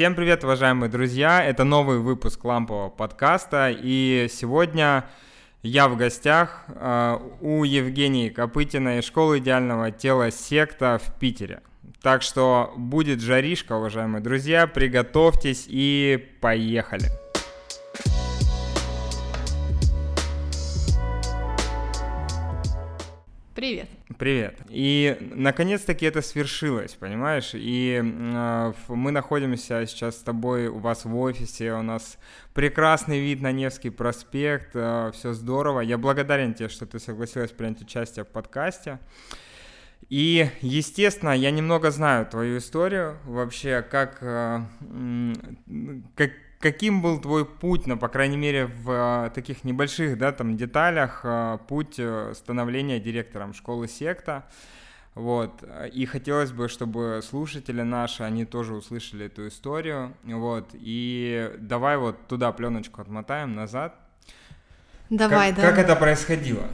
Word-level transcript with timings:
Всем 0.00 0.14
привет, 0.14 0.44
уважаемые 0.44 0.88
друзья! 0.88 1.44
Это 1.44 1.64
новый 1.64 1.98
выпуск 1.98 2.42
лампового 2.42 2.88
подкаста, 2.88 3.70
и 3.70 4.28
сегодня 4.32 5.04
я 5.62 5.90
в 5.90 5.96
гостях 5.98 6.64
э, 6.68 7.18
у 7.42 7.64
Евгении 7.64 8.30
Копытиной 8.30 9.02
школы 9.02 9.40
идеального 9.40 9.90
тела 9.90 10.30
секта 10.30 10.98
в 11.04 11.18
Питере. 11.20 11.60
Так 12.00 12.22
что 12.22 12.72
будет 12.78 13.20
жаришка, 13.20 13.74
уважаемые 13.74 14.22
друзья, 14.22 14.66
приготовьтесь 14.66 15.66
и 15.68 16.30
поехали! 16.40 17.04
Привет. 23.54 23.99
Привет. 24.18 24.58
И 24.68 25.16
наконец-таки 25.34 26.04
это 26.04 26.20
свершилось, 26.20 26.94
понимаешь? 26.94 27.52
И 27.54 28.02
э, 28.02 28.72
мы 28.88 29.12
находимся 29.12 29.86
сейчас 29.86 30.16
с 30.16 30.22
тобой 30.22 30.66
у 30.66 30.78
вас 30.78 31.04
в 31.04 31.16
офисе, 31.16 31.72
у 31.74 31.82
нас 31.82 32.18
прекрасный 32.52 33.20
вид 33.20 33.40
на 33.40 33.52
Невский 33.52 33.90
проспект, 33.90 34.70
э, 34.74 35.12
все 35.14 35.32
здорово. 35.32 35.80
Я 35.80 35.96
благодарен 35.96 36.54
тебе, 36.54 36.68
что 36.68 36.86
ты 36.86 36.98
согласилась 36.98 37.52
принять 37.52 37.82
участие 37.82 38.24
в 38.24 38.28
подкасте. 38.28 38.98
И, 40.08 40.50
естественно, 40.60 41.30
я 41.30 41.52
немного 41.52 41.92
знаю 41.92 42.26
твою 42.26 42.58
историю, 42.58 43.16
вообще, 43.24 43.80
как, 43.80 44.18
э, 44.22 44.60
как, 46.16 46.32
каким 46.60 47.00
был 47.00 47.18
твой 47.18 47.44
путь, 47.44 47.86
ну, 47.86 47.96
по 47.96 48.08
крайней 48.08 48.36
мере, 48.36 48.66
в 48.66 48.90
а, 48.90 49.30
таких 49.30 49.64
небольших, 49.64 50.18
да, 50.18 50.30
там, 50.30 50.56
деталях, 50.56 51.22
а, 51.24 51.56
путь 51.56 51.94
э, 51.98 52.32
становления 52.36 53.00
директором 53.00 53.54
школы 53.54 53.88
секта, 53.88 54.44
вот, 55.14 55.64
и 55.92 56.06
хотелось 56.06 56.52
бы, 56.52 56.68
чтобы 56.68 57.20
слушатели 57.24 57.82
наши, 57.82 58.22
они 58.22 58.44
тоже 58.44 58.74
услышали 58.74 59.26
эту 59.26 59.48
историю, 59.48 60.14
вот, 60.22 60.70
и 60.74 61.50
давай 61.58 61.96
вот 61.96 62.28
туда 62.28 62.52
пленочку 62.52 63.00
отмотаем 63.00 63.54
назад. 63.54 63.96
Давай, 65.08 65.48
как, 65.48 65.56
да. 65.56 65.70
Как 65.70 65.78
это 65.78 65.96
происходило? 65.96 66.68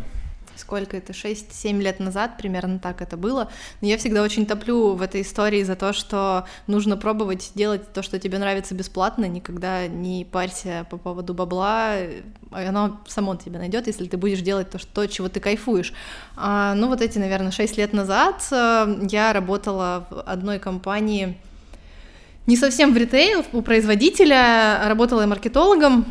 Сколько 0.57 0.97
это, 0.97 1.13
6-7 1.13 1.81
лет 1.81 2.01
назад, 2.01 2.37
примерно 2.39 2.79
так 2.79 3.03
это 3.03 3.17
было. 3.17 3.51
Но 3.81 3.89
я 3.89 3.99
всегда 3.99 4.23
очень 4.23 4.47
топлю 4.47 4.95
в 4.95 5.03
этой 5.03 5.23
истории 5.23 5.63
за 5.63 5.77
то, 5.77 5.93
что 5.93 6.47
нужно 6.67 6.97
пробовать 6.97 7.53
делать 7.55 7.93
то, 7.93 8.03
что 8.03 8.19
тебе 8.19 8.39
нравится 8.39 8.75
бесплатно, 8.75 9.27
никогда 9.27 9.87
не 9.87 10.25
парься 10.25 10.87
по 10.91 10.97
поводу 10.97 11.35
бабла, 11.35 11.97
оно 12.51 13.01
само 13.07 13.37
тебе 13.37 13.59
найдет, 13.59 13.87
если 13.87 14.07
ты 14.07 14.17
будешь 14.17 14.41
делать 14.41 14.71
то, 14.71 14.79
что, 14.79 15.07
чего 15.07 15.29
ты 15.29 15.41
кайфуешь. 15.41 15.93
А, 16.37 16.75
ну 16.75 16.89
вот 16.89 17.03
эти, 17.03 17.19
наверное, 17.19 17.51
6 17.51 17.77
лет 17.77 17.93
назад 17.93 18.47
э, 18.51 19.07
я 19.11 19.33
работала 19.33 20.07
в 20.11 20.21
одной 20.23 20.59
компании, 20.59 21.37
не 22.47 22.57
совсем 22.57 22.95
в 22.95 22.97
ритейл, 22.97 23.45
у 23.53 23.63
производителя, 23.63 24.83
работала 24.87 25.23
я 25.23 25.27
маркетологом, 25.27 26.07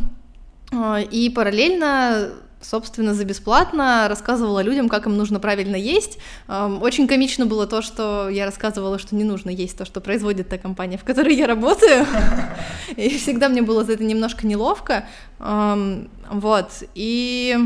э, 0.71 1.03
и 1.03 1.29
параллельно 1.29 2.31
собственно, 2.61 3.13
за 3.13 3.25
бесплатно 3.25 4.07
рассказывала 4.09 4.61
людям, 4.61 4.89
как 4.89 5.05
им 5.05 5.17
нужно 5.17 5.39
правильно 5.39 5.75
есть. 5.75 6.17
Очень 6.47 7.07
комично 7.07 7.45
было 7.45 7.67
то, 7.67 7.81
что 7.81 8.29
я 8.29 8.45
рассказывала, 8.45 8.99
что 8.99 9.15
не 9.15 9.23
нужно 9.23 9.49
есть 9.49 9.77
то, 9.77 9.85
что 9.85 10.01
производит 10.01 10.49
та 10.49 10.57
компания, 10.57 10.97
в 10.97 11.03
которой 11.03 11.35
я 11.35 11.47
работаю. 11.47 12.05
И 12.95 13.09
всегда 13.17 13.49
мне 13.49 13.61
было 13.61 13.83
за 13.83 13.93
это 13.93 14.03
немножко 14.03 14.47
неловко. 14.47 15.07
Вот. 15.37 16.71
И 16.95 17.57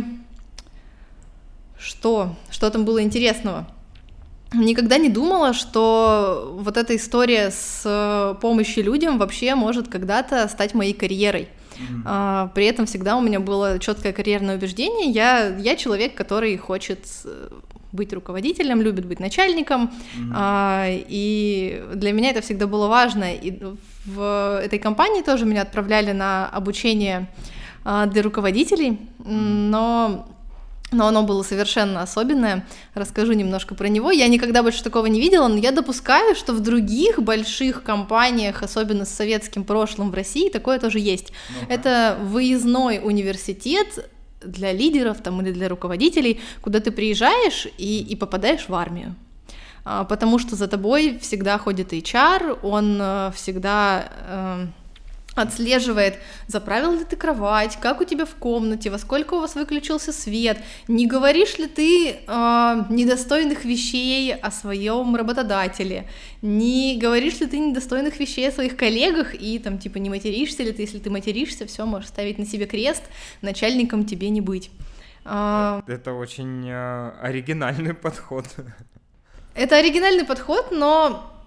что? 1.80 2.36
Что 2.50 2.70
там 2.70 2.86
было 2.86 3.02
интересного? 3.02 3.68
Никогда 4.54 4.98
не 4.98 5.10
думала, 5.10 5.54
что 5.54 6.56
вот 6.60 6.76
эта 6.76 6.96
история 6.96 7.52
с 7.52 8.38
помощью 8.42 8.84
людям 8.84 9.20
вообще 9.20 9.54
может 9.54 9.88
когда-то 9.88 10.48
стать 10.48 10.74
моей 10.74 10.94
карьерой. 10.94 11.50
А, 12.06 12.52
при 12.54 12.66
этом 12.66 12.86
всегда 12.86 13.16
у 13.16 13.22
меня 13.22 13.40
было 13.40 13.80
четкое 13.80 14.14
карьерное 14.14 14.56
убеждение. 14.56 15.10
Я, 15.12 15.56
я 15.58 15.76
человек, 15.76 16.16
который 16.16 16.58
хочет 16.58 17.00
э, 17.26 17.50
быть 17.92 18.14
руководителем, 18.14 18.82
любит 18.82 19.06
быть 19.06 19.20
начальником, 19.20 19.92
mm-hmm. 19.92 20.32
а, 20.36 20.86
и 20.88 21.84
для 21.94 22.12
меня 22.12 22.32
это 22.32 22.42
всегда 22.42 22.68
было 22.68 22.88
важно. 22.88 23.34
И 23.34 23.60
в 24.06 24.62
этой 24.64 24.80
компании 24.80 25.22
тоже 25.22 25.46
меня 25.46 25.64
отправляли 25.64 26.12
на 26.12 26.48
обучение 26.48 27.28
а, 27.84 28.06
для 28.06 28.22
руководителей, 28.22 29.00
но 29.26 30.28
но 30.92 31.08
оно 31.08 31.24
было 31.24 31.44
совершенно 31.44 32.02
особенное. 32.02 32.66
Расскажу 32.94 33.34
немножко 33.34 33.76
про 33.76 33.88
него. 33.88 34.12
Я 34.12 34.28
никогда 34.28 34.64
больше 34.64 34.84
такого 34.84 35.06
не 35.06 35.20
видела, 35.20 35.48
но 35.48 35.58
я 35.58 35.72
допускаю, 35.72 36.36
что 36.36 36.54
в 36.54 36.60
других 36.62 37.22
больших 37.22 37.84
компаниях, 37.84 38.64
особенно 38.64 39.06
с 39.06 39.10
советским 39.10 39.64
прошлым 39.64 40.12
в 40.12 40.14
России, 40.14 40.50
такое 40.50 40.80
тоже 40.80 41.00
есть. 41.00 41.32
ну 41.50 41.74
Это 41.74 42.18
выездной 42.22 43.00
университет 43.04 44.10
для 44.44 44.72
лидеров 44.72 45.22
там, 45.22 45.42
или 45.42 45.52
для 45.52 45.70
руководителей, 45.70 46.40
куда 46.62 46.80
ты 46.80 46.92
приезжаешь 46.92 47.68
и, 47.78 48.02
и 48.02 48.16
попадаешь 48.16 48.70
в 48.70 48.74
армию 48.74 49.16
а, 49.86 50.04
потому 50.06 50.40
что 50.40 50.56
за 50.56 50.68
тобой 50.68 51.18
всегда 51.20 51.58
ходит 51.58 51.94
HR, 51.94 52.60
он 52.64 52.98
э, 53.02 53.32
всегда 53.34 54.10
э, 54.28 54.66
отслеживает, 55.36 56.20
заправил 56.48 56.94
ли 56.94 57.04
ты 57.04 57.16
кровать, 57.16 57.78
как 57.82 58.02
у 58.02 58.04
тебя 58.04 58.26
в 58.26 58.36
комнате, 58.36 58.90
во 58.90 58.98
сколько 58.98 59.36
у 59.36 59.40
вас 59.40 59.56
выключился 59.56 60.12
свет, 60.12 60.58
не 60.88 61.08
говоришь 61.08 61.58
ли 61.58 61.68
ты 61.68 62.12
э, 62.12 62.84
недостойных 62.90 63.66
вещей 63.66 64.34
о 64.36 64.52
своем 64.52 65.16
работодателе, 65.16 66.08
не 66.42 66.98
говоришь 66.98 67.40
ли 67.40 67.48
ты 67.48 67.60
недостойных 67.60 68.20
вещей 68.20 68.50
о 68.50 68.52
своих 68.52 68.76
коллегах 68.76 69.34
и 69.36 69.60
там 69.60 69.78
типа 69.78 69.98
не 69.98 70.10
материшься 70.10 70.64
ли 70.64 70.72
ты, 70.72 70.82
если 70.84 71.00
ты 71.00 71.10
материшься, 71.10 71.66
все 71.66 71.86
можешь 71.86 72.10
ставить 72.10 72.38
на 72.38 72.46
себе 72.46 72.66
крест, 72.66 73.04
начальником 73.42 74.06
тебе 74.06 74.30
не 74.30 74.42
быть. 74.42 74.72
А, 75.26 75.84
Это 75.88 76.14
очень 76.14 76.68
э, 76.68 77.12
оригинальный 77.22 77.94
подход. 77.94 78.46
Это 79.56 79.78
оригинальный 79.78 80.26
подход, 80.26 80.72
но 80.72 81.39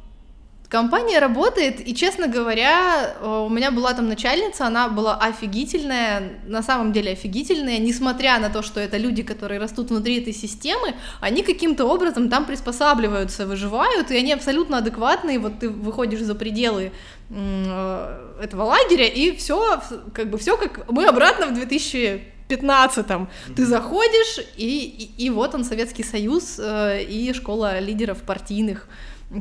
Компания 0.73 1.19
работает, 1.19 1.87
и, 1.87 1.95
честно 1.95 2.29
говоря, 2.29 3.15
э, 3.21 3.45
у 3.47 3.51
меня 3.51 3.71
была 3.71 3.93
там 3.93 4.09
начальница, 4.09 4.67
она 4.67 4.89
была 4.89 5.17
офигительная, 5.17 6.41
на 6.47 6.63
самом 6.63 6.95
деле 6.95 7.13
офигительная, 7.13 7.77
несмотря 7.77 8.39
на 8.39 8.49
то, 8.49 8.63
что 8.63 8.81
это 8.81 8.97
люди, 8.97 9.23
которые 9.23 9.61
растут 9.61 9.91
внутри 9.91 10.23
этой 10.23 10.33
системы, 10.33 10.95
они 11.21 11.43
каким-то 11.43 11.85
образом 11.85 12.31
там 12.31 12.47
приспосабливаются, 12.47 13.47
выживают, 13.47 14.11
и 14.11 14.17
они 14.17 14.33
абсолютно 14.33 14.79
адекватные, 14.79 15.39
вот 15.39 15.59
ты 15.59 15.69
выходишь 15.69 16.23
за 16.23 16.35
пределы 16.35 16.93
э, 17.29 18.37
этого 18.43 18.63
лагеря, 18.63 19.09
и 19.09 19.37
все, 19.37 19.79
как 20.15 20.31
бы 20.31 20.39
все 20.39 20.57
как 20.57 20.91
мы 20.91 21.05
обратно 21.05 21.49
в 21.49 21.55
2000 21.55 22.23
15-м. 22.49 23.29
Ты 23.57 23.67
заходишь, 23.67 24.39
и, 24.57 25.11
и, 25.19 25.25
и 25.27 25.31
вот 25.31 25.55
он, 25.55 25.65
Советский 25.65 26.03
Союз 26.03 26.59
э, 26.59 27.03
и 27.03 27.33
школа 27.35 27.79
лидеров 27.79 28.23
партийных, 28.23 28.89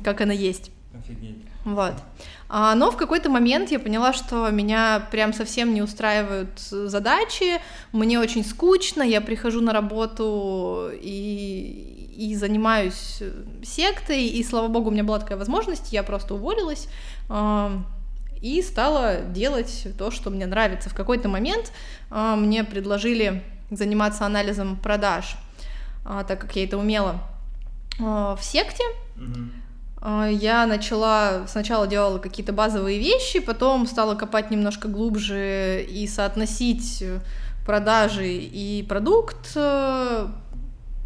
как 0.04 0.22
она 0.22 0.34
есть. 0.34 0.72
Офигеть. 0.94 1.38
Вот. 1.64 1.94
А, 2.50 2.76
но 2.76 2.92
в 2.92 2.98
какой-то 2.98 3.30
момент 3.30 3.72
я 3.72 3.80
поняла, 3.80 4.14
что 4.14 4.50
меня 4.50 5.08
прям 5.12 5.32
совсем 5.32 5.74
не 5.74 5.82
устраивают 5.82 6.60
задачи, 6.60 7.62
мне 7.94 8.20
очень 8.20 8.44
скучно, 8.44 9.02
я 9.04 9.22
прихожу 9.22 9.62
на 9.62 9.72
работу 9.72 10.90
и, 10.92 12.14
и 12.18 12.36
занимаюсь 12.36 13.24
сектой, 13.64 14.26
и 14.26 14.44
слава 14.44 14.68
богу, 14.68 14.90
у 14.90 14.92
меня 14.92 15.04
была 15.04 15.20
такая 15.20 15.38
возможность, 15.38 15.94
я 15.94 16.04
просто 16.04 16.34
уволилась 16.34 16.88
а, 17.30 17.82
и 18.42 18.62
стала 18.62 19.22
делать 19.22 19.88
то, 19.98 20.12
что 20.12 20.30
мне 20.30 20.48
нравится. 20.48 20.90
В 20.90 20.94
какой-то 20.94 21.30
момент 21.30 21.72
а, 22.10 22.36
мне 22.36 22.66
предложили 22.66 23.44
заниматься 23.70 24.26
анализом 24.26 24.76
продаж, 24.76 25.38
так 26.04 26.42
как 26.42 26.54
я 26.58 26.66
это 26.66 26.78
умела 26.78 27.22
в 27.98 28.40
секте. 28.42 28.84
Mm-hmm. 29.16 29.50
А, 30.02 30.28
я 30.28 30.66
начала, 30.66 31.46
сначала 31.48 31.86
делала 31.86 32.18
какие-то 32.18 32.54
базовые 32.54 33.00
вещи, 33.00 33.40
потом 33.40 33.86
стала 33.86 34.16
копать 34.16 34.50
немножко 34.50 34.88
глубже 34.88 35.86
и 35.88 36.08
соотносить 36.08 37.04
продажи 37.66 38.28
и 38.28 38.84
продукт. 38.88 39.56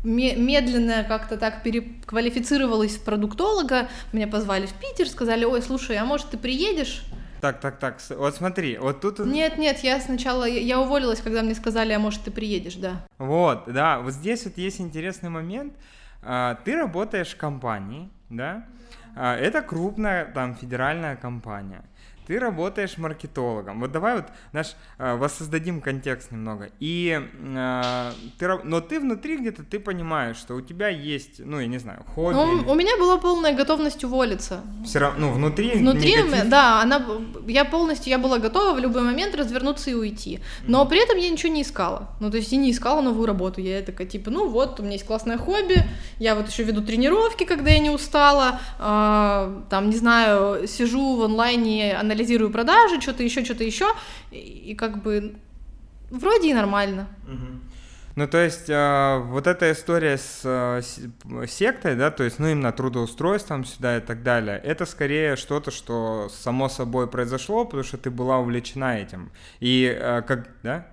Медленно 0.04 1.04
как-то 1.04 1.36
так 1.36 1.64
переквалифицировалась 1.64 2.96
в 2.96 3.04
продуктолога. 3.04 3.90
Меня 4.14 4.28
позвали 4.28 4.68
в 4.68 4.74
Питер, 4.74 5.10
сказали, 5.10 5.46
ой, 5.46 5.62
слушай, 5.62 5.98
а 5.98 6.06
может 6.06 6.30
ты 6.30 6.38
приедешь? 6.38 7.04
Так, 7.42 7.60
так, 7.60 7.80
так, 7.80 8.00
вот 8.10 8.36
смотри, 8.36 8.78
вот 8.78 9.02
тут... 9.02 9.20
Нет, 9.20 9.58
нет, 9.58 9.80
я 9.80 10.00
сначала, 10.00 10.46
я 10.46 10.80
уволилась, 10.80 11.22
когда 11.22 11.42
мне 11.42 11.54
сказали, 11.54 11.92
а 11.92 12.00
может 12.00 12.22
ты 12.22 12.32
приедешь, 12.32 12.76
да. 12.76 13.06
Вот, 13.18 13.64
да, 13.68 14.00
вот 14.00 14.14
здесь 14.14 14.46
вот 14.46 14.58
есть 14.58 14.80
интересный 14.80 15.30
момент. 15.30 15.74
А, 16.22 16.56
ты 16.64 16.76
работаешь 16.76 17.34
в 17.34 17.38
компании, 17.38 18.10
да, 18.30 18.66
это 19.16 19.62
крупная 19.62 20.26
там 20.26 20.56
федеральная 20.56 21.16
компания. 21.16 21.84
Ты 22.26 22.40
работаешь 22.40 22.98
маркетологом. 22.98 23.80
Вот 23.80 23.92
давай 23.92 24.16
вот 24.16 24.26
наш 24.52 24.76
э, 24.98 25.16
воссоздадим 25.16 25.82
контекст 25.82 26.32
немного. 26.32 26.70
И 26.80 27.20
э, 27.20 28.12
ты, 28.40 28.60
но 28.64 28.82
ты 28.82 29.00
внутри 29.00 29.38
где-то 29.38 29.64
ты 29.64 29.80
понимаешь, 29.80 30.38
что 30.38 30.56
у 30.56 30.62
тебя 30.62 30.90
есть, 30.90 31.40
ну 31.40 31.60
я 31.60 31.68
не 31.68 31.78
знаю, 31.78 32.04
хобби. 32.14 32.34
Ну, 32.34 32.72
у 32.72 32.76
меня 32.76 32.98
была 32.98 33.18
полная 33.18 33.54
готовность 33.54 34.04
уволиться. 34.04 34.62
Все 34.84 35.00
равно, 35.00 35.28
ну 35.28 35.34
внутри. 35.34 35.72
Внутри, 35.72 36.16
негатив... 36.16 36.50
да, 36.50 36.82
она, 36.82 37.06
я 37.48 37.66
полностью, 37.66 38.10
я 38.10 38.18
была 38.18 38.40
готова 38.40 38.76
в 38.76 38.80
любой 38.80 39.04
момент 39.04 39.36
развернуться 39.36 39.92
и 39.92 39.94
уйти. 39.94 40.40
Но 40.68 40.86
при 40.86 41.04
этом 41.04 41.18
я 41.18 41.30
ничего 41.30 41.54
не 41.54 41.62
искала. 41.62 42.10
Ну 42.20 42.32
то 42.32 42.38
есть 42.38 42.52
я 42.52 42.58
не 42.58 42.72
искала 42.72 43.02
новую 43.02 43.28
работу. 43.28 43.62
Я 43.62 43.82
такая 43.82 44.08
типа, 44.08 44.32
ну 44.32 44.50
вот 44.50 44.80
у 44.80 44.84
меня 44.84 44.94
есть 44.94 45.06
классное 45.06 45.38
хобби, 45.38 45.84
я 46.20 46.36
вот 46.36 46.50
еще 46.50 46.64
веду 46.64 46.82
тренировки, 46.82 47.44
когда 47.44 47.72
я 47.72 47.80
не 47.80 47.90
устала, 47.90 48.60
э, 48.80 49.62
там 49.70 49.90
не 49.90 49.96
знаю, 49.96 50.68
сижу 50.68 51.16
в 51.16 51.24
онлайне, 51.24 51.94
анализирую 51.94 52.15
продажи, 52.52 53.02
что-то 53.02 53.24
еще, 53.24 53.44
что-то 53.44 53.64
еще, 53.64 53.88
и, 54.32 54.38
и 54.38 54.76
как 54.76 55.02
бы 55.02 55.36
вроде 56.10 56.50
и 56.50 56.54
нормально. 56.54 57.08
Ну, 58.16 58.28
то 58.28 58.38
есть, 58.38 58.70
э, 58.70 59.18
вот 59.26 59.46
эта 59.46 59.74
история 59.74 60.18
с, 60.18 60.42
э, 60.46 60.82
сектой, 61.48 61.96
да, 61.98 62.12
то 62.12 62.24
есть, 62.24 62.40
ну, 62.40 62.48
именно 62.48 62.72
трудоустройством 62.72 63.66
сюда 63.66 63.98
и 63.98 64.00
так 64.00 64.24
далее, 64.24 64.58
это 64.64 64.86
скорее 64.86 65.36
что-то, 65.36 65.70
что 65.70 66.30
само 66.30 66.70
собой 66.70 67.08
произошло, 67.08 67.66
потому 67.66 67.84
что 67.84 67.98
ты 67.98 68.10
была 68.10 68.38
увлечена 68.40 69.00
этим. 69.00 69.32
И 69.60 69.94
э, 69.94 70.22
как, 70.22 70.48
да? 70.64 70.88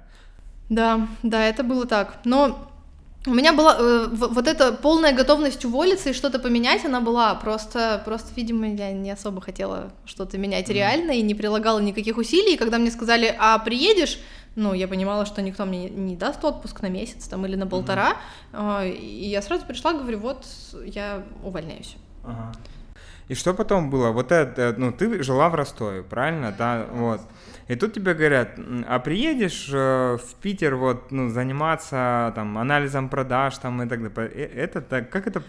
Да, 0.69 1.07
да, 1.23 1.45
это 1.45 1.63
было 1.63 1.87
так. 1.87 2.19
Но 2.25 2.72
у 3.27 3.31
меня 3.31 3.53
была 3.53 3.77
э, 3.79 4.09
вот 4.11 4.49
эта 4.49 4.73
полная 4.73 5.13
готовность 5.13 5.65
уволиться 5.65 6.11
и 6.11 6.13
что-то 6.13 6.39
поменять, 6.39 6.85
она 6.85 7.01
была 7.01 7.35
просто, 7.37 8.03
просто, 8.05 8.29
видимо, 8.35 8.69
я 8.75 8.93
не 8.93 9.11
особо 9.11 9.41
хотела 9.41 9.93
что-то 10.05 10.39
менять 10.39 10.69
mm-hmm. 10.69 10.75
реально 10.75 11.11
и 11.13 11.23
не 11.23 11.35
прилагала 11.35 11.79
никаких 11.79 12.17
усилий. 12.17 12.55
И 12.55 12.57
когда 12.57 12.79
мне 12.79 12.91
сказали, 12.91 13.35
а 13.39 13.59
приедешь, 13.59 14.19
ну, 14.57 14.75
я 14.75 14.89
понимала, 14.89 15.25
что 15.25 15.41
никто 15.41 15.65
мне 15.65 15.89
не 15.89 16.17
даст 16.17 16.45
отпуск 16.45 16.83
на 16.83 16.89
месяц 16.89 17.29
там 17.29 17.47
или 17.47 17.55
на 17.55 17.67
полтора, 17.67 18.17
mm-hmm. 18.53 18.87
э, 18.87 18.91
и 18.91 19.29
я 19.29 19.41
сразу 19.41 19.67
пришла, 19.67 19.93
говорю, 19.93 20.19
вот 20.19 20.45
я 20.85 21.23
увольняюсь. 21.45 21.97
Ага. 22.25 22.53
И 23.33 23.35
что 23.35 23.55
потом 23.55 23.89
было? 23.89 24.11
Вот 24.11 24.31
это, 24.31 24.75
ну, 24.77 24.93
ты 24.93 25.23
жила 25.23 25.49
в 25.49 25.55
Ростове, 25.55 26.03
правильно, 26.03 26.53
да, 26.53 26.85
вот. 26.93 27.23
И 27.67 27.77
тут 27.77 27.95
тебе 27.95 28.13
говорят, 28.13 28.59
а 28.87 28.99
приедешь 28.99 29.71
э, 29.73 30.19
в 30.19 30.35
Питер 30.43 30.75
вот, 30.77 31.11
ну, 31.11 31.31
заниматься 31.31 32.31
там 32.35 32.59
анализом 32.59 33.09
продаж 33.09 33.57
там 33.57 33.81
и 33.81 33.89
так 33.89 34.13
далее. 34.13 34.31
Э, 34.35 34.65
это 34.65 34.83
так, 34.83 35.09
как 35.09 35.27
это 35.27 35.43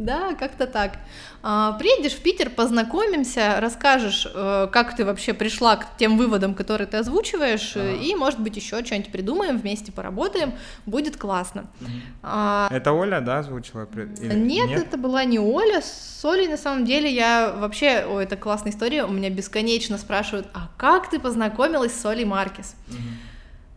да, 0.00 0.34
как-то 0.34 0.66
так. 0.66 0.98
А, 1.42 1.72
приедешь 1.72 2.12
в 2.12 2.22
Питер, 2.22 2.50
познакомимся, 2.50 3.56
расскажешь, 3.60 4.26
э, 4.32 4.68
как 4.72 4.96
ты 4.96 5.04
вообще 5.04 5.32
пришла 5.32 5.76
к 5.76 5.96
тем 5.96 6.18
выводам, 6.18 6.54
которые 6.54 6.86
ты 6.86 6.96
озвучиваешь, 6.98 7.76
ага. 7.76 7.92
и, 7.92 8.14
может 8.14 8.40
быть, 8.40 8.56
еще 8.56 8.84
что-нибудь 8.84 9.12
придумаем, 9.12 9.58
вместе 9.58 9.92
поработаем, 9.92 10.54
будет 10.86 11.16
классно. 11.16 11.66
Угу. 11.80 11.90
А... 12.22 12.68
Это 12.70 12.92
Оля, 12.92 13.20
да, 13.20 13.38
озвучила? 13.38 13.88
Или... 13.94 14.34
Нет, 14.34 14.68
Нет, 14.68 14.86
это 14.86 14.98
была 14.98 15.24
не 15.24 15.38
Оля. 15.38 15.80
С 15.82 16.24
Олей, 16.24 16.48
на 16.48 16.56
самом 16.56 16.84
деле, 16.84 17.12
я 17.12 17.52
вообще... 17.56 18.06
Ой, 18.08 18.24
это 18.24 18.36
классная 18.36 18.72
история. 18.72 19.04
У 19.04 19.12
меня 19.12 19.30
бесконечно 19.30 19.98
спрашивают, 19.98 20.48
а 20.52 20.70
как 20.76 21.10
ты 21.10 21.18
познакомилась 21.18 21.94
с 21.94 22.04
Олей 22.04 22.24
Маркес? 22.24 22.74
Угу. 22.88 22.98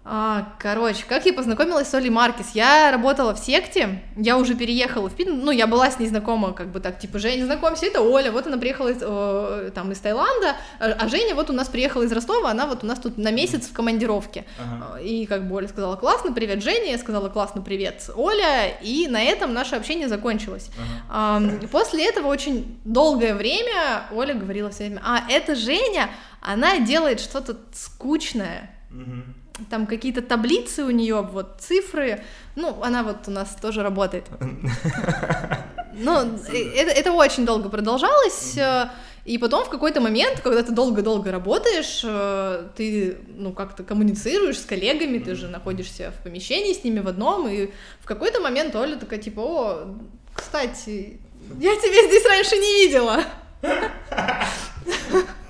А, 0.06 0.54
короче, 0.60 1.06
как 1.08 1.26
я 1.26 1.32
познакомилась 1.32 1.88
с 1.88 1.94
Олей 1.94 2.10
Маркис? 2.10 2.52
Я 2.54 2.92
работала 2.92 3.34
в 3.34 3.40
секте, 3.40 4.04
я 4.18 4.38
уже 4.38 4.54
переехала 4.54 5.10
в 5.10 5.16
Питер, 5.16 5.34
ну, 5.34 5.52
я 5.52 5.66
была 5.66 5.90
с 5.90 5.98
ней 5.98 6.08
знакома, 6.08 6.52
как 6.52 6.68
бы 6.74 6.82
так, 6.82 7.00
типа, 7.00 7.20
Женя, 7.20 7.46
знакомься, 7.46 7.86
это 7.86 8.02
Оля, 8.02 8.32
вот 8.34 8.46
она 8.46 8.58
приехала 8.58 8.90
из, 8.90 8.98
э, 9.00 9.72
там, 9.74 9.94
из 9.94 10.00
Таиланда, 10.00 10.58
а, 10.80 10.98
а 11.00 11.08
Женя 11.08 11.36
вот 11.36 11.50
у 11.50 11.54
нас 11.54 11.70
приехала 11.70 12.04
из 12.04 12.12
Ростова, 12.12 12.52
она 12.52 12.68
вот 12.68 12.84
у 12.84 12.88
нас 12.88 13.00
тут 13.00 13.18
на 13.18 13.32
месяц 13.32 13.68
в 13.68 13.74
командировке. 13.74 14.44
Ага. 14.60 15.00
И 15.00 15.26
как 15.26 15.48
бы 15.48 15.56
Оля 15.56 15.70
сказала, 15.70 15.96
классно, 15.96 16.34
привет, 16.34 16.62
Женя, 16.62 16.92
я 16.92 16.98
сказала, 16.98 17.30
классно, 17.30 17.62
привет, 17.62 18.10
Оля, 18.14 18.68
и 18.82 19.08
на 19.08 19.22
этом 19.24 19.54
наше 19.54 19.78
общение 19.78 20.10
закончилось. 20.10 20.70
Ага. 21.10 21.40
А, 21.64 21.68
после 21.68 22.10
этого 22.10 22.28
очень 22.28 22.78
долгое 22.84 23.36
время 23.36 24.04
Оля 24.12 24.34
говорила 24.34 24.70
все 24.70 24.88
время, 24.88 25.02
а, 25.06 25.24
это 25.30 25.56
Женя, 25.56 26.10
она 26.42 26.80
делает 26.80 27.22
что-то 27.22 27.56
скучное. 27.72 28.70
Угу 28.92 29.43
там 29.70 29.86
какие-то 29.86 30.22
таблицы 30.22 30.84
у 30.84 30.90
нее, 30.90 31.22
вот 31.22 31.58
цифры, 31.60 32.24
ну, 32.56 32.82
она 32.84 33.04
вот 33.04 33.28
у 33.28 33.32
нас 33.32 33.56
тоже 33.62 33.84
работает. 33.84 34.26
Ну, 35.96 36.22
это, 36.22 36.92
это 36.92 37.12
очень 37.12 37.46
долго 37.46 37.70
продолжалось, 37.70 38.58
э, 38.58 38.90
и 39.26 39.38
потом 39.38 39.64
в 39.64 39.70
какой-то 39.70 40.02
момент, 40.02 40.40
когда 40.42 40.64
ты 40.64 40.72
долго-долго 40.72 41.32
работаешь, 41.32 42.02
э, 42.04 42.68
ты, 42.76 43.20
ну, 43.28 43.54
как-то 43.54 43.84
коммуницируешь 43.84 44.58
с 44.60 44.66
коллегами, 44.66 45.20
ты 45.20 45.36
же 45.36 45.48
находишься 45.50 46.12
в 46.12 46.24
помещении 46.24 46.74
с 46.74 46.84
ними 46.84 47.00
в 47.00 47.08
одном, 47.08 47.48
и 47.48 47.70
в 48.00 48.06
какой-то 48.08 48.42
момент 48.42 48.76
Оля 48.76 48.96
такая, 48.96 49.20
типа, 49.20 49.40
о, 49.40 49.96
кстати, 50.34 51.20
я 51.60 51.76
тебя 51.76 52.08
здесь 52.08 52.26
раньше 52.26 52.56
не 52.56 52.86
видела. 52.86 53.24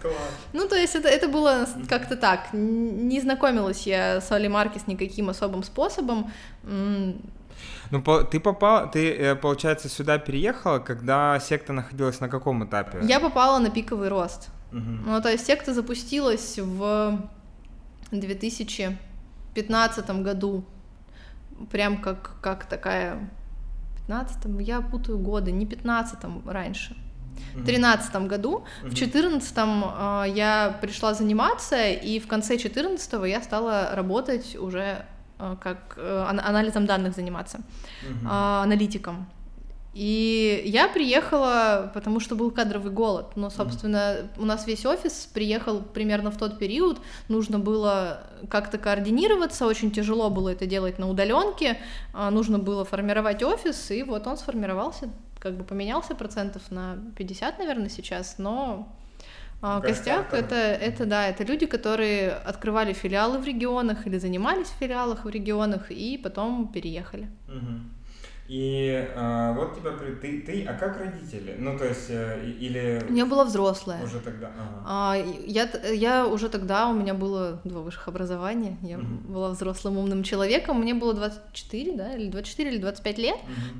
Ну, 0.53 0.67
то 0.67 0.75
есть 0.75 0.95
это, 0.95 1.07
это 1.07 1.27
было 1.27 1.67
как-то 1.89 2.15
так. 2.15 2.53
Не 2.53 3.21
знакомилась 3.21 3.87
я 3.87 4.21
с 4.21 4.31
Оли 4.31 4.47
Маркис 4.47 4.87
никаким 4.87 5.29
особым 5.29 5.63
способом. 5.63 6.31
Ну, 6.63 8.23
ты 8.31 8.39
попал, 8.39 8.89
ты, 8.89 9.11
э, 9.13 9.35
получается, 9.35 9.87
сюда 9.89 10.17
переехала, 10.17 10.79
когда 10.79 11.39
секта 11.39 11.73
находилась 11.73 12.19
на 12.19 12.29
каком 12.29 12.65
этапе? 12.65 12.99
Я 13.03 13.19
попала 13.19 13.59
на 13.59 13.69
пиковый 13.69 14.09
рост. 14.09 14.49
Угу. 14.71 14.81
Ну, 15.05 15.21
то 15.21 15.29
есть 15.29 15.45
секта 15.45 15.73
запустилась 15.73 16.57
в 16.57 17.29
2015 18.11 20.09
году. 20.23 20.65
Прям 21.71 22.01
как, 22.01 22.35
как 22.41 22.65
такая... 22.65 23.29
15 24.07 24.59
я 24.59 24.81
путаю 24.81 25.17
годы, 25.17 25.51
не 25.51 25.65
15 25.65 26.19
раньше. 26.45 26.97
В 27.55 27.65
тринадцатом 27.65 28.27
году, 28.27 28.65
в 28.81 28.95
четырнадцатом 28.95 29.83
э, 29.83 30.25
я 30.33 30.77
пришла 30.81 31.13
заниматься, 31.13 31.89
и 31.89 32.19
в 32.19 32.27
конце 32.27 32.57
четырнадцатого 32.57 33.25
я 33.25 33.41
стала 33.41 33.91
работать 33.93 34.55
уже 34.55 35.05
э, 35.37 35.55
как 35.61 35.95
э, 35.97 36.25
анализом 36.27 36.85
данных 36.85 37.15
заниматься, 37.15 37.59
э, 38.03 38.27
аналитиком. 38.27 39.27
И 39.93 40.63
я 40.65 40.87
приехала, 40.87 41.91
потому 41.93 42.19
что 42.19 42.35
был 42.35 42.49
кадровый 42.49 42.91
голод. 42.91 43.35
Но, 43.35 43.51
собственно, 43.51 44.27
у 44.37 44.45
нас 44.45 44.65
весь 44.65 44.87
офис 44.87 45.29
приехал 45.31 45.83
примерно 45.83 46.31
в 46.31 46.37
тот 46.39 46.57
период. 46.57 46.99
Нужно 47.27 47.59
было 47.59 48.23
как-то 48.49 48.79
координироваться, 48.79 49.67
очень 49.67 49.91
тяжело 49.91 50.31
было 50.31 50.49
это 50.49 50.65
делать 50.65 50.97
на 50.97 51.07
удаленке. 51.07 51.77
Нужно 52.31 52.57
было 52.57 52.85
формировать 52.85 53.43
офис, 53.43 53.91
и 53.91 54.01
вот 54.01 54.25
он 54.25 54.35
сформировался 54.37 55.09
как 55.43 55.57
бы 55.57 55.65
поменялся 55.65 56.15
процентов 56.15 56.71
на 56.71 56.97
50, 57.17 57.59
наверное, 57.59 57.89
сейчас, 57.89 58.37
но 58.37 58.87
а, 59.61 59.81
костяк 59.81 60.33
это, 60.33 60.55
это 60.55 61.05
да, 61.05 61.27
это 61.27 61.43
люди, 61.43 61.65
которые 61.65 62.31
открывали 62.31 62.93
филиалы 62.93 63.39
в 63.39 63.45
регионах 63.45 64.07
или 64.07 64.17
занимались 64.17 64.67
в 64.67 64.77
филиалах 64.79 65.25
в 65.25 65.29
регионах 65.29 65.91
и 65.91 66.17
потом 66.17 66.71
переехали. 66.71 67.27
Угу. 67.49 68.02
И 68.53 69.09
а, 69.15 69.51
вот 69.53 69.75
тебя 69.75 69.93
ты, 69.93 70.41
ты, 70.41 70.63
а 70.65 70.73
как 70.73 70.99
родители? 70.99 71.55
Ну, 71.57 71.75
то 71.75 71.85
есть, 71.85 72.05
э, 72.09 72.39
или... 72.59 73.03
Я 73.09 73.25
была 73.25 73.45
взрослая. 73.45 74.03
Уже 74.03 74.19
тогда? 74.19 74.51
Ага. 74.55 74.83
А, 74.85 75.15
я, 75.47 75.67
я 75.91 76.27
уже 76.27 76.49
тогда, 76.49 76.87
у 76.87 76.93
меня 76.93 77.15
было 77.15 77.61
два 77.63 77.81
высших 77.81 78.07
образования, 78.09 78.77
я 78.83 78.99
угу. 78.99 79.07
была 79.27 79.49
взрослым 79.49 79.97
умным 79.97 80.21
человеком, 80.21 80.79
мне 80.79 80.93
было 80.93 81.15
24, 81.15 81.93
да, 81.93 82.15
или 82.15 82.29
24, 82.29 82.69
или 82.69 82.77
25 82.77 83.17
лет. 83.17 83.37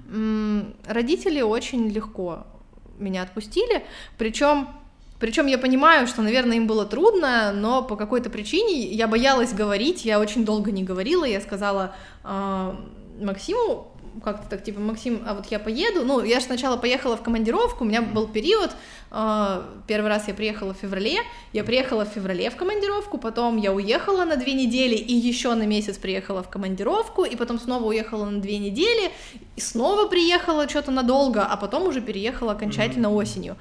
Угу. 0.10 0.74
Родители 0.88 1.42
очень 1.42 1.90
легко 1.90 2.48
меня 2.98 3.22
отпустили, 3.22 3.86
причем 4.18 4.70
причем 5.20 5.46
я 5.46 5.60
понимаю, 5.60 6.08
что, 6.08 6.24
наверное, 6.24 6.58
им 6.58 6.66
было 6.66 6.86
трудно, 6.86 7.52
но 7.54 7.84
по 7.84 7.96
какой-то 7.96 8.32
причине 8.32 8.88
я 8.88 9.08
боялась 9.08 9.54
говорить, 9.54 10.04
я 10.04 10.20
очень 10.20 10.44
долго 10.46 10.72
не 10.72 10.84
говорила, 10.84 11.26
я 11.26 11.40
сказала 11.40 11.96
э, 12.24 12.76
Максиму, 13.22 13.93
как-то 14.24 14.50
так, 14.50 14.64
типа, 14.64 14.80
Максим, 14.80 15.24
а 15.26 15.34
вот 15.34 15.48
я 15.48 15.60
поеду, 15.60 16.06
ну, 16.06 16.24
я 16.24 16.40
же 16.40 16.46
сначала 16.46 16.78
поехала 16.78 17.16
в 17.16 17.24
командировку, 17.24 17.84
у 17.84 17.88
меня 17.88 18.02
был 18.02 18.28
период, 18.28 18.72
э, 19.12 19.62
первый 19.88 20.08
раз 20.10 20.28
я 20.28 20.34
приехала 20.34 20.74
в 20.74 20.78
феврале, 20.78 21.20
я 21.54 21.64
приехала 21.64 22.06
в 22.06 22.10
феврале 22.10 22.50
в 22.50 22.56
командировку, 22.56 23.18
потом 23.18 23.58
я 23.58 23.72
уехала 23.72 24.26
на 24.26 24.36
две 24.36 24.54
недели 24.54 24.96
и 24.96 25.14
еще 25.14 25.54
на 25.56 25.66
месяц 25.66 25.98
приехала 25.98 26.44
в 26.44 26.50
командировку, 26.50 27.24
и 27.24 27.36
потом 27.36 27.60
снова 27.60 27.86
уехала 27.86 28.26
на 28.26 28.42
две 28.42 28.58
недели, 28.58 29.12
и 29.56 29.62
снова 29.62 30.08
приехала 30.08 30.68
что-то 30.68 30.92
надолго, 30.92 31.44
а 31.44 31.58
потом 31.58 31.88
уже 31.88 32.02
переехала 32.02 32.54
окончательно 32.54 33.12
осенью. 33.12 33.56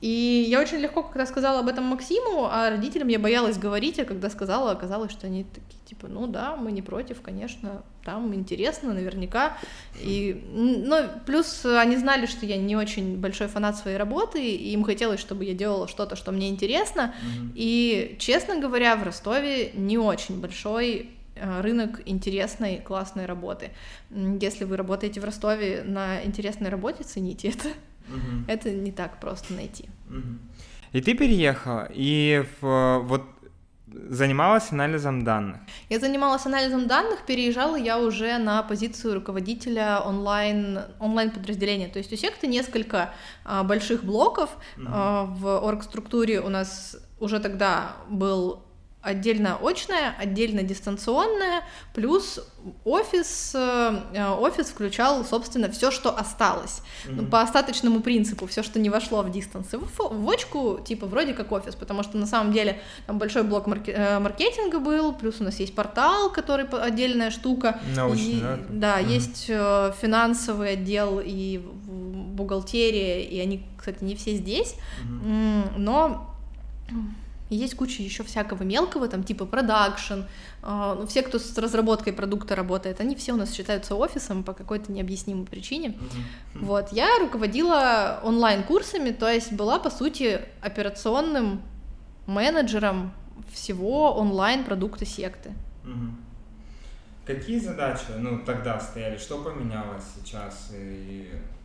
И 0.00 0.46
я 0.48 0.60
очень 0.60 0.78
легко 0.78 1.02
когда 1.02 1.26
сказала 1.26 1.60
об 1.60 1.68
этом 1.68 1.84
Максиму, 1.84 2.46
а 2.50 2.70
родителям 2.70 3.08
я 3.08 3.18
боялась 3.18 3.58
говорить, 3.58 3.98
а 3.98 4.04
когда 4.04 4.30
сказала, 4.30 4.70
оказалось, 4.70 5.12
что 5.12 5.26
они 5.26 5.44
такие, 5.44 5.78
типа, 5.84 6.08
ну 6.08 6.26
да, 6.26 6.56
мы 6.56 6.72
не 6.72 6.80
против, 6.80 7.20
конечно, 7.20 7.82
там 8.04 8.34
интересно, 8.34 8.94
наверняка. 8.94 9.58
И, 10.00 10.42
ну, 10.52 10.96
плюс 11.26 11.66
они 11.66 11.96
знали, 11.96 12.24
что 12.24 12.46
я 12.46 12.56
не 12.56 12.76
очень 12.76 13.18
большой 13.18 13.48
фанат 13.48 13.76
своей 13.76 13.98
работы, 13.98 14.42
и 14.42 14.72
им 14.72 14.84
хотелось, 14.84 15.20
чтобы 15.20 15.44
я 15.44 15.52
делала 15.52 15.86
что-то, 15.86 16.16
что 16.16 16.32
мне 16.32 16.48
интересно. 16.48 17.14
Mm-hmm. 17.22 17.52
И, 17.56 18.16
честно 18.18 18.58
говоря, 18.58 18.96
в 18.96 19.02
Ростове 19.02 19.72
не 19.74 19.98
очень 19.98 20.40
большой 20.40 21.10
э, 21.34 21.60
рынок 21.60 22.00
интересной, 22.06 22.78
классной 22.78 23.26
работы. 23.26 23.72
Если 24.40 24.64
вы 24.64 24.78
работаете 24.78 25.20
в 25.20 25.24
Ростове 25.24 25.82
на 25.84 26.24
интересной 26.24 26.70
работе, 26.70 27.04
цените 27.04 27.48
это. 27.48 27.68
Угу. 28.10 28.44
Это 28.48 28.70
не 28.70 28.92
так 28.92 29.20
просто 29.20 29.54
найти. 29.54 29.88
Угу. 30.08 30.38
И 30.92 31.00
ты 31.00 31.14
переехала, 31.14 31.88
и 31.92 32.44
в, 32.60 32.98
вот 33.04 33.22
занималась 34.08 34.72
анализом 34.72 35.24
данных? 35.24 35.60
Я 35.88 35.98
занималась 35.98 36.46
анализом 36.46 36.86
данных, 36.86 37.20
переезжала 37.26 37.76
я 37.76 37.98
уже 37.98 38.38
на 38.38 38.62
позицию 38.62 39.14
руководителя 39.14 40.00
онлайн, 40.00 40.80
онлайн 40.98 41.30
подразделения. 41.30 41.88
То 41.88 41.98
есть 41.98 42.12
у 42.12 42.16
секты 42.16 42.46
несколько 42.46 43.12
а, 43.44 43.62
больших 43.62 44.04
блоков. 44.04 44.50
Mm-hmm. 44.76 44.86
А, 44.88 45.24
в 45.24 45.58
оргструктуре 45.60 46.40
у 46.40 46.48
нас 46.48 46.96
уже 47.18 47.40
тогда 47.40 47.96
был 48.08 48.64
отдельно 49.02 49.58
очная, 49.62 50.14
отдельно 50.18 50.62
дистанционная, 50.62 51.62
плюс 51.94 52.40
офис, 52.84 53.52
э, 53.54 54.34
офис 54.38 54.66
включал, 54.66 55.24
собственно, 55.24 55.70
все, 55.70 55.90
что 55.90 56.16
осталось. 56.16 56.82
Mm-hmm. 57.06 57.30
по 57.30 57.40
остаточному 57.40 58.00
принципу, 58.00 58.46
все, 58.46 58.62
что 58.62 58.78
не 58.78 58.90
вошло 58.90 59.22
в 59.22 59.30
дистанс. 59.30 59.72
В, 59.72 59.98
в 59.98 60.30
очку, 60.30 60.80
типа, 60.84 61.06
вроде 61.06 61.32
как 61.32 61.50
офис, 61.52 61.74
потому 61.74 62.02
что 62.02 62.18
на 62.18 62.26
самом 62.26 62.52
деле 62.52 62.80
там 63.06 63.18
большой 63.18 63.42
блок 63.42 63.66
марке- 63.66 63.92
э, 63.92 64.18
маркетинга 64.18 64.78
был, 64.78 65.14
плюс 65.14 65.40
у 65.40 65.44
нас 65.44 65.58
есть 65.60 65.74
портал, 65.74 66.30
который 66.30 66.66
отдельная 66.66 67.30
штука. 67.30 67.80
Научный, 67.96 68.32
и, 68.32 68.40
да? 68.40 68.58
Да, 68.68 69.00
mm-hmm. 69.00 69.12
есть 69.12 69.46
э, 69.48 69.92
финансовый 70.00 70.72
отдел 70.72 71.20
и 71.24 71.58
бухгалтерия, 71.58 73.22
и 73.22 73.40
они, 73.40 73.66
кстати, 73.78 74.04
не 74.04 74.14
все 74.14 74.34
здесь, 74.34 74.74
mm-hmm. 75.02 75.78
но 75.78 76.26
и 77.50 77.56
есть 77.56 77.74
куча 77.74 78.02
еще 78.02 78.22
всякого 78.22 78.62
мелкого, 78.62 79.08
там 79.08 79.24
типа 79.24 79.44
продакшн. 79.44 80.22
Э, 80.62 80.96
ну, 80.98 81.06
все, 81.06 81.22
кто 81.22 81.38
с 81.38 81.58
разработкой 81.58 82.12
продукта 82.12 82.56
работает, 82.56 83.00
они 83.00 83.16
все 83.16 83.32
у 83.32 83.36
нас 83.36 83.52
считаются 83.52 83.96
офисом 83.96 84.44
по 84.44 84.54
какой-то 84.54 84.90
необъяснимой 84.92 85.44
причине. 85.44 85.88
Mm-hmm. 85.88 86.64
Вот, 86.64 86.92
я 86.92 87.18
руководила 87.18 88.20
онлайн-курсами, 88.22 89.10
то 89.10 89.28
есть 89.28 89.52
была, 89.52 89.78
по 89.78 89.90
сути, 89.90 90.40
операционным 90.62 91.60
менеджером 92.26 93.12
всего 93.52 94.14
онлайн-продукта 94.14 95.04
секты. 95.04 95.50
Mm-hmm. 95.84 96.10
Какие 97.26 97.58
задачи, 97.58 98.06
ну, 98.18 98.40
тогда 98.44 98.80
стояли? 98.80 99.16
Что 99.16 99.38
поменялось 99.38 100.04
сейчас? 100.16 100.70
И 100.72 101.28
а, 101.32 101.59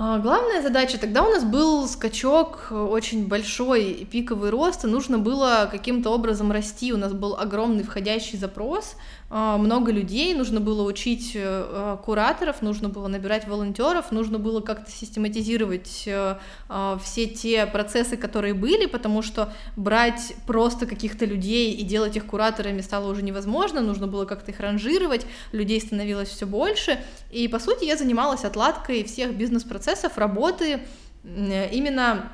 главная 0.00 0.62
задача, 0.62 0.96
тогда 0.98 1.22
у 1.22 1.30
нас 1.30 1.44
был 1.44 1.86
скачок 1.86 2.68
э, 2.70 2.74
очень 2.74 3.28
большой, 3.28 4.08
пиковый 4.10 4.48
рост, 4.48 4.82
и 4.84 4.86
нужно 4.86 5.18
было 5.18 5.68
каким-то 5.70 6.08
образом 6.08 6.50
расти. 6.50 6.94
У 6.94 6.96
нас 6.96 7.12
был 7.12 7.36
огромный 7.36 7.84
входящий 7.84 8.38
запрос, 8.38 8.96
а, 8.96 9.19
много 9.30 9.92
людей, 9.92 10.34
нужно 10.34 10.58
было 10.58 10.82
учить 10.82 11.32
э, 11.36 11.40
а, 11.44 11.96
кураторов, 11.98 12.62
нужно 12.62 12.88
было 12.88 13.06
набирать 13.06 13.46
волонтеров, 13.46 14.10
нужно 14.10 14.40
было 14.40 14.60
как-то 14.60 14.90
систематизировать 14.90 16.02
э, 16.06 16.36
а, 16.68 16.98
все 16.98 17.26
те 17.26 17.64
процессы, 17.66 18.16
которые 18.16 18.54
были, 18.54 18.86
потому 18.86 19.22
что 19.22 19.52
брать 19.76 20.34
просто 20.48 20.86
каких-то 20.86 21.26
людей 21.26 21.74
и 21.74 21.84
делать 21.84 22.16
их 22.16 22.26
кураторами 22.26 22.80
стало 22.80 23.08
уже 23.08 23.22
невозможно, 23.22 23.80
нужно 23.80 24.08
было 24.08 24.24
как-то 24.24 24.50
их 24.50 24.58
ранжировать, 24.58 25.24
людей 25.52 25.80
становилось 25.80 26.28
все 26.28 26.46
больше, 26.46 26.98
и 27.30 27.46
по 27.46 27.60
сути 27.60 27.84
я 27.84 27.96
занималась 27.96 28.44
отладкой 28.44 29.04
всех 29.04 29.36
бизнес-процессов, 29.36 30.18
работы 30.18 30.80
именно 31.22 32.32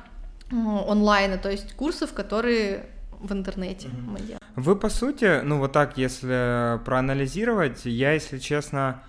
онлайна, 0.49 1.37
то 1.37 1.51
есть 1.51 1.73
курсов, 1.73 2.13
которые 2.13 2.89
в 3.19 3.31
интернете 3.31 3.87
mm-hmm. 3.87 4.09
мы 4.09 4.19
делаем. 4.19 4.39
Вы, 4.55 4.75
по 4.75 4.89
сути, 4.89 5.41
ну 5.43 5.59
вот 5.59 5.71
так, 5.71 5.97
если 5.97 6.83
проанализировать, 6.83 7.85
я, 7.85 8.13
если 8.13 8.39
честно, 8.39 9.01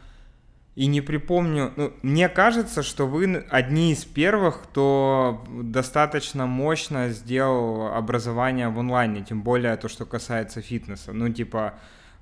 и 0.78 0.86
не 0.86 1.00
припомню, 1.00 1.72
ну, 1.74 1.92
мне 2.02 2.28
кажется, 2.28 2.84
что 2.84 3.08
вы 3.08 3.44
одни 3.50 3.90
из 3.90 4.04
первых, 4.04 4.62
кто 4.62 5.44
достаточно 5.48 6.46
мощно 6.46 7.08
сделал 7.08 7.88
образование 7.96 8.68
в 8.68 8.78
онлайне, 8.78 9.24
тем 9.24 9.42
более 9.42 9.76
то, 9.76 9.88
что 9.88 10.06
касается 10.06 10.62
фитнеса. 10.62 11.12
Ну, 11.12 11.28
типа, 11.30 11.74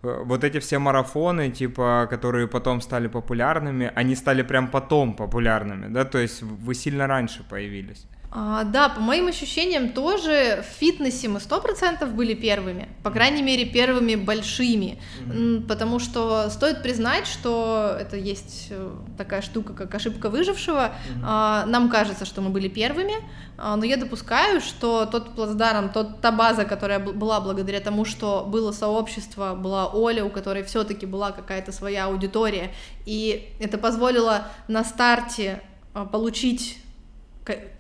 э, 0.03 0.23
вот 0.25 0.43
эти 0.43 0.59
все 0.59 0.79
марафоны, 0.79 1.51
типа, 1.51 2.07
которые 2.09 2.49
потом 2.49 2.81
стали 2.81 3.09
популярными, 3.09 3.93
они 3.95 4.17
стали 4.17 4.41
прям 4.43 4.69
потом 4.69 5.15
популярными, 5.15 5.93
да, 5.93 6.07
то 6.07 6.17
есть 6.17 6.43
вы 6.43 6.75
сильно 6.75 7.07
раньше 7.07 7.45
появились. 7.47 8.07
А, 8.39 8.65
да, 8.65 8.91
по 8.91 9.01
моим 9.01 9.29
ощущениям 9.29 9.95
тоже 9.95 10.63
в 10.63 10.79
фитнесе 10.79 11.27
мы 11.27 11.41
сто 11.41 11.59
процентов 11.59 12.13
были 12.13 12.35
первыми, 12.35 12.87
по 13.03 13.11
крайней 13.11 13.41
мере 13.41 13.65
первыми 13.65 14.15
большими, 14.15 14.99
mm-hmm. 15.25 15.67
потому 15.67 15.99
что 15.99 16.51
стоит 16.51 16.83
признать, 16.83 17.27
что 17.27 17.97
это 17.99 18.19
есть 18.19 18.67
э, 18.69 18.91
такая 19.17 19.41
штука, 19.41 19.73
как 19.73 19.95
ошибка 19.95 20.29
выжившего. 20.29 20.89
Mm-hmm. 20.89 21.23
А, 21.25 21.65
нам 21.65 21.89
кажется, 21.89 22.27
что 22.27 22.43
мы 22.43 22.51
были 22.51 22.69
первыми, 22.69 23.15
а, 23.57 23.75
но 23.77 23.87
я 23.87 23.97
допускаю, 23.97 24.61
что 24.61 25.07
тот 25.07 25.35
плацдарм, 25.35 25.89
тот, 25.91 26.21
та 26.21 26.31
база, 26.31 26.67
которая 26.67 26.99
была 26.99 27.41
благодаря 27.41 27.81
тому, 27.81 28.05
что 28.05 28.45
было 28.47 28.71
сообщество, 28.71 29.55
была 29.55 29.87
Оля, 29.87 30.27
у 30.27 30.29
которой 30.29 30.63
все-таки 30.63 31.07
была 31.07 31.33
какая-то 31.33 31.73
своя 31.73 32.05
аудитория, 32.05 32.71
и 33.07 33.51
это 33.61 33.79
позволило 33.79 34.49
на 34.69 34.85
старте 34.85 35.63
а, 35.95 36.05
получить 36.05 36.77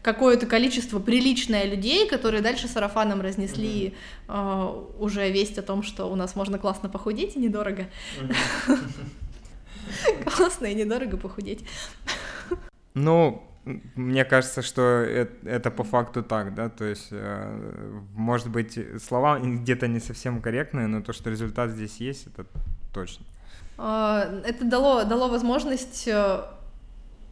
какое-то 0.02 0.46
количество 0.46 0.98
приличное 1.00 1.64
людей, 1.64 2.08
которые 2.08 2.42
дальше 2.42 2.68
сарафаном 2.68 3.20
разнесли 3.20 3.94
mm-hmm. 4.28 4.94
э, 4.96 5.02
уже 5.02 5.30
весть 5.30 5.58
о 5.58 5.62
том, 5.62 5.82
что 5.82 6.06
у 6.06 6.16
нас 6.16 6.36
можно 6.36 6.58
классно 6.58 6.88
похудеть 6.88 7.36
и 7.36 7.38
недорого. 7.38 7.86
Классно 10.36 10.66
и 10.66 10.74
недорого 10.74 11.16
похудеть. 11.16 11.64
Ну, 12.94 13.42
мне 13.94 14.24
кажется, 14.24 14.62
что 14.62 14.82
это, 14.82 15.48
это 15.48 15.70
по 15.70 15.84
факту 15.84 16.22
так, 16.22 16.54
да, 16.54 16.68
то 16.68 16.84
есть, 16.84 17.08
э, 17.10 18.00
может 18.14 18.48
быть, 18.48 18.78
слова 19.02 19.38
где-то 19.38 19.88
не 19.88 20.00
совсем 20.00 20.40
корректные, 20.40 20.86
но 20.86 21.02
то, 21.02 21.12
что 21.12 21.30
результат 21.30 21.70
здесь 21.70 21.96
есть, 21.96 22.26
это 22.28 22.46
точно. 22.94 23.26
А, 23.78 24.28
это 24.44 24.64
дало, 24.64 25.04
дало 25.04 25.28
возможность 25.28 26.06
э, 26.08 26.40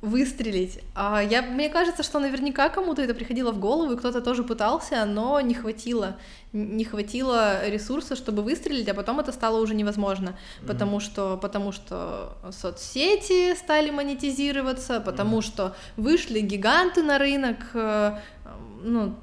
выстрелить. 0.05 0.81
А 0.95 1.23
я, 1.23 1.43
мне 1.43 1.69
кажется, 1.69 2.03
что 2.03 2.19
наверняка 2.19 2.69
кому-то 2.69 3.03
это 3.03 3.15
приходило 3.15 3.53
в 3.53 3.59
голову, 3.59 3.93
и 3.93 3.97
кто-то 3.97 4.21
тоже 4.21 4.43
пытался, 4.43 5.05
но 5.07 5.41
не 5.41 5.55
хватило. 5.55 6.17
Не 6.53 6.85
хватило 6.85 7.69
ресурса, 7.69 8.15
чтобы 8.15 8.43
выстрелить, 8.43 8.89
а 8.89 8.95
потом 8.95 9.19
это 9.21 9.33
стало 9.33 9.61
уже 9.61 9.75
невозможно, 9.75 10.29
mm-hmm. 10.29 10.67
потому 10.67 11.01
что, 11.01 11.37
потому 11.37 11.73
что 11.73 12.37
соцсети 12.51 13.55
стали 13.57 13.91
монетизироваться, 13.91 15.01
потому 15.01 15.39
mm-hmm. 15.39 15.43
что 15.43 15.75
вышли 15.97 16.41
гиганты 16.41 17.03
на 17.03 17.19
рынок, 17.19 17.57
э, 17.75 18.19
ну, 18.83 19.15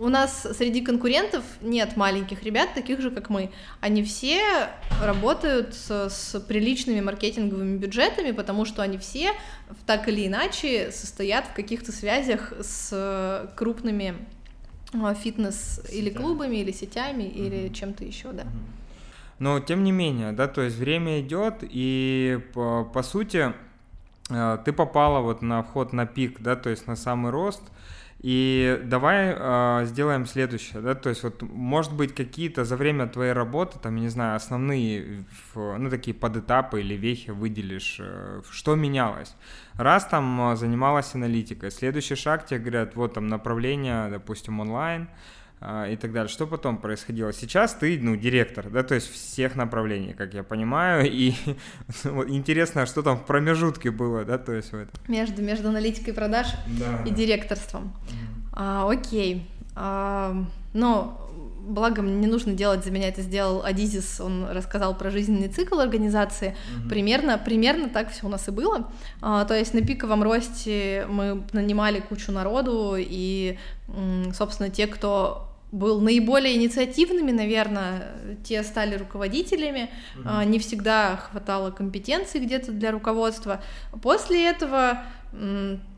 у 0.00 0.08
нас 0.08 0.46
среди 0.56 0.80
конкурентов 0.80 1.44
нет 1.60 1.96
маленьких 1.96 2.42
ребят, 2.42 2.74
таких 2.74 3.00
же, 3.00 3.10
как 3.10 3.30
мы. 3.30 3.50
Они 3.80 4.02
все 4.02 4.40
работают 5.02 5.74
с, 5.74 6.08
с 6.08 6.40
приличными 6.40 7.00
маркетинговыми 7.00 7.76
бюджетами, 7.76 8.30
потому 8.30 8.64
что 8.64 8.82
они 8.82 8.98
все 8.98 9.32
так 9.86 10.08
или 10.08 10.26
иначе 10.26 10.90
состоят 10.92 11.46
в 11.46 11.54
каких-то 11.54 11.92
связях 11.92 12.52
с 12.60 13.50
крупными 13.56 14.14
а, 14.94 15.14
фитнес 15.14 15.76
Сетя. 15.76 15.92
или 15.92 16.10
клубами, 16.10 16.56
или 16.56 16.72
сетями, 16.72 17.24
угу. 17.24 17.38
или 17.38 17.68
чем-то 17.68 18.04
еще, 18.04 18.32
да. 18.32 18.44
Но 19.38 19.60
тем 19.60 19.84
не 19.84 19.92
менее, 19.92 20.32
да, 20.32 20.48
то 20.48 20.62
есть 20.62 20.76
время 20.76 21.20
идет, 21.20 21.56
и 21.62 22.40
по, 22.54 22.84
по 22.84 23.04
сути 23.04 23.52
э, 24.30 24.58
ты 24.64 24.72
попала 24.72 25.20
вот 25.20 25.42
на 25.42 25.62
вход 25.62 25.92
на 25.92 26.06
пик, 26.06 26.40
да, 26.40 26.56
то 26.56 26.70
есть 26.70 26.86
на 26.86 26.96
самый 26.96 27.30
рост– 27.30 27.62
и 28.20 28.80
давай 28.84 29.34
э, 29.36 29.84
сделаем 29.84 30.26
следующее, 30.26 30.80
да, 30.80 30.96
то 30.96 31.08
есть 31.08 31.22
вот, 31.22 31.42
может 31.42 31.92
быть, 31.94 32.14
какие-то 32.14 32.64
за 32.64 32.76
время 32.76 33.06
твоей 33.06 33.32
работы, 33.32 33.78
там, 33.78 33.94
я 33.94 34.02
не 34.02 34.08
знаю, 34.08 34.34
основные, 34.36 35.24
ну, 35.54 35.88
такие 35.88 36.14
подэтапы 36.14 36.80
или 36.80 36.94
вехи 36.94 37.30
выделишь, 37.30 37.98
э, 38.00 38.42
что 38.50 38.74
менялось. 38.74 39.36
Раз 39.74 40.04
там 40.06 40.56
занималась 40.56 41.14
аналитикой, 41.14 41.70
следующий 41.70 42.16
шаг 42.16 42.44
тебе 42.44 42.58
говорят, 42.58 42.96
вот 42.96 43.14
там 43.14 43.28
направление, 43.28 44.08
допустим, 44.08 44.58
онлайн, 44.58 45.02
а, 45.02 45.37
и 45.60 45.96
так 45.96 46.12
далее. 46.12 46.28
Что 46.28 46.46
потом 46.46 46.78
происходило? 46.78 47.32
Сейчас 47.32 47.74
ты, 47.74 47.98
ну, 48.00 48.16
директор, 48.16 48.68
да, 48.70 48.82
то 48.82 48.94
есть 48.94 49.10
всех 49.10 49.56
направлений, 49.56 50.12
как 50.12 50.34
я 50.34 50.42
понимаю, 50.42 51.10
и 51.10 51.34
вот, 52.04 52.28
интересно, 52.28 52.86
что 52.86 53.02
там 53.02 53.16
в 53.16 53.26
промежутке 53.26 53.90
было, 53.90 54.24
да, 54.24 54.38
то 54.38 54.52
есть 54.52 54.72
вот. 54.72 54.88
Между, 55.08 55.42
между 55.42 55.68
аналитикой 55.68 56.14
продаж 56.14 56.46
да. 56.66 57.02
и 57.04 57.10
директорством. 57.10 57.92
А, 58.52 58.88
окей. 58.90 59.48
А, 59.74 60.44
но 60.72 61.28
благо 61.68 62.02
мне 62.02 62.14
не 62.14 62.26
нужно 62.26 62.54
делать 62.54 62.84
за 62.84 62.90
меня 62.90 63.08
это 63.08 63.22
сделал 63.22 63.62
Адизис, 63.64 64.20
он 64.20 64.48
рассказал 64.48 64.96
про 64.96 65.10
жизненный 65.10 65.48
цикл 65.48 65.78
организации. 65.78 66.56
Mm-hmm. 66.56 66.88
Примерно, 66.88 67.38
примерно 67.38 67.88
так 67.88 68.10
все 68.10 68.26
у 68.26 68.28
нас 68.28 68.48
и 68.48 68.50
было. 68.50 68.90
А, 69.20 69.44
то 69.44 69.54
есть 69.54 69.74
на 69.74 69.82
пиковом 69.82 70.22
росте 70.22 71.06
мы 71.08 71.44
нанимали 71.52 72.00
кучу 72.00 72.32
народу, 72.32 72.94
и, 72.98 73.58
собственно, 74.32 74.70
те, 74.70 74.86
кто 74.86 75.47
был 75.70 76.00
наиболее 76.00 76.56
инициативными, 76.56 77.30
наверное, 77.30 78.36
те 78.42 78.62
стали 78.62 78.96
руководителями, 78.96 79.90
mm-hmm. 80.16 80.46
не 80.46 80.58
всегда 80.58 81.16
хватало 81.16 81.70
компетенций 81.70 82.40
где-то 82.40 82.72
для 82.72 82.90
руководства. 82.90 83.60
После 84.02 84.48
этого 84.48 85.02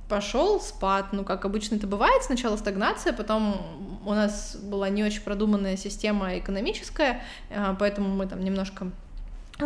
пошел 0.08 0.60
спад, 0.60 1.12
ну, 1.12 1.24
как 1.24 1.44
обычно 1.44 1.76
это 1.76 1.86
бывает, 1.86 2.24
сначала 2.24 2.56
стагнация, 2.56 3.12
потом 3.12 4.00
у 4.04 4.12
нас 4.12 4.56
была 4.56 4.88
не 4.88 5.04
очень 5.04 5.22
продуманная 5.22 5.76
система 5.76 6.36
экономическая, 6.36 7.22
а, 7.50 7.76
поэтому 7.78 8.08
мы 8.08 8.26
там 8.26 8.40
немножко 8.40 8.90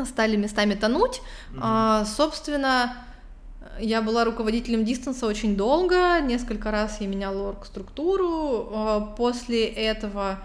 стали 0.04 0.37
местами 0.37 0.75
тонуть. 0.75 1.23
Mm-hmm. 1.54 2.04
Собственно, 2.04 2.94
я 3.80 4.02
была 4.02 4.25
руководителем 4.25 4.85
дистанса 4.85 5.26
очень 5.26 5.56
долго, 5.56 6.21
несколько 6.21 6.71
раз 6.71 7.00
я 7.00 7.06
меняла 7.06 7.49
орг-структуру. 7.49 8.68
А, 8.73 9.00
после 9.16 9.66
этого, 9.66 10.40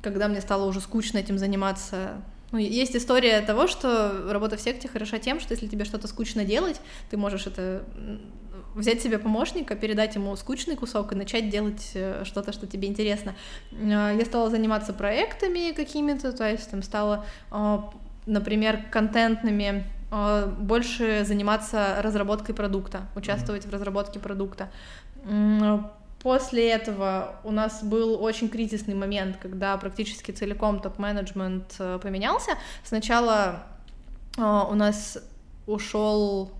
когда 0.00 0.28
мне 0.28 0.40
стало 0.40 0.64
уже 0.64 0.80
скучно 0.80 1.18
этим 1.18 1.38
заниматься, 1.38 2.22
ну, 2.50 2.58
есть 2.58 2.96
история 2.96 3.40
того, 3.40 3.66
что 3.66 4.30
работа 4.30 4.56
в 4.56 4.60
секте 4.60 4.88
хороша 4.88 5.18
тем, 5.18 5.40
что 5.40 5.52
если 5.52 5.66
тебе 5.66 5.84
что-то 5.84 6.08
скучно 6.08 6.44
делать, 6.44 6.80
ты 7.10 7.16
можешь 7.16 7.46
это 7.46 7.84
взять 8.74 9.02
себе 9.02 9.18
помощника, 9.18 9.74
передать 9.74 10.14
ему 10.14 10.34
скучный 10.36 10.76
кусок 10.76 11.12
и 11.12 11.16
начать 11.16 11.50
делать 11.50 11.90
э, 11.94 12.22
что-то, 12.24 12.52
что 12.52 12.66
тебе 12.66 12.88
интересно. 12.88 13.34
А, 13.72 14.12
я 14.12 14.24
стала 14.24 14.50
заниматься 14.50 14.92
проектами 14.92 15.72
какими-то, 15.72 16.32
то 16.32 16.48
есть 16.48 16.70
там 16.70 16.82
стала, 16.82 17.26
а, 17.50 17.90
например, 18.26 18.84
контентными 18.90 19.84
больше 20.10 21.24
заниматься 21.26 21.96
разработкой 22.00 22.54
продукта, 22.54 23.02
участвовать 23.14 23.64
mm-hmm. 23.64 23.70
в 23.70 23.72
разработке 23.72 24.18
продукта. 24.18 24.70
После 26.22 26.70
этого 26.70 27.36
у 27.44 27.52
нас 27.52 27.82
был 27.84 28.20
очень 28.22 28.48
кризисный 28.48 28.94
момент, 28.94 29.36
когда 29.36 29.76
практически 29.76 30.32
целиком 30.32 30.80
топ-менеджмент 30.80 31.76
э, 31.78 32.00
поменялся. 32.02 32.52
Сначала 32.82 33.62
у 34.36 34.74
нас 34.74 35.18
ушел 35.66 36.50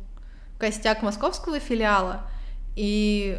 костяк 0.59 1.03
московского 1.03 1.59
филиала, 1.59 2.23
и 2.77 3.39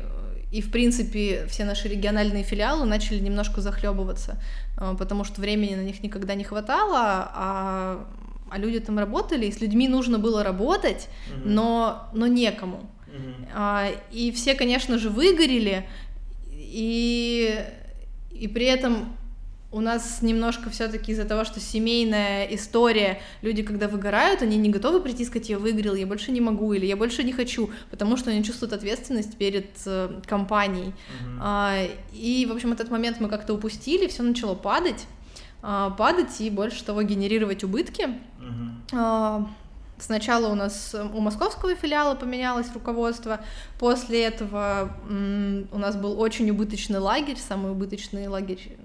и, 0.52 0.62
в 0.62 0.72
принципе, 0.72 1.46
все 1.48 1.64
наши 1.64 1.88
региональные 1.88 2.44
филиалы 2.44 2.86
начали 2.86 3.20
немножко 3.20 3.62
захлебываться, 3.62 4.42
э, 4.78 4.96
потому 4.98 5.24
что 5.24 5.42
времени 5.42 5.76
на 5.76 5.82
них 5.82 6.02
никогда 6.02 6.34
не 6.34 6.44
хватало, 6.44 7.30
а 7.34 8.08
а 8.52 8.58
люди 8.58 8.80
там 8.80 8.98
работали, 8.98 9.46
и 9.46 9.52
с 9.52 9.62
людьми 9.62 9.88
нужно 9.88 10.20
было 10.20 10.44
работать, 10.44 11.08
mm-hmm. 11.08 11.42
но, 11.46 12.10
но 12.14 12.28
некому. 12.28 12.90
Mm-hmm. 13.08 13.48
А, 13.54 13.88
и 14.12 14.32
все, 14.32 14.56
конечно 14.56 14.98
же, 14.98 15.10
выгорели, 15.10 15.88
и, 16.52 17.64
и 18.32 18.48
при 18.48 18.66
этом 18.66 19.16
у 19.72 19.82
нас 19.82 20.22
немножко 20.22 20.70
все-таки 20.70 21.12
из-за 21.12 21.26
того, 21.26 21.44
что 21.44 21.60
семейная 21.60 22.46
история, 22.46 23.22
люди, 23.42 23.62
когда 23.62 23.88
выгорают, 23.88 24.42
они 24.42 24.58
не 24.58 24.70
готовы 24.70 25.00
прийти 25.00 25.24
и 25.24 25.26
сказать, 25.26 25.50
я 25.50 25.60
выиграл, 25.60 25.94
я 25.94 26.08
больше 26.08 26.32
не 26.32 26.42
могу, 26.42 26.74
или 26.74 26.86
я 26.88 26.98
больше 26.98 27.24
не 27.24 27.34
хочу, 27.34 27.70
потому 27.92 28.18
что 28.18 28.32
они 28.32 28.44
чувствуют 28.44 28.74
ответственность 28.74 29.38
перед 29.38 29.70
э, 29.86 30.22
компанией. 30.26 30.88
Mm-hmm. 30.88 31.38
А, 31.40 31.88
и, 32.14 32.48
в 32.50 32.52
общем, 32.52 32.72
этот 32.72 32.90
момент 32.90 33.20
мы 33.20 33.30
как-то 33.30 33.54
упустили, 33.54 34.08
все 34.08 34.24
начало 34.24 34.56
падать. 34.56 35.06
А, 35.62 35.90
падать 35.92 36.40
и 36.40 36.50
больше 36.50 36.84
того 36.84 37.02
генерировать 37.04 37.64
убытки. 37.64 38.10
Uh-huh. 38.92 39.48
Сначала 40.00 40.48
у 40.48 40.56
нас 40.56 40.96
у 40.96 41.20
московского 41.20 41.76
филиала 41.76 42.16
поменялось 42.16 42.72
руководство, 42.74 43.42
после 43.78 44.24
этого 44.24 44.96
у 45.10 45.78
нас 45.78 45.98
был 45.98 46.20
очень 46.22 46.50
убыточный 46.50 47.00
лагерь, 47.00 47.38
самый 47.38 47.74
убыточный 47.74 48.28
лагерь 48.28 48.78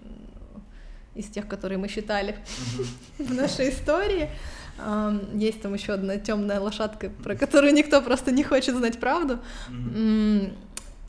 из 1.14 1.26
тех, 1.26 1.46
которые 1.46 1.78
мы 1.78 1.88
считали 1.88 2.36
в 3.18 3.32
нашей 3.32 3.70
истории. 3.70 4.28
Есть 5.34 5.62
там 5.62 5.74
еще 5.74 5.92
одна 5.92 6.16
темная 6.16 6.58
лошадка, 6.58 7.08
про 7.22 7.36
которую 7.36 7.72
никто 7.74 8.02
просто 8.02 8.32
не 8.32 8.42
хочет 8.42 8.74
знать 8.74 8.98
правду. 8.98 9.38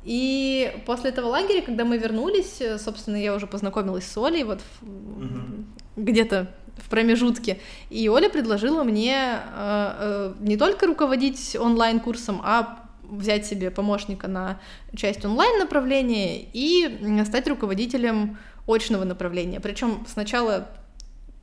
И 0.06 0.72
после 0.86 1.10
этого 1.10 1.28
лагеря, 1.28 1.62
когда 1.62 1.84
мы 1.84 1.98
вернулись, 1.98 2.62
э, 2.62 2.78
собственно, 2.78 3.16
я 3.16 3.34
уже 3.34 3.48
познакомилась 3.48 4.06
с 4.06 4.16
Олей 4.18 4.44
вот 4.44 4.62
угу. 4.82 5.66
где-то 5.98 6.52
в 6.78 6.90
промежутке. 6.90 7.60
И 7.90 8.08
Оля 8.08 8.30
предложила 8.30 8.84
мне 8.84 9.16
э, 9.16 9.36
э, 9.56 10.34
не 10.40 10.58
только 10.58 10.86
руководить 10.86 11.56
онлайн-курсом, 11.60 12.42
а 12.44 12.86
взять 13.02 13.48
себе 13.48 13.72
помощника 13.72 14.28
на 14.28 14.60
часть 14.96 15.26
онлайн 15.26 15.60
направления 15.60 16.46
и 16.54 17.24
стать 17.26 17.48
руководителем 17.48 18.38
очного 18.68 19.06
направления. 19.06 19.60
Причем 19.60 20.06
сначала 20.08 20.68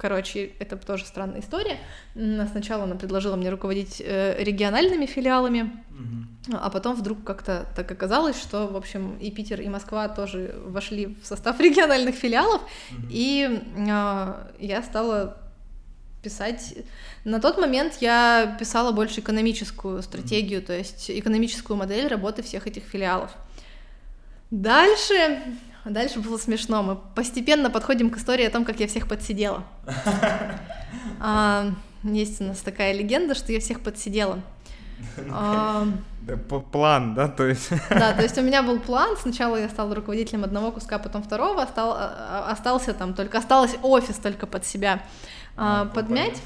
Короче, 0.02 0.50
это 0.58 0.76
тоже 0.76 1.04
странная 1.04 1.42
история. 1.42 1.78
Сначала 2.50 2.82
она 2.82 2.96
предложила 2.96 3.36
мне 3.36 3.50
руководить 3.50 4.02
э, 4.04 4.34
региональными 4.42 5.06
филиалами, 5.06 5.80
угу. 5.90 6.56
а 6.60 6.70
потом 6.70 6.96
вдруг 6.96 7.22
как-то 7.22 7.66
так 7.76 7.88
оказалось, 7.92 8.36
что, 8.36 8.66
в 8.66 8.76
общем, 8.76 9.16
и 9.18 9.30
Питер, 9.30 9.60
и 9.60 9.68
Москва 9.68 10.08
тоже 10.08 10.56
вошли 10.66 11.16
в 11.22 11.24
состав 11.24 11.60
региональных 11.60 12.16
филиалов, 12.16 12.62
угу. 12.62 13.06
и 13.10 13.62
э, 13.76 14.34
я 14.58 14.82
стала 14.82 15.36
писать. 16.20 16.74
На 17.22 17.40
тот 17.40 17.58
момент 17.58 17.98
я 18.00 18.56
писала 18.58 18.90
больше 18.90 19.20
экономическую 19.20 20.02
стратегию, 20.02 20.62
то 20.62 20.76
есть 20.76 21.12
экономическую 21.12 21.76
модель 21.76 22.08
работы 22.08 22.42
всех 22.42 22.66
этих 22.66 22.82
филиалов. 22.82 23.30
Дальше 24.50 25.40
а 25.84 25.90
дальше 25.90 26.20
было 26.20 26.38
смешно. 26.38 26.82
Мы 26.82 26.96
постепенно 27.14 27.70
подходим 27.70 28.10
к 28.10 28.16
истории 28.16 28.44
о 28.44 28.50
том, 28.50 28.64
как 28.64 28.80
я 28.80 28.86
всех 28.86 29.08
подсидела. 29.08 29.64
А, 31.24 31.70
есть 32.02 32.40
у 32.40 32.44
нас 32.44 32.58
такая 32.58 32.92
легенда, 32.92 33.36
что 33.36 33.52
я 33.52 33.60
всех 33.60 33.80
подсидела. 33.80 34.40
А, 35.30 35.86
план, 36.72 37.14
да, 37.14 37.28
то 37.28 37.46
есть. 37.46 37.70
Да, 37.90 38.12
то 38.12 38.22
есть 38.22 38.36
у 38.38 38.42
меня 38.42 38.62
был 38.62 38.80
план. 38.80 39.16
Сначала 39.16 39.56
я 39.56 39.68
стала 39.68 39.94
руководителем 39.94 40.42
одного 40.42 40.72
куска, 40.72 40.98
потом 40.98 41.22
второго. 41.22 41.62
Остал, 41.62 41.96
остался 42.48 42.92
там 42.92 43.14
только 43.14 43.38
осталось 43.38 43.76
офис 43.82 44.16
только 44.16 44.46
под 44.46 44.66
себя 44.66 45.02
подмять. 45.54 46.42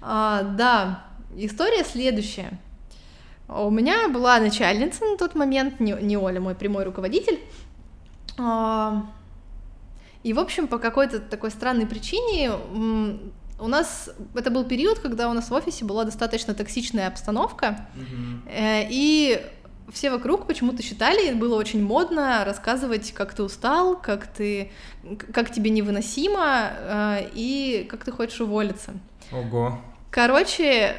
Да, 0.00 1.04
история 1.36 1.84
следующая. 1.84 2.58
У 3.48 3.70
меня 3.70 4.08
была 4.08 4.38
начальница 4.38 5.04
на 5.04 5.16
тот 5.16 5.34
момент, 5.34 5.80
не 5.80 6.16
Оля, 6.16 6.40
мой 6.40 6.54
прямой 6.54 6.84
руководитель. 6.84 7.40
И, 10.22 10.32
в 10.32 10.38
общем, 10.38 10.68
по 10.68 10.78
какой-то 10.78 11.18
такой 11.18 11.50
странной 11.50 11.86
причине 11.86 12.50
у 13.58 13.68
нас 13.68 14.10
это 14.34 14.50
был 14.50 14.64
период, 14.64 14.98
когда 14.98 15.28
у 15.28 15.32
нас 15.32 15.50
в 15.50 15.54
офисе 15.54 15.84
была 15.84 16.04
достаточно 16.04 16.54
токсичная 16.54 17.08
обстановка, 17.08 17.88
mm-hmm. 17.94 18.88
и 18.90 19.40
все 19.92 20.10
вокруг 20.10 20.46
почему-то 20.46 20.82
считали, 20.82 21.32
было 21.32 21.56
очень 21.56 21.82
модно 21.82 22.44
рассказывать, 22.44 23.12
как 23.12 23.34
ты 23.34 23.42
устал, 23.42 23.96
как 23.96 24.26
ты, 24.26 24.70
как 25.32 25.52
тебе 25.52 25.70
невыносимо 25.70 26.70
э, 26.70 27.28
и 27.34 27.86
как 27.90 28.04
ты 28.04 28.12
хочешь 28.12 28.40
уволиться. 28.40 28.92
Ого. 29.32 29.80
Короче, 30.10 30.96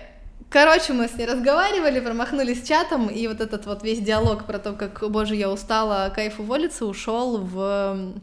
Короче, 0.51 0.91
мы 0.91 1.07
с 1.07 1.13
ней 1.13 1.25
разговаривали, 1.25 2.01
промахнулись 2.01 2.67
чатом, 2.67 3.07
и 3.07 3.25
вот 3.27 3.39
этот 3.39 3.65
вот 3.67 3.83
весь 3.83 4.01
диалог 4.01 4.45
про 4.45 4.59
то, 4.59 4.73
как, 4.73 5.09
боже, 5.09 5.35
я 5.35 5.49
устала, 5.49 6.11
кайф 6.13 6.41
уволиться, 6.41 6.85
ушел 6.85 7.37
в 7.37 8.13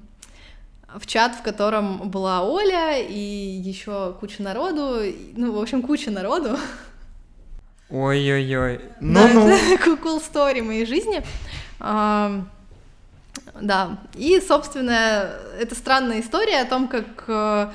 в 0.94 1.06
чат, 1.06 1.36
в 1.36 1.42
котором 1.42 2.10
была 2.10 2.42
Оля 2.42 2.98
и 2.98 3.18
еще 3.18 4.14
куча 4.20 4.42
народу, 4.42 5.02
ну, 5.36 5.52
в 5.52 5.60
общем, 5.60 5.82
куча 5.82 6.10
народу. 6.10 6.58
Ой-ой-ой. 7.90 8.80
Ну-ну. 9.00 9.48
Да, 9.48 9.56
это 9.56 9.90
cool 10.02 10.22
story 10.22 10.62
моей 10.62 10.84
жизни. 10.84 11.22
А, 11.80 12.42
да, 13.58 13.98
и, 14.14 14.40
собственно, 14.40 15.30
это 15.58 15.74
странная 15.74 16.20
история 16.20 16.60
о 16.60 16.66
том, 16.66 16.88
как 16.88 17.24
э, 17.26 17.70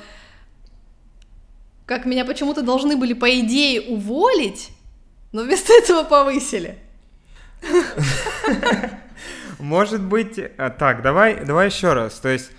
как 1.86 2.06
меня 2.06 2.24
почему-то 2.24 2.62
должны 2.62 2.96
были, 2.96 3.12
по 3.12 3.40
идее, 3.40 3.82
уволить, 3.82 4.70
но 5.32 5.42
вместо 5.42 5.72
этого 5.78 6.04
повысили. 6.04 6.78
Может 9.58 10.02
быть, 10.02 10.38
а, 10.58 10.70
так, 10.70 11.02
давай, 11.02 11.44
давай 11.44 11.66
еще 11.66 11.92
раз. 11.92 12.14
То 12.20 12.28
есть 12.28 12.50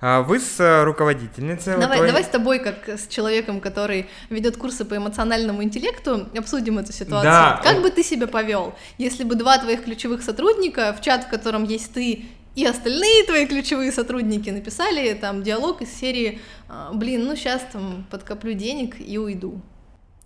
А 0.00 0.22
вы 0.22 0.38
с 0.38 0.60
э, 0.60 0.84
руководительницей... 0.84 1.74
Давай, 1.74 1.96
твоей... 1.96 2.12
давай 2.12 2.24
с 2.24 2.28
тобой, 2.28 2.60
как 2.60 2.88
с 2.88 3.08
человеком, 3.08 3.60
который 3.60 4.08
ведет 4.30 4.56
курсы 4.56 4.84
по 4.84 4.96
эмоциональному 4.96 5.64
интеллекту, 5.64 6.28
обсудим 6.36 6.78
эту 6.78 6.92
ситуацию. 6.92 7.32
Да. 7.32 7.60
Как 7.64 7.82
бы 7.82 7.90
ты 7.90 8.04
себя 8.04 8.28
повел, 8.28 8.76
если 8.96 9.24
бы 9.24 9.34
два 9.34 9.58
твоих 9.58 9.82
ключевых 9.82 10.22
сотрудника, 10.22 10.94
в 10.96 11.00
чат, 11.00 11.24
в 11.24 11.28
котором 11.28 11.64
есть 11.64 11.92
ты 11.92 12.26
и 12.58 12.66
остальные 12.66 13.22
твои 13.22 13.46
ключевые 13.46 13.92
сотрудники, 13.92 14.50
написали 14.50 15.14
там 15.14 15.44
диалог 15.44 15.80
из 15.80 15.94
серии 15.94 16.40
«А, 16.68 16.90
«Блин, 16.92 17.24
ну 17.24 17.36
сейчас 17.36 17.62
там 17.72 18.04
подкоплю 18.10 18.52
денег 18.54 18.96
и 18.98 19.16
уйду». 19.16 19.62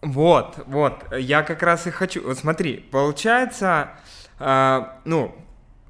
Вот, 0.00 0.54
вот, 0.66 0.94
я 1.12 1.42
как 1.42 1.62
раз 1.62 1.86
и 1.86 1.90
хочу... 1.90 2.26
Вот 2.26 2.38
смотри, 2.38 2.78
получается, 2.90 3.90
э, 4.40 4.80
ну, 5.04 5.34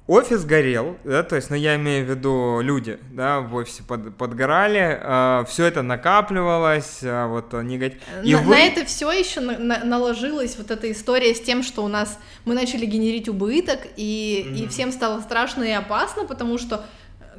офис 0.07 0.43
горел, 0.43 0.97
да, 1.03 1.23
то 1.23 1.35
есть, 1.35 1.49
ну, 1.49 1.55
я 1.55 1.75
имею 1.75 2.05
в 2.05 2.09
виду 2.09 2.59
люди, 2.61 2.99
да, 3.11 3.39
в 3.39 3.55
офисе 3.55 3.83
под, 3.83 4.17
подгорали, 4.17 4.99
э, 5.01 5.45
все 5.47 5.65
это 5.65 5.81
накапливалось, 5.81 6.99
э, 7.03 7.27
вот 7.27 7.53
негатив. 7.53 8.01
На, 8.23 8.37
вы... 8.39 8.55
на 8.55 8.59
это 8.59 8.85
все 8.85 9.11
еще 9.11 9.39
на, 9.39 9.57
на, 9.57 9.83
наложилась 9.85 10.57
вот 10.57 10.71
эта 10.71 10.91
история 10.91 11.33
с 11.33 11.41
тем, 11.41 11.63
что 11.63 11.83
у 11.83 11.87
нас 11.87 12.19
мы 12.43 12.53
начали 12.53 12.85
генерить 12.85 13.29
убыток, 13.29 13.79
и, 13.95 14.45
mm-hmm. 14.45 14.65
и 14.65 14.67
всем 14.67 14.91
стало 14.91 15.21
страшно 15.21 15.63
и 15.63 15.71
опасно, 15.71 16.25
потому 16.25 16.57
что 16.57 16.85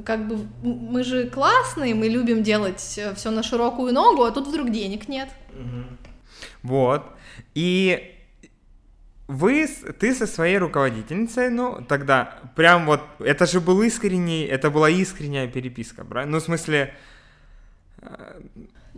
как 0.05 0.27
бы 0.27 0.39
мы 0.63 1.05
же 1.05 1.29
классные, 1.29 1.95
мы 1.95 2.09
любим 2.09 2.43
делать 2.43 2.81
все 2.81 3.31
на 3.31 3.43
широкую 3.43 3.93
ногу, 3.93 4.25
а 4.25 4.31
тут 4.31 4.49
вдруг 4.49 4.71
денег 4.71 5.07
нет. 5.09 5.29
Mm-hmm. 5.51 5.85
Вот. 6.63 7.05
И 7.55 8.14
вы, 9.27 9.67
ты 9.99 10.15
со 10.15 10.27
своей 10.27 10.59
руководительницей, 10.59 11.49
ну, 11.49 11.83
тогда 11.89 12.35
прям 12.57 12.87
вот, 12.87 13.01
это 13.19 13.47
же 13.47 13.61
был 13.61 13.83
искренний, 13.83 14.45
это 14.45 14.71
была 14.71 14.91
искренняя 14.91 15.49
переписка, 15.49 16.05
правильно? 16.05 16.33
Ну, 16.33 16.41
в 16.41 16.45
смысле... 16.45 16.95
Э, 18.03 18.41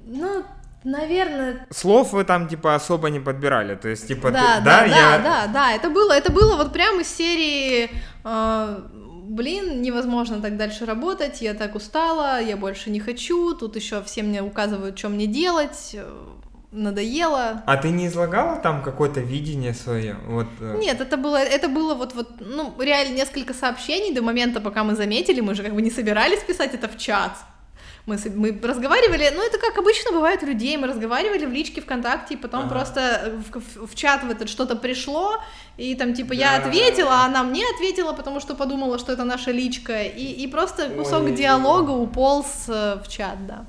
ну, 0.05 0.45
наверное... 0.83 1.67
Слов 1.71 2.13
вы 2.13 2.25
там, 2.25 2.49
типа, 2.49 2.75
особо 2.75 3.09
не 3.11 3.21
подбирали, 3.21 3.77
то 3.77 3.89
есть, 3.89 4.09
типа, 4.09 4.33
да, 4.33 4.59
ты, 4.59 4.65
да, 4.65 4.81
да, 4.81 4.85
я... 4.85 4.95
да, 4.95 5.19
да, 5.19 5.47
да, 5.53 5.73
это 5.73 5.91
было, 5.91 6.13
это 6.13 6.33
было 6.33 6.57
вот 6.57 6.73
прямо 6.73 7.03
из 7.03 7.09
серии... 7.09 7.91
Э, 8.25 8.83
блин, 9.29 9.83
невозможно 9.83 10.41
так 10.41 10.57
дальше 10.57 10.87
работать, 10.87 11.41
я 11.41 11.55
так 11.55 11.75
устала, 11.77 12.41
я 12.41 12.57
больше 12.57 12.91
не 12.91 12.99
хочу, 13.01 13.55
тут 13.55 13.77
еще 13.77 14.03
все 14.03 14.23
мне 14.23 14.43
указывают, 14.43 14.99
что 14.99 15.09
мне 15.09 15.27
делать, 15.27 15.97
надоело. 16.73 17.63
А 17.67 17.77
ты 17.77 17.91
не 17.91 18.07
излагала 18.07 18.57
там 18.57 18.83
какое-то 18.83 19.21
видение 19.21 19.75
свое? 19.75 20.17
Вот. 20.27 20.47
Э? 20.61 20.77
Нет, 20.79 21.01
это 21.01 21.17
было, 21.17 21.37
это 21.37 21.69
было 21.69 21.95
вот, 21.95 22.15
вот, 22.15 22.29
ну, 22.41 22.75
реально 22.79 23.15
несколько 23.15 23.55
сообщений 23.55 24.15
до 24.15 24.23
момента, 24.23 24.61
пока 24.61 24.85
мы 24.85 24.95
заметили, 24.95 25.41
мы 25.41 25.55
же 25.55 25.63
как 25.63 25.75
бы 25.75 25.83
не 25.83 25.91
собирались 25.91 26.41
писать 26.41 26.75
это 26.75 26.89
в 26.89 26.97
чат. 26.97 27.33
Мы, 28.07 28.19
мы 28.37 28.57
разговаривали, 28.63 29.33
ну 29.35 29.45
это 29.45 29.59
как 29.59 29.77
обычно 29.79 30.13
бывает 30.13 30.41
у 30.45 30.47
людей, 30.47 30.77
мы 30.77 30.87
разговаривали 30.87 31.45
в 31.45 31.51
личке 31.51 31.81
ВКонтакте, 31.81 32.35
и 32.35 32.37
потом 32.37 32.61
ага. 32.61 32.69
просто 32.69 33.43
в, 33.51 33.59
в, 33.59 33.87
в 33.89 33.95
чат 33.97 34.23
в 34.23 34.31
этот 34.31 34.49
что-то 34.49 34.77
пришло, 34.77 35.43
и 35.77 35.97
там 35.97 36.15
типа 36.15 36.29
да. 36.29 36.35
я 36.35 36.57
ответила, 36.57 37.11
а 37.11 37.27
она 37.27 37.43
мне 37.43 37.65
ответила, 37.75 38.13
потому 38.13 38.39
что 38.39 38.55
подумала, 38.55 39.01
что 39.01 39.13
это 39.13 39.25
наша 39.25 39.51
личка, 39.51 40.05
и, 40.05 40.23
и 40.23 40.47
просто 40.47 40.89
кусок 40.91 41.25
Ой, 41.25 41.33
диалога 41.33 41.91
уполз 41.91 42.67
э, 42.69 43.01
в 43.05 43.09
чат, 43.09 43.45
да. 43.45 43.65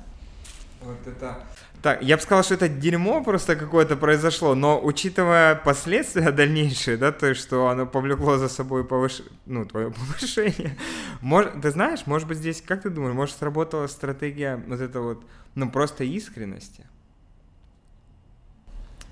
Вот 0.82 1.04
это 1.04 1.42
так, 1.82 2.02
я 2.02 2.16
бы 2.16 2.22
сказал, 2.22 2.42
что 2.42 2.54
это 2.54 2.68
дерьмо 2.68 3.22
просто 3.22 3.54
какое-то 3.54 3.96
произошло, 3.96 4.54
но 4.54 4.80
учитывая 4.82 5.54
последствия 5.54 6.30
дальнейшие, 6.32 6.96
да, 6.96 7.12
то 7.12 7.26
есть, 7.26 7.40
что 7.40 7.68
оно 7.68 7.86
повлекло 7.86 8.36
за 8.36 8.48
собой 8.48 8.84
повыш... 8.84 9.22
ну, 9.46 9.64
твое 9.64 9.90
повышение, 10.18 10.76
может, 11.20 11.60
ты 11.60 11.70
знаешь, 11.70 12.06
может 12.06 12.26
быть, 12.26 12.38
здесь, 12.38 12.62
как 12.62 12.82
ты 12.82 12.90
думаешь, 12.90 13.14
может, 13.14 13.36
сработала 13.36 13.86
стратегия 13.86 14.62
вот 14.66 14.80
это 14.80 15.00
вот, 15.00 15.24
ну, 15.54 15.70
просто 15.70 16.04
искренности? 16.04 16.84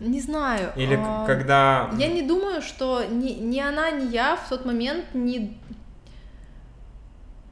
Не 0.00 0.20
знаю. 0.20 0.72
Или 0.76 0.98
а, 1.00 1.24
когда... 1.24 1.90
Я 1.96 2.08
не 2.08 2.22
думаю, 2.22 2.60
что 2.60 3.04
ни, 3.04 3.30
ни 3.32 3.60
она, 3.60 3.90
ни 3.92 4.10
я 4.10 4.36
в 4.36 4.48
тот 4.48 4.66
момент 4.66 5.06
не, 5.14 5.58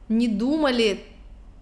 не 0.09 0.27
думали 0.27 1.03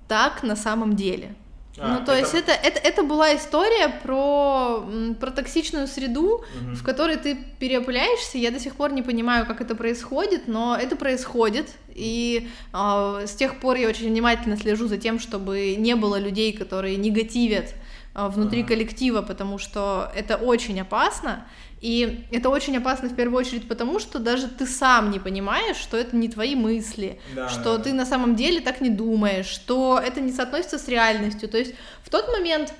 так 0.08 0.44
на 0.44 0.56
самом 0.56 0.96
деле. 0.96 1.36
А, 1.78 2.00
ну, 2.00 2.06
то 2.06 2.12
это... 2.12 2.20
есть 2.20 2.34
это, 2.36 2.52
это, 2.52 2.80
это 2.80 3.04
была 3.04 3.36
история 3.36 3.90
про, 4.04 4.86
про 5.20 5.32
токсичную 5.32 5.88
среду, 5.88 6.36
угу. 6.36 6.76
в 6.76 6.84
которой 6.84 7.18
ты 7.18 7.36
переопыляешься. 7.60 8.38
Я 8.38 8.52
до 8.52 8.60
сих 8.60 8.76
пор 8.76 8.94
не 8.94 9.02
понимаю, 9.02 9.46
как 9.46 9.60
это 9.60 9.76
происходит, 9.76 10.48
но 10.48 10.78
это 10.80 10.96
происходит. 10.96 11.72
И 11.96 12.50
э, 12.74 13.24
с 13.26 13.32
тех 13.32 13.60
пор 13.60 13.78
я 13.78 13.88
очень 13.88 14.08
внимательно 14.10 14.56
слежу 14.58 14.88
за 14.88 14.98
тем, 14.98 15.20
чтобы 15.20 15.76
не 15.76 15.96
было 15.96 16.20
людей, 16.20 16.54
которые 16.54 16.96
негативят 16.96 17.74
внутри 18.14 18.60
ага. 18.60 18.70
коллектива, 18.70 19.22
потому 19.22 19.58
что 19.58 20.12
это 20.16 20.38
очень 20.38 20.80
опасно. 20.80 21.46
И 21.82 22.26
это 22.32 22.50
очень 22.50 22.78
опасно 22.78 23.10
в 23.10 23.16
первую 23.16 23.40
очередь 23.40 23.68
потому, 23.68 24.00
что 24.00 24.20
даже 24.20 24.48
ты 24.48 24.66
сам 24.66 25.12
не 25.12 25.20
понимаешь, 25.20 25.76
что 25.76 25.98
это 25.98 26.16
не 26.16 26.30
твои 26.30 26.56
мысли, 26.56 27.20
да, 27.36 27.50
что 27.50 27.78
да. 27.78 27.84
ты 27.84 27.94
на 27.94 28.06
самом 28.06 28.36
деле 28.36 28.62
так 28.62 28.80
не 28.80 28.90
думаешь, 28.90 29.48
что 29.48 30.00
это 30.02 30.22
не 30.22 30.32
соотносится 30.32 30.80
с 30.80 30.88
реальностью. 30.88 31.50
То 31.50 31.58
есть 31.58 31.74
в 32.04 32.10
тот 32.10 32.30
момент, 32.30 32.74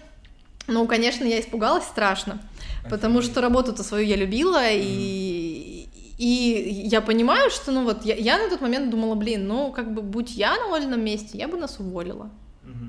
ну, 0.68 0.88
конечно, 0.88 1.26
я 1.26 1.42
испугалась 1.42 1.84
страшно, 1.84 2.34
Офигеть. 2.36 2.92
потому 2.92 3.22
что 3.22 3.42
работу-то 3.42 3.84
свою 3.84 4.06
я 4.06 4.16
любила, 4.16 4.64
mm. 4.64 4.82
и, 4.82 5.90
и 6.18 6.88
я 6.88 7.02
понимаю, 7.02 7.50
что, 7.50 7.74
ну 7.74 7.84
вот, 7.84 8.06
я, 8.06 8.16
я 8.16 8.38
на 8.38 8.50
тот 8.50 8.62
момент 8.62 8.90
думала, 8.90 9.16
блин, 9.16 9.48
ну, 9.48 9.74
как 9.74 9.94
бы, 9.94 10.02
будь 10.02 10.32
я 10.32 10.56
на 10.56 10.68
вольном 10.68 11.04
месте, 11.04 11.38
я 11.38 11.50
бы 11.50 11.58
нас 11.58 11.78
уволила 11.78 12.30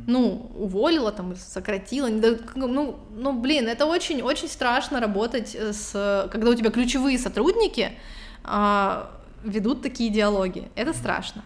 ну, 0.07 0.51
уволила 0.55 1.13
там, 1.13 1.37
сократила, 1.37 2.09
ну, 2.55 2.99
ну, 3.15 3.33
блин, 3.41 3.69
это 3.69 3.87
очень-очень 3.87 4.49
страшно 4.49 5.01
работать 5.01 5.55
с, 5.55 6.29
когда 6.31 6.51
у 6.51 6.55
тебя 6.55 6.71
ключевые 6.71 7.19
сотрудники 7.19 7.93
а, 8.43 9.11
ведут 9.43 9.83
такие 9.83 10.11
диалоги, 10.11 10.69
это 10.75 10.93
страшно. 10.93 11.43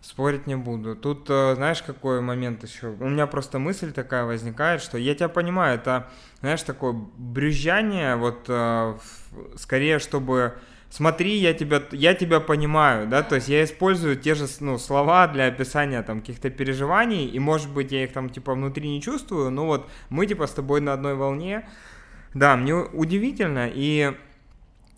Спорить 0.00 0.48
не 0.48 0.56
буду. 0.56 0.96
Тут, 0.96 1.30
э, 1.30 1.54
знаешь, 1.54 1.80
какой 1.80 2.20
момент 2.20 2.64
еще? 2.64 2.88
У 2.88 3.08
меня 3.08 3.28
просто 3.28 3.60
мысль 3.60 3.92
такая 3.92 4.24
возникает, 4.24 4.82
что 4.82 4.98
я 4.98 5.14
тебя 5.14 5.28
понимаю, 5.28 5.76
это, 5.76 6.08
знаешь, 6.40 6.62
такое 6.62 6.92
брюзжание, 7.16 8.16
вот 8.16 8.46
э, 8.48 8.96
скорее, 9.56 10.00
чтобы 10.00 10.54
смотри, 10.92 11.38
я 11.38 11.54
тебя, 11.54 11.82
я 11.92 12.14
тебя 12.14 12.38
понимаю, 12.40 13.08
да, 13.08 13.22
то 13.22 13.36
есть 13.36 13.48
я 13.48 13.64
использую 13.64 14.16
те 14.16 14.34
же, 14.34 14.46
ну, 14.60 14.78
слова 14.78 15.26
для 15.26 15.46
описания 15.46 16.02
там 16.02 16.20
каких-то 16.20 16.50
переживаний, 16.50 17.26
и, 17.26 17.38
может 17.38 17.70
быть, 17.70 17.92
я 17.92 18.04
их 18.04 18.12
там, 18.12 18.28
типа, 18.28 18.52
внутри 18.52 18.88
не 18.88 19.00
чувствую, 19.00 19.50
но 19.50 19.66
вот 19.66 19.88
мы, 20.10 20.26
типа, 20.26 20.46
с 20.46 20.50
тобой 20.50 20.82
на 20.82 20.92
одной 20.92 21.14
волне, 21.14 21.66
да, 22.34 22.56
мне 22.56 22.74
удивительно, 22.74 23.70
и 23.72 24.12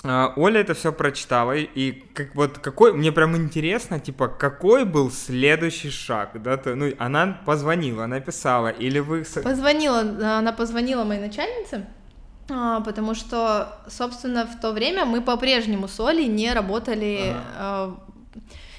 э, 0.02 0.28
Оля 0.36 0.60
это 0.62 0.74
все 0.74 0.92
прочитала, 0.92 1.52
и 1.54 1.92
как 1.92 2.34
вот 2.34 2.58
какой, 2.58 2.92
мне 2.92 3.12
прям 3.12 3.36
интересно, 3.36 4.00
типа, 4.00 4.26
какой 4.26 4.84
был 4.84 5.12
следующий 5.12 5.90
шаг, 5.90 6.42
да, 6.42 6.56
то, 6.56 6.74
ну, 6.74 6.92
она 6.98 7.40
позвонила, 7.46 8.06
написала, 8.06 8.68
или 8.68 8.98
вы... 8.98 9.24
Позвонила, 9.44 10.00
она 10.38 10.52
позвонила 10.52 11.04
моей 11.04 11.20
начальнице, 11.20 11.86
а, 12.50 12.80
потому 12.80 13.14
что, 13.14 13.78
собственно, 13.88 14.46
в 14.46 14.60
то 14.60 14.72
время 14.72 15.04
мы 15.04 15.20
по-прежнему 15.20 15.88
с 15.88 15.98
Олей 16.00 16.26
не 16.26 16.52
работали. 16.52 17.30
Ага. 17.30 17.42
А, 17.56 17.98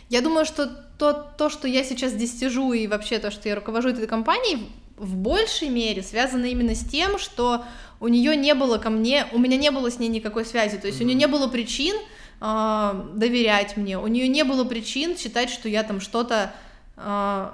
я 0.10 0.22
думаю, 0.22 0.46
что 0.46 0.68
то, 0.98 1.14
то, 1.38 1.50
что 1.50 1.68
я 1.68 1.84
сейчас 1.84 2.12
здесь 2.12 2.40
сижу, 2.40 2.74
и 2.74 2.88
вообще 2.88 3.20
то, 3.20 3.32
что 3.32 3.50
я 3.50 3.56
руковожу 3.56 3.90
этой 3.90 4.08
компанией, 4.08 4.70
в 4.98 5.16
большей 5.16 5.70
мере 5.70 6.04
связано 6.04 6.46
именно 6.46 6.76
с 6.76 6.86
тем, 6.86 7.18
что 7.18 7.66
у 8.00 8.08
нее 8.08 8.36
не 8.36 8.54
было 8.54 8.78
ко 8.78 8.90
мне, 8.90 9.26
у 9.34 9.40
меня 9.40 9.58
не 9.58 9.72
было 9.72 9.90
с 9.90 10.00
ней 10.00 10.10
никакой 10.10 10.46
связи, 10.46 10.78
то 10.78 10.88
есть 10.88 11.00
mm-hmm. 11.00 11.04
у 11.04 11.08
нее 11.08 11.16
не 11.16 11.28
было 11.28 11.48
причин 11.48 11.96
э, 12.40 13.06
доверять 13.16 13.78
мне, 13.78 13.98
у 13.98 14.08
нее 14.08 14.28
не 14.28 14.44
было 14.44 14.64
причин 14.64 15.18
считать, 15.18 15.50
что 15.50 15.68
я 15.68 15.84
там 15.84 16.00
что-то 16.00 16.54
э, 16.98 17.50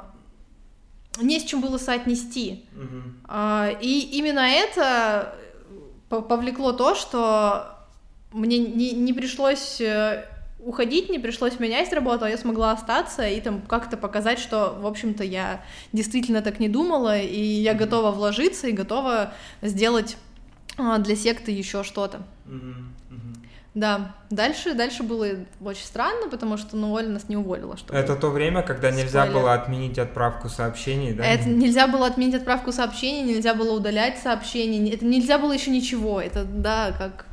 не 1.21 1.39
с 1.39 1.43
чем 1.43 1.61
было 1.61 1.77
соотнести. 1.77 2.65
Mm-hmm. 2.73 3.11
Э, 3.29 3.77
и 3.81 4.17
именно 4.17 4.41
это 4.41 5.35
повлекло 6.19 6.73
то, 6.73 6.95
что 6.95 7.77
мне 8.33 8.59
не, 8.59 8.91
не 8.91 9.13
пришлось 9.13 9.79
э, 9.79 10.25
уходить, 10.59 11.09
не 11.09 11.19
пришлось 11.19 11.59
менять 11.59 11.91
работу, 11.93 12.25
а 12.25 12.29
я 12.29 12.37
смогла 12.37 12.71
остаться 12.71 13.27
и 13.27 13.41
там 13.41 13.61
как-то 13.61 13.97
показать, 13.97 14.39
что, 14.39 14.77
в 14.79 14.85
общем-то, 14.85 15.23
я 15.23 15.63
действительно 15.91 16.41
так 16.41 16.59
не 16.59 16.69
думала, 16.69 17.17
и 17.17 17.41
я 17.41 17.73
готова 17.73 18.11
вложиться 18.11 18.67
и 18.67 18.71
готова 18.71 19.33
сделать 19.61 20.17
а, 20.77 20.97
для 20.99 21.15
секты 21.15 21.51
еще 21.51 21.83
что-то. 21.83 22.21
Да, 23.73 24.15
дальше, 24.29 24.73
дальше 24.73 25.01
было 25.01 25.27
очень 25.63 25.85
странно, 25.85 26.27
потому 26.29 26.57
что 26.57 26.75
ну, 26.75 26.91
Оля 26.91 27.07
нас 27.07 27.29
не 27.29 27.37
уволила. 27.37 27.77
Чтобы... 27.77 27.97
Это 27.97 28.15
то 28.17 28.29
время, 28.29 28.63
когда 28.63 28.91
нельзя 28.91 29.23
Спойлер. 29.23 29.33
было 29.33 29.53
отменить 29.53 29.97
отправку 29.97 30.49
сообщений, 30.49 31.13
да? 31.13 31.25
Это 31.25 31.47
нельзя 31.47 31.87
было 31.87 32.07
отменить 32.07 32.35
отправку 32.35 32.73
сообщений, 32.73 33.23
нельзя 33.33 33.53
было 33.53 33.71
удалять 33.71 34.17
сообщения, 34.17 34.91
это 34.91 35.05
нельзя 35.05 35.37
было 35.37 35.53
еще 35.53 35.71
ничего. 35.71 36.19
Это, 36.19 36.43
да, 36.43 36.91
как 36.97 37.25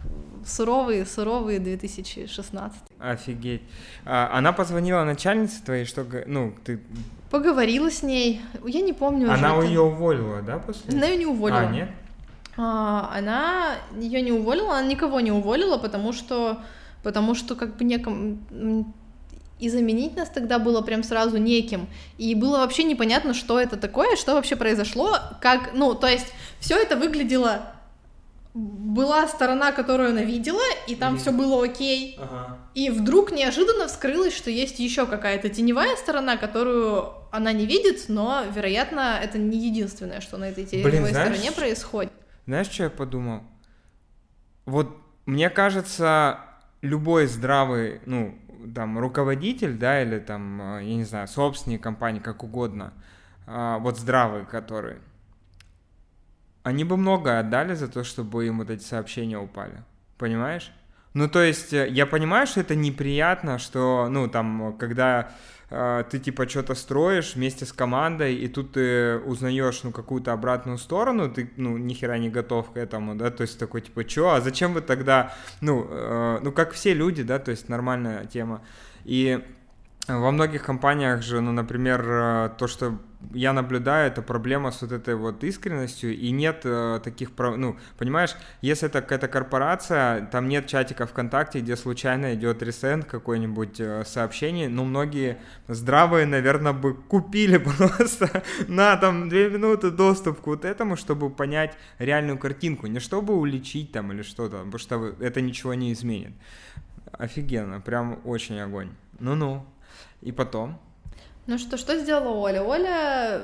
суровые, 0.47 1.07
суровые 1.07 1.59
2016. 1.59 2.79
Офигеть. 3.01 3.63
А, 4.05 4.31
она 4.33 4.53
позвонила 4.53 5.03
начальнице 5.03 5.63
твоей, 5.65 5.87
что, 5.87 6.07
ну, 6.27 6.55
ты 6.65 6.81
Поговорила 7.31 7.91
с 7.91 8.03
ней. 8.03 8.41
Я 8.65 8.81
не 8.81 8.95
помню. 8.95 9.31
Она 9.31 9.57
уже, 9.57 9.69
ее 9.69 9.83
уволила, 9.83 10.41
да, 10.41 10.59
после? 10.59 10.97
Она 10.97 11.09
ее 11.09 11.17
не 11.19 11.27
уволила. 11.27 11.61
А, 11.61 11.67
нет? 11.67 11.91
А, 12.59 13.11
она 13.15 13.77
ее 13.99 14.21
не 14.21 14.33
уволила, 14.33 14.77
она 14.77 14.87
никого 14.87 15.21
не 15.21 15.31
уволила, 15.31 15.79
потому 15.79 16.13
что, 16.13 16.61
потому 17.05 17.37
что 17.37 17.55
как 17.55 17.77
бы 17.77 17.85
неком 17.85 18.93
и 19.61 19.69
заменить 19.69 20.17
нас 20.17 20.29
тогда 20.29 20.59
было 20.59 20.83
прям 20.83 21.05
сразу 21.05 21.37
неким. 21.39 21.89
И 22.17 22.35
было 22.35 22.59
вообще 22.59 22.83
непонятно, 22.83 23.33
что 23.33 23.61
это 23.61 23.77
такое, 23.77 24.17
что 24.17 24.35
вообще 24.35 24.57
произошло, 24.57 25.17
как, 25.41 25.71
ну, 25.75 25.95
то 25.95 26.09
есть 26.09 26.27
все 26.59 26.77
это 26.77 26.97
выглядело 26.97 27.75
была 28.55 29.29
сторона, 29.29 29.71
которую 29.71 30.11
она 30.11 30.23
видела, 30.23 30.63
и 30.89 30.97
там 30.97 31.15
mm-hmm. 31.15 31.19
все 31.19 31.31
было 31.31 31.65
окей. 31.65 32.19
Ага. 32.21 32.59
И 32.75 32.91
вдруг 32.91 33.31
неожиданно 33.31 33.87
вскрылось, 33.87 34.37
что 34.37 34.51
есть 34.51 34.81
еще 34.81 35.07
какая-то 35.07 35.49
теневая 35.49 35.95
сторона, 35.97 36.37
которую 36.37 37.13
она 37.31 37.53
не 37.53 37.67
видит, 37.67 38.07
но, 38.09 38.43
вероятно, 38.53 39.21
это 39.23 39.39
не 39.39 39.59
единственное, 39.59 40.21
что 40.21 40.39
на 40.39 40.49
этой 40.49 40.65
теневой 40.65 40.91
Блин, 40.91 41.07
знаешь, 41.07 41.37
стороне 41.37 41.53
происходит. 41.53 42.13
Знаешь, 42.49 42.69
что 42.69 42.85
я 42.85 42.89
подумал? 42.91 43.43
Вот 44.65 44.97
мне 45.27 45.51
кажется, 45.51 46.41
любой 46.81 47.27
здравый, 47.27 48.01
ну, 48.07 48.39
там, 48.75 48.99
руководитель, 48.99 49.77
да, 49.77 50.01
или 50.03 50.19
там, 50.19 50.79
э, 50.79 50.85
я 50.85 50.95
не 50.95 51.05
знаю, 51.05 51.29
собственник 51.29 51.83
компании, 51.83 52.21
как 52.21 52.43
угодно, 52.43 52.95
а, 53.47 53.77
вот 53.81 53.99
здравый, 53.99 54.47
который, 54.47 54.97
они 56.63 56.85
бы 56.85 56.97
многое 56.97 57.41
отдали 57.41 57.75
за 57.75 57.87
то, 57.87 58.03
чтобы 58.03 58.47
им 58.47 58.61
вот 58.61 58.71
эти 58.71 58.83
сообщения 58.83 59.39
упали. 59.39 59.85
Понимаешь? 60.17 60.73
Ну, 61.13 61.29
то 61.29 61.43
есть, 61.43 61.75
э, 61.75 61.87
я 61.91 62.07
понимаю, 62.07 62.47
что 62.47 62.61
это 62.61 62.75
неприятно, 62.75 63.59
что, 63.59 64.09
ну, 64.09 64.27
там, 64.27 64.75
когда 64.79 65.21
э, 65.21 65.33
ты, 65.69 66.19
типа, 66.19 66.49
что-то 66.49 66.75
строишь 66.75 67.35
вместе 67.35 67.67
с 67.67 67.73
командой, 67.73 68.35
и 68.35 68.49
тут 68.49 68.73
ты 68.73 69.19
узнаешь, 69.19 69.83
ну, 69.83 69.93
какую-то 69.93 70.33
обратную 70.33 70.79
сторону, 70.79 71.31
ты, 71.31 71.51
ну, 71.57 71.77
ни 71.77 71.93
хера 71.93 72.17
не 72.19 72.31
готов 72.31 72.73
к 72.73 72.77
этому, 72.79 73.15
да, 73.15 73.31
то 73.31 73.43
есть, 73.43 73.59
такой, 73.59 73.83
типа, 73.83 74.05
чё, 74.05 74.31
а 74.31 74.41
зачем 74.41 74.73
вы 74.73 74.81
тогда, 74.81 75.35
ну, 75.61 75.87
э, 75.91 76.39
ну, 76.43 76.53
как 76.53 76.73
все 76.73 76.95
люди, 76.95 77.23
да, 77.23 77.39
то 77.39 77.51
есть, 77.51 77.69
нормальная 77.69 78.25
тема. 78.25 78.63
И 79.05 79.45
во 80.09 80.31
многих 80.31 80.63
компаниях 80.63 81.23
же, 81.23 81.41
ну, 81.41 81.53
например, 81.53 82.05
э, 82.09 82.51
то, 82.57 82.67
что 82.67 82.99
я 83.35 83.53
наблюдаю, 83.53 84.07
это 84.11 84.23
проблема 84.23 84.71
с 84.71 84.81
вот 84.81 84.93
этой 84.93 85.15
вот 85.17 85.45
искренностью, 85.45 86.17
и 86.17 86.31
нет 86.31 86.63
э, 86.65 87.01
таких, 87.05 87.31
ну, 87.37 87.77
понимаешь, 87.99 88.35
если 88.63 88.89
это 88.89 89.03
какая-то 89.03 89.29
корпорация, 89.29 90.27
там 90.27 90.49
нет 90.49 90.67
чатика 90.67 91.07
ВКонтакте, 91.07 91.61
где 91.61 91.77
случайно 91.77 92.35
идет 92.35 92.63
ресенд 92.63 93.05
какой-нибудь 93.05 93.81
э, 93.81 94.05
сообщение, 94.07 94.71
ну, 94.71 94.85
многие 94.85 95.39
здравые, 95.67 96.25
наверное, 96.25 96.73
бы 96.73 96.95
купили 96.95 97.59
просто 97.79 98.43
на 98.67 98.97
там 98.97 99.29
две 99.29 99.51
минуты 99.51 99.91
доступ 99.91 100.41
к 100.41 100.47
вот 100.47 100.65
этому, 100.65 100.97
чтобы 100.97 101.29
понять 101.29 101.77
реальную 101.99 102.39
картинку, 102.39 102.87
не 102.87 103.01
чтобы 103.01 103.35
уличить 103.35 103.93
там 103.93 104.11
или 104.13 104.23
что-то, 104.23 104.59
потому 104.59 104.79
что 104.79 105.15
это 105.21 105.43
ничего 105.43 105.75
не 105.75 105.93
изменит. 105.93 106.33
Офигенно, 107.13 107.81
прям 107.81 108.21
очень 108.25 108.59
огонь. 108.61 108.91
Ну-ну. 109.21 109.67
И 110.21 110.33
потом? 110.33 110.79
Ну 111.47 111.59
что, 111.59 111.77
что 111.77 111.99
сделала 111.99 112.35
Оля? 112.35 112.63
Оля, 112.63 113.43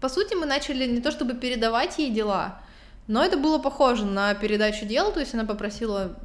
по 0.00 0.08
сути, 0.08 0.34
мы 0.34 0.46
начали 0.46 0.86
не 0.86 1.00
то 1.00 1.10
чтобы 1.10 1.34
передавать 1.34 1.98
ей 1.98 2.10
дела, 2.10 2.60
но 3.06 3.24
это 3.24 3.36
было 3.36 3.58
похоже 3.58 4.04
на 4.04 4.34
передачу 4.34 4.84
дел, 4.84 5.12
то 5.12 5.20
есть 5.20 5.34
она 5.34 5.44
попросила 5.44 6.16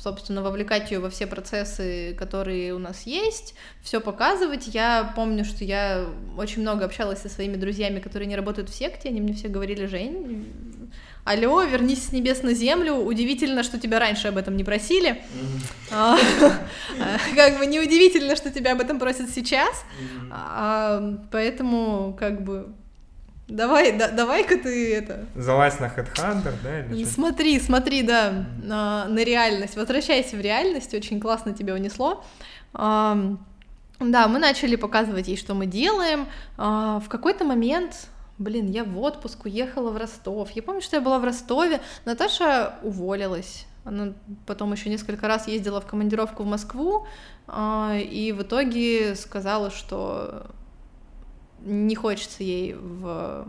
собственно, 0.00 0.42
вовлекать 0.42 0.90
ее 0.90 0.98
во 0.98 1.10
все 1.10 1.26
процессы, 1.26 2.14
которые 2.18 2.74
у 2.74 2.78
нас 2.78 3.02
есть, 3.06 3.54
все 3.82 4.00
показывать. 4.00 4.66
Я 4.68 5.12
помню, 5.14 5.44
что 5.44 5.64
я 5.64 6.06
очень 6.36 6.62
много 6.62 6.84
общалась 6.84 7.20
со 7.20 7.28
своими 7.28 7.56
друзьями, 7.56 8.00
которые 8.00 8.28
не 8.28 8.36
работают 8.36 8.70
в 8.70 8.74
секте, 8.74 9.08
они 9.08 9.20
мне 9.20 9.34
все 9.34 9.48
говорили, 9.48 9.86
Жень, 9.86 10.50
алло, 11.24 11.62
вернись 11.62 12.06
с 12.06 12.12
небес 12.12 12.42
на 12.42 12.54
землю, 12.54 12.94
удивительно, 12.94 13.62
что 13.62 13.78
тебя 13.78 13.98
раньше 13.98 14.28
об 14.28 14.36
этом 14.36 14.56
не 14.56 14.64
просили. 14.64 15.22
А, 15.90 16.16
как 17.36 17.58
бы 17.58 17.66
неудивительно, 17.66 18.36
что 18.36 18.50
тебя 18.50 18.72
об 18.72 18.80
этом 18.80 18.98
просят 18.98 19.30
сейчас. 19.30 19.84
А, 20.30 21.18
поэтому, 21.30 22.16
как 22.18 22.42
бы, 22.42 22.74
Давай, 23.50 23.98
да, 23.98 24.08
давай-ка 24.08 24.56
ты 24.58 24.94
это... 24.94 25.26
Залазь 25.34 25.80
на 25.80 25.86
Headhunter, 25.86 26.54
да? 26.62 26.80
Или 26.86 27.04
смотри, 27.04 27.58
смотри, 27.58 28.02
да, 28.02 28.46
на, 28.62 29.06
на 29.08 29.24
реальность. 29.24 29.76
Возвращайся 29.76 30.36
в 30.36 30.40
реальность, 30.40 30.94
очень 30.94 31.20
классно 31.20 31.52
тебя 31.52 31.74
унесло. 31.74 32.24
А, 32.72 33.36
да, 33.98 34.28
мы 34.28 34.38
начали 34.38 34.76
показывать 34.76 35.28
ей, 35.28 35.36
что 35.36 35.54
мы 35.54 35.66
делаем. 35.66 36.26
А, 36.56 37.00
в 37.00 37.08
какой-то 37.08 37.44
момент 37.44 38.08
Блин, 38.40 38.70
я 38.70 38.84
в 38.84 38.98
отпуск 38.98 39.44
уехала 39.44 39.90
в 39.90 39.98
Ростов. 39.98 40.50
Я 40.52 40.62
помню, 40.62 40.80
что 40.80 40.96
я 40.96 41.02
была 41.02 41.18
в 41.18 41.24
Ростове. 41.24 41.82
Наташа 42.06 42.76
уволилась. 42.82 43.66
Она 43.84 44.14
потом 44.46 44.72
еще 44.72 44.88
несколько 44.88 45.28
раз 45.28 45.46
ездила 45.46 45.82
в 45.82 45.86
командировку 45.86 46.44
в 46.44 46.46
Москву 46.46 47.06
а, 47.46 47.94
и 47.98 48.32
в 48.32 48.40
итоге 48.40 49.14
сказала, 49.14 49.70
что 49.70 50.46
не 51.64 51.94
хочется 51.94 52.42
ей 52.42 52.74
в... 52.74 53.46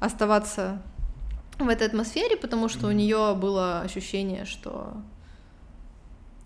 оставаться 0.00 0.82
в 1.58 1.68
этой 1.68 1.86
атмосфере, 1.86 2.36
потому 2.36 2.68
что 2.68 2.86
у 2.86 2.92
нее 2.92 3.34
было 3.34 3.80
ощущение, 3.80 4.44
что 4.44 4.94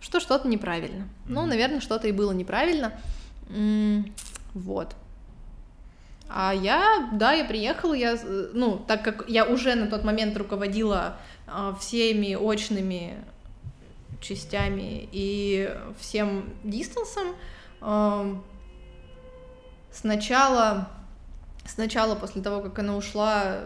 что 0.00 0.18
что-то 0.18 0.48
неправильно. 0.48 1.04
Mm-hmm. 1.04 1.28
Ну, 1.28 1.46
наверное, 1.46 1.80
что-то 1.80 2.08
и 2.08 2.12
было 2.12 2.32
неправильно. 2.32 2.92
М- 3.48 4.12
вот. 4.52 4.96
А 6.28 6.52
я, 6.52 7.11
да, 7.12 7.32
я 7.32 7.44
приехала, 7.44 7.94
я, 7.94 8.18
ну, 8.52 8.78
так 8.78 9.04
как 9.04 9.28
я 9.28 9.44
уже 9.44 9.74
на 9.74 9.87
тот 9.87 10.02
момент 10.02 10.37
руководила 10.37 11.18
э, 11.46 11.74
всеми 11.78 12.35
очными 12.35 13.22
частями 14.20 15.08
и 15.12 15.70
всем 15.98 16.52
дистансом, 16.64 17.35
э, 17.82 18.35
сначала, 19.92 20.88
сначала 21.66 22.14
после 22.14 22.42
того, 22.42 22.61
как 22.61 22.78
она 22.78 22.96
ушла, 22.96 23.61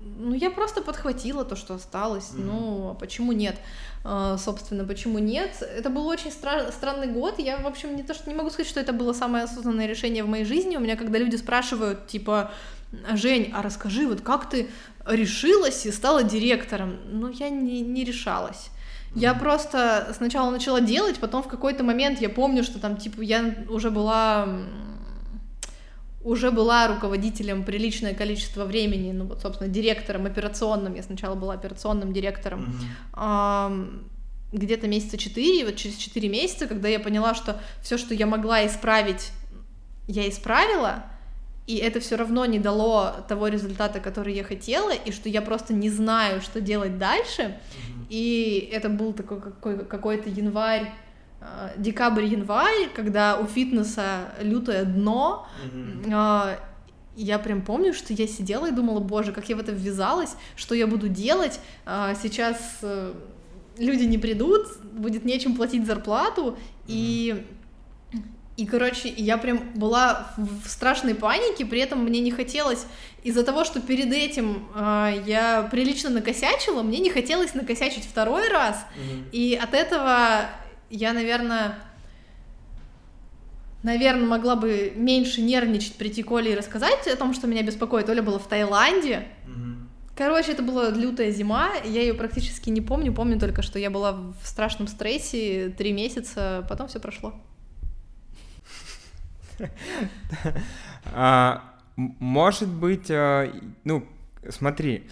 ну, 0.00 0.34
я 0.34 0.50
просто 0.50 0.80
подхватила 0.80 1.44
то, 1.44 1.56
что 1.56 1.74
осталось. 1.74 2.30
Mm-hmm. 2.30 2.42
Ну, 2.42 2.90
а 2.90 2.94
почему 2.94 3.32
нет? 3.32 3.56
Uh, 4.02 4.38
собственно, 4.38 4.84
почему 4.84 5.18
нет? 5.18 5.62
Это 5.62 5.90
был 5.90 6.06
очень 6.06 6.30
стра- 6.30 6.72
странный 6.72 7.08
год. 7.08 7.38
Я, 7.38 7.58
в 7.58 7.66
общем, 7.66 7.94
не 7.96 8.02
то, 8.02 8.14
что 8.14 8.30
не 8.30 8.34
могу 8.34 8.48
сказать, 8.48 8.68
что 8.68 8.80
это 8.80 8.94
было 8.94 9.12
самое 9.12 9.44
осознанное 9.44 9.86
решение 9.86 10.24
в 10.24 10.28
моей 10.28 10.44
жизни. 10.44 10.76
У 10.76 10.80
меня, 10.80 10.96
когда 10.96 11.18
люди 11.18 11.36
спрашивают, 11.36 12.06
типа, 12.06 12.50
Жень, 13.12 13.52
а 13.54 13.62
расскажи, 13.62 14.06
вот 14.06 14.22
как 14.22 14.48
ты 14.48 14.70
решилась 15.06 15.84
и 15.86 15.92
стала 15.92 16.22
директором? 16.22 16.98
Ну, 17.06 17.28
я 17.28 17.50
не, 17.50 17.82
не 17.82 18.04
решалась. 18.04 18.70
Я 19.14 19.34
просто 19.34 20.12
сначала 20.16 20.50
начала 20.50 20.80
делать, 20.80 21.18
потом 21.18 21.42
в 21.42 21.48
какой-то 21.48 21.82
момент 21.82 22.20
я 22.20 22.28
помню, 22.28 22.62
что 22.62 22.78
там, 22.78 22.96
типа, 22.96 23.20
я 23.22 23.54
уже 23.68 23.90
была 23.90 24.48
уже 26.22 26.50
была 26.50 26.86
руководителем 26.86 27.64
приличное 27.64 28.14
количество 28.14 28.64
времени, 28.64 29.12
ну 29.12 29.24
вот, 29.24 29.40
собственно, 29.40 29.70
директором 29.70 30.26
операционным, 30.26 30.94
я 30.94 31.02
сначала 31.02 31.34
была 31.34 31.54
операционным 31.54 32.12
директором, 32.12 32.74
mm-hmm. 33.14 34.04
где-то 34.52 34.86
месяца 34.86 35.16
четыре, 35.16 35.64
вот 35.64 35.76
через 35.76 35.96
четыре 35.96 36.28
месяца, 36.28 36.66
когда 36.66 36.88
я 36.88 37.00
поняла, 37.00 37.34
что 37.34 37.60
все, 37.82 37.96
что 37.96 38.14
я 38.14 38.26
могла 38.26 38.66
исправить, 38.66 39.30
я 40.08 40.28
исправила, 40.28 41.04
и 41.66 41.76
это 41.76 42.00
все 42.00 42.16
равно 42.16 42.44
не 42.44 42.58
дало 42.58 43.24
того 43.28 43.48
результата, 43.48 44.00
который 44.00 44.34
я 44.34 44.44
хотела, 44.44 44.92
и 44.92 45.12
что 45.12 45.28
я 45.28 45.40
просто 45.40 45.72
не 45.72 45.88
знаю, 45.88 46.42
что 46.42 46.60
делать 46.60 46.98
дальше, 46.98 47.42
mm-hmm. 47.42 48.06
и 48.10 48.68
это 48.72 48.90
был 48.90 49.14
такой 49.14 49.40
какой- 49.40 49.84
какой-то 49.86 50.28
январь 50.28 50.92
декабрь-январь, 51.76 52.90
когда 52.94 53.38
у 53.38 53.46
фитнеса 53.46 54.32
лютое 54.40 54.84
дно, 54.84 55.46
mm-hmm. 55.64 56.58
я 57.16 57.38
прям 57.38 57.62
помню, 57.62 57.94
что 57.94 58.12
я 58.12 58.26
сидела 58.26 58.66
и 58.66 58.72
думала, 58.72 59.00
боже, 59.00 59.32
как 59.32 59.48
я 59.48 59.56
в 59.56 59.60
это 59.60 59.72
ввязалась, 59.72 60.36
что 60.56 60.74
я 60.74 60.86
буду 60.86 61.08
делать, 61.08 61.60
э, 61.86 62.14
сейчас 62.22 62.80
люди 63.78 64.04
не 64.04 64.18
придут, 64.18 64.66
будет 64.92 65.24
нечем 65.24 65.56
платить 65.56 65.86
зарплату, 65.86 66.42
mm-hmm. 66.42 66.84
и 66.88 67.46
и, 68.60 68.66
короче, 68.66 69.08
я 69.08 69.38
прям 69.38 69.72
была 69.74 70.34
в 70.36 70.68
страшной 70.68 71.14
панике, 71.14 71.64
при 71.64 71.80
этом 71.80 72.04
мне 72.04 72.20
не 72.20 72.30
хотелось, 72.30 72.84
из-за 73.22 73.42
того, 73.42 73.64
что 73.64 73.80
перед 73.80 74.12
этим 74.12 74.68
э, 74.74 75.22
я 75.26 75.66
прилично 75.70 76.10
накосячила, 76.10 76.82
мне 76.82 76.98
не 76.98 77.08
хотелось 77.08 77.54
накосячить 77.54 78.04
второй 78.04 78.48
раз, 78.48 78.76
mm-hmm. 78.76 79.30
и 79.32 79.54
от 79.54 79.72
этого 79.72 80.42
я, 80.90 81.12
наверное, 81.12 81.76
наверное, 83.82 84.26
могла 84.26 84.56
бы 84.56 84.92
меньше 84.94 85.40
нервничать, 85.40 85.94
прийти 85.94 86.22
к 86.22 86.30
Оле 86.30 86.52
и 86.52 86.56
рассказать 86.56 87.06
о 87.06 87.16
том, 87.16 87.32
что 87.32 87.46
меня 87.46 87.62
беспокоит. 87.62 88.08
Оля 88.08 88.22
была 88.22 88.38
в 88.38 88.46
Таиланде. 88.46 89.26
Короче, 90.16 90.52
это 90.52 90.62
была 90.62 90.90
лютая 90.90 91.30
зима, 91.30 91.70
я 91.82 92.02
ее 92.02 92.12
практически 92.12 92.68
не 92.68 92.82
помню, 92.82 93.14
помню 93.14 93.40
только, 93.40 93.62
что 93.62 93.78
я 93.78 93.88
была 93.88 94.12
в 94.12 94.36
страшном 94.44 94.86
стрессе 94.86 95.70
три 95.70 95.92
месяца, 95.92 96.66
потом 96.68 96.88
все 96.88 97.00
прошло. 97.00 97.34
А, 101.14 101.64
может 101.96 102.68
быть, 102.68 103.10
э, 103.10 103.52
ну, 103.84 104.06
смотри, 104.48 105.08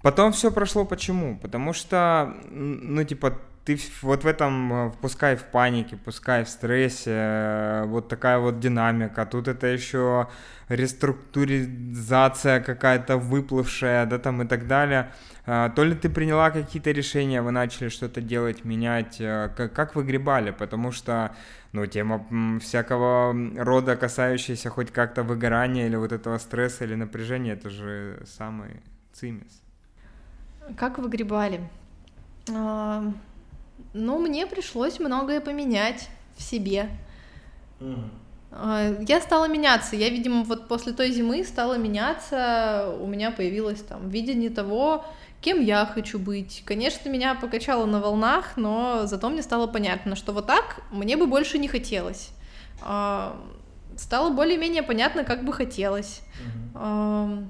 потом 0.00 0.32
все 0.32 0.52
прошло 0.52 0.84
почему? 0.84 1.38
Потому 1.38 1.72
что, 1.72 2.36
ну, 2.50 3.02
типа, 3.04 3.38
ты 3.64 3.78
вот 4.02 4.24
в 4.24 4.26
этом, 4.26 4.72
э, 4.72 4.92
пускай 5.00 5.36
в 5.36 5.44
панике, 5.44 5.96
пускай 5.96 6.44
в 6.44 6.48
стрессе, 6.48 7.10
э, 7.10 7.84
вот 7.86 8.08
такая 8.08 8.38
вот 8.38 8.58
динамика, 8.58 9.24
тут 9.24 9.46
это 9.46 9.68
еще 9.68 10.28
реструктуризация 10.68 12.60
какая-то 12.60 13.18
выплывшая, 13.18 14.06
да, 14.06 14.18
там 14.18 14.42
и 14.42 14.46
так 14.46 14.66
далее. 14.66 15.12
А, 15.46 15.68
то 15.70 15.84
ли 15.84 15.94
ты 15.94 16.08
приняла 16.08 16.50
какие-то 16.50 16.90
решения, 16.92 17.42
вы 17.42 17.50
начали 17.52 17.88
что-то 17.88 18.20
делать, 18.20 18.64
менять, 18.64 19.18
как, 19.18 19.72
как 19.72 19.94
вы 19.94 20.04
гребали, 20.04 20.50
потому 20.50 20.92
что, 20.92 21.36
ну, 21.72 21.86
тема 21.86 22.58
всякого 22.60 23.34
рода, 23.56 23.96
касающаяся 23.96 24.70
хоть 24.70 24.90
как-то 24.90 25.22
выгорания 25.22 25.86
или 25.86 25.96
вот 25.96 26.12
этого 26.12 26.38
стресса 26.38 26.84
или 26.84 26.94
напряжения, 26.94 27.52
это 27.52 27.70
же 27.70 28.22
самый 28.24 28.80
цимис. 29.12 29.62
Как 30.76 30.98
выгребали? 30.98 31.68
Ну, 33.92 34.18
мне 34.18 34.46
пришлось 34.46 34.98
многое 34.98 35.40
поменять 35.40 36.08
в 36.36 36.42
себе. 36.42 36.88
Mm. 37.80 38.10
Я 39.08 39.20
стала 39.20 39.48
меняться. 39.48 39.96
Я, 39.96 40.10
видимо, 40.10 40.44
вот 40.44 40.68
после 40.68 40.92
той 40.92 41.10
зимы 41.10 41.42
стала 41.44 41.78
меняться. 41.78 42.94
У 43.00 43.06
меня 43.06 43.30
появилось 43.30 43.80
там 43.80 44.10
видение 44.10 44.50
того, 44.50 45.06
кем 45.40 45.60
я 45.60 45.86
хочу 45.86 46.18
быть. 46.18 46.62
Конечно, 46.66 47.08
меня 47.08 47.34
покачало 47.34 47.86
на 47.86 48.00
волнах, 48.00 48.56
но 48.56 49.06
зато 49.06 49.30
мне 49.30 49.42
стало 49.42 49.66
понятно, 49.66 50.16
что 50.16 50.32
вот 50.32 50.46
так 50.46 50.82
мне 50.90 51.16
бы 51.16 51.26
больше 51.26 51.58
не 51.58 51.66
хотелось. 51.66 52.30
А, 52.82 53.40
стало 53.96 54.30
более-менее 54.30 54.82
понятно, 54.82 55.24
как 55.24 55.44
бы 55.44 55.52
хотелось. 55.52 56.20
Mm-hmm. 56.74 57.48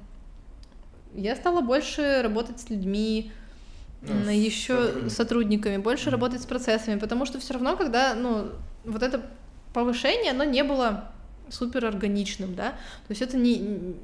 Я 1.14 1.36
стала 1.36 1.60
больше 1.60 2.22
работать 2.22 2.60
с 2.60 2.70
людьми, 2.70 3.32
ну, 4.02 4.30
еще 4.30 4.76
сотрудниками. 4.76 5.08
сотрудниками, 5.08 5.76
больше 5.76 6.08
mm-hmm. 6.08 6.12
работать 6.12 6.42
с 6.42 6.46
процессами, 6.46 6.98
потому 6.98 7.26
что 7.26 7.38
все 7.38 7.54
равно, 7.54 7.76
когда, 7.76 8.14
ну, 8.14 8.48
вот 8.84 9.02
это 9.02 9.24
повышение, 9.72 10.32
оно 10.32 10.44
не 10.44 10.64
было 10.64 11.10
супер 11.48 11.84
органичным, 11.84 12.54
да, 12.54 12.70
то 12.70 13.10
есть 13.10 13.22
это 13.22 13.36
не, 13.36 13.58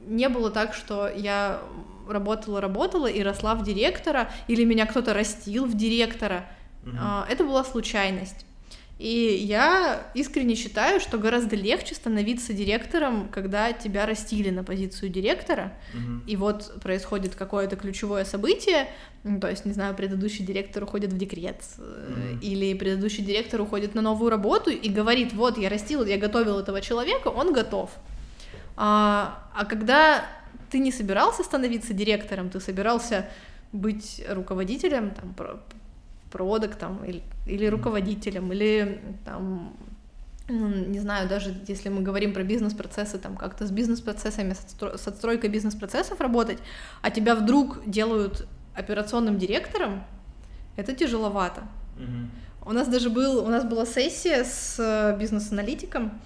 не 0.07 0.29
было 0.29 0.51
так, 0.51 0.75
что 0.75 1.09
я 1.09 1.61
работала, 2.09 2.61
работала 2.61 3.07
и 3.07 3.23
росла 3.23 3.55
в 3.55 3.65
директора, 3.65 4.31
или 4.47 4.65
меня 4.65 4.87
кто-то 4.87 5.15
растил 5.15 5.67
в 5.67 5.77
директора, 5.77 6.47
mm-hmm. 6.85 7.25
это 7.29 7.45
была 7.45 7.65
случайность. 7.65 8.47
И 8.99 9.45
я 9.47 10.09
искренне 10.15 10.57
считаю, 10.57 10.99
что 10.99 11.19
гораздо 11.19 11.55
легче 11.55 11.95
становиться 11.95 12.53
директором, 12.53 13.29
когда 13.29 13.73
тебя 13.73 14.07
растили 14.07 14.51
на 14.51 14.65
позицию 14.65 15.11
директора, 15.11 15.73
угу. 15.95 16.23
и 16.27 16.35
вот 16.35 16.81
происходит 16.83 17.37
какое-то 17.37 17.77
ключевое 17.77 18.25
событие, 18.25 18.89
ну, 19.23 19.39
то 19.39 19.49
есть, 19.49 19.65
не 19.65 19.73
знаю, 19.73 19.95
предыдущий 19.95 20.45
директор 20.45 20.83
уходит 20.83 21.13
в 21.13 21.17
декрет, 21.17 21.63
угу. 21.79 22.39
или 22.43 22.75
предыдущий 22.75 23.25
директор 23.25 23.61
уходит 23.61 23.95
на 23.95 24.03
новую 24.03 24.31
работу 24.31 24.71
и 24.71 24.89
говорит, 24.89 25.33
вот, 25.33 25.59
я 25.59 25.69
растил, 25.69 26.05
я 26.05 26.19
готовил 26.19 26.59
этого 26.59 26.81
человека, 26.81 27.29
он 27.29 27.53
готов. 27.53 27.91
А, 28.77 29.49
а 29.55 29.65
когда 29.65 30.27
ты 30.71 30.81
не 30.81 30.91
собирался 30.91 31.45
становиться 31.45 31.95
директором, 31.95 32.51
ты 32.51 32.59
собирался 32.59 33.29
быть 33.73 34.25
руководителем, 34.29 35.11
там, 35.11 35.35
продуктом 36.31 37.05
или, 37.05 37.23
или 37.47 37.67
руководителем, 37.67 38.53
или 38.53 39.01
там, 39.25 39.77
ну, 40.49 40.69
не 40.69 40.99
знаю, 41.01 41.29
даже 41.29 41.55
если 41.67 41.89
мы 41.89 42.03
говорим 42.03 42.33
про 42.33 42.43
бизнес-процессы, 42.43 43.19
там 43.19 43.37
как-то 43.37 43.67
с 43.67 43.71
бизнес-процессами, 43.71 44.55
с 44.55 45.09
отстройкой 45.09 45.51
бизнес-процессов 45.51 46.21
работать, 46.21 46.59
а 47.03 47.11
тебя 47.11 47.35
вдруг 47.35 47.83
делают 47.87 48.47
операционным 48.75 49.39
директором, 49.39 50.05
это 50.77 50.95
тяжеловато. 50.95 51.63
Mm-hmm. 51.97 52.27
У 52.69 52.73
нас 52.73 52.87
даже 52.89 53.11
был, 53.11 53.45
у 53.45 53.49
нас 53.49 53.65
была 53.65 53.87
сессия 53.87 54.45
с 54.45 54.77
э, 54.79 55.19
бизнес-аналитиком 55.19 56.21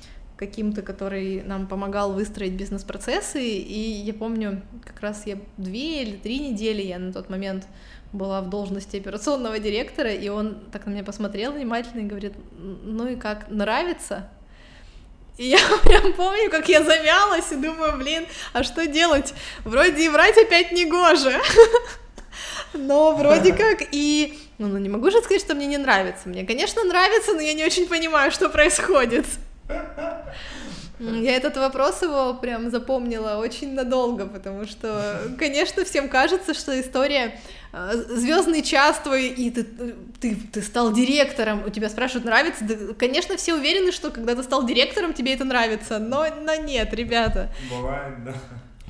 каким-то, 0.47 0.83
который 0.83 1.43
нам 1.45 1.69
помогал 1.69 2.13
выстроить 2.13 2.55
бизнес-процессы, 2.55 3.41
и 3.45 3.79
я 3.79 4.13
помню, 4.13 4.63
как 4.85 5.01
раз 5.01 5.25
я 5.27 5.39
две 5.57 6.03
или 6.03 6.17
три 6.17 6.41
недели 6.41 6.83
я 6.83 6.99
на 6.99 7.13
тот 7.13 7.31
момент 7.31 7.65
была 8.13 8.41
в 8.41 8.51
должности 8.51 8.97
операционного 8.97 9.61
директора, 9.61 10.13
и 10.13 10.29
он 10.29 10.59
так 10.73 10.87
на 10.87 10.91
меня 10.91 11.05
посмотрел 11.05 11.53
внимательно 11.53 12.01
и 12.01 12.07
говорит, 12.07 12.33
ну 12.59 13.07
и 13.07 13.15
как, 13.15 13.49
нравится? 13.51 14.29
И 15.39 15.47
я 15.47 15.61
прям 15.85 16.13
помню, 16.15 16.51
как 16.51 16.69
я 16.69 16.83
замялась 16.83 17.53
и 17.53 17.57
думаю, 17.57 17.97
блин, 17.99 18.27
а 18.53 18.65
что 18.65 18.87
делать? 18.89 19.35
Вроде 19.65 20.07
и 20.07 20.09
врать 20.09 20.39
опять 20.39 20.73
не 20.73 20.87
гоже. 20.87 21.41
Но 22.75 23.15
вроде 23.15 23.53
как 23.53 23.83
и... 23.93 24.39
Ну, 24.59 24.67
ну, 24.67 24.79
не 24.79 24.89
могу 24.89 25.11
же 25.11 25.21
сказать, 25.23 25.41
что 25.41 25.55
мне 25.55 25.67
не 25.67 25.79
нравится. 25.79 26.29
Мне, 26.29 26.45
конечно, 26.45 26.83
нравится, 26.85 27.33
но 27.35 27.41
я 27.41 27.53
не 27.53 27.65
очень 27.65 27.87
понимаю, 27.87 28.31
что 28.31 28.49
происходит. 28.49 29.27
Я 30.99 31.37
этот 31.37 31.57
вопрос 31.57 32.03
его 32.03 32.35
прям 32.35 32.71
запомнила 32.71 33.37
очень 33.37 33.75
надолго, 33.75 34.27
потому 34.27 34.67
что, 34.67 35.21
конечно, 35.39 35.85
всем 35.85 36.09
кажется, 36.09 36.55
что 36.55 36.81
история 36.81 37.41
э, 37.73 37.93
звездный 38.09 38.63
час 38.63 39.01
твой, 39.03 39.27
и 39.27 39.51
ты, 39.51 39.65
ты, 40.21 40.37
ты 40.37 40.63
стал 40.63 40.93
директором, 40.93 41.65
у 41.67 41.71
тебя 41.71 41.89
спрашивают, 41.89 42.25
нравится? 42.25 42.65
Да, 42.65 42.95
конечно, 42.95 43.37
все 43.37 43.55
уверены, 43.55 43.91
что 43.91 44.11
когда 44.11 44.37
ты 44.37 44.45
стал 44.45 44.65
директором, 44.65 45.13
тебе 45.13 45.35
это 45.35 45.45
нравится, 45.45 45.99
но, 45.99 46.27
но 46.41 46.55
нет, 46.55 46.95
ребята. 46.95 47.49
Бывает, 47.69 48.25
да. 48.25 48.35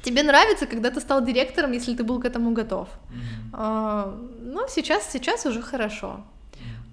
Тебе 0.03 0.23
нравится, 0.23 0.67
когда 0.67 0.91
ты 0.91 1.01
стал 1.01 1.25
директором, 1.25 1.73
если 1.73 1.95
ты 1.95 2.03
был 2.05 2.21
к 2.21 2.25
этому 2.25 2.53
готов. 2.53 2.89
Mm-hmm. 2.89 3.51
А, 3.53 4.19
ну, 4.41 4.67
сейчас, 4.69 5.11
сейчас 5.11 5.47
уже 5.47 5.63
хорошо. 5.63 6.25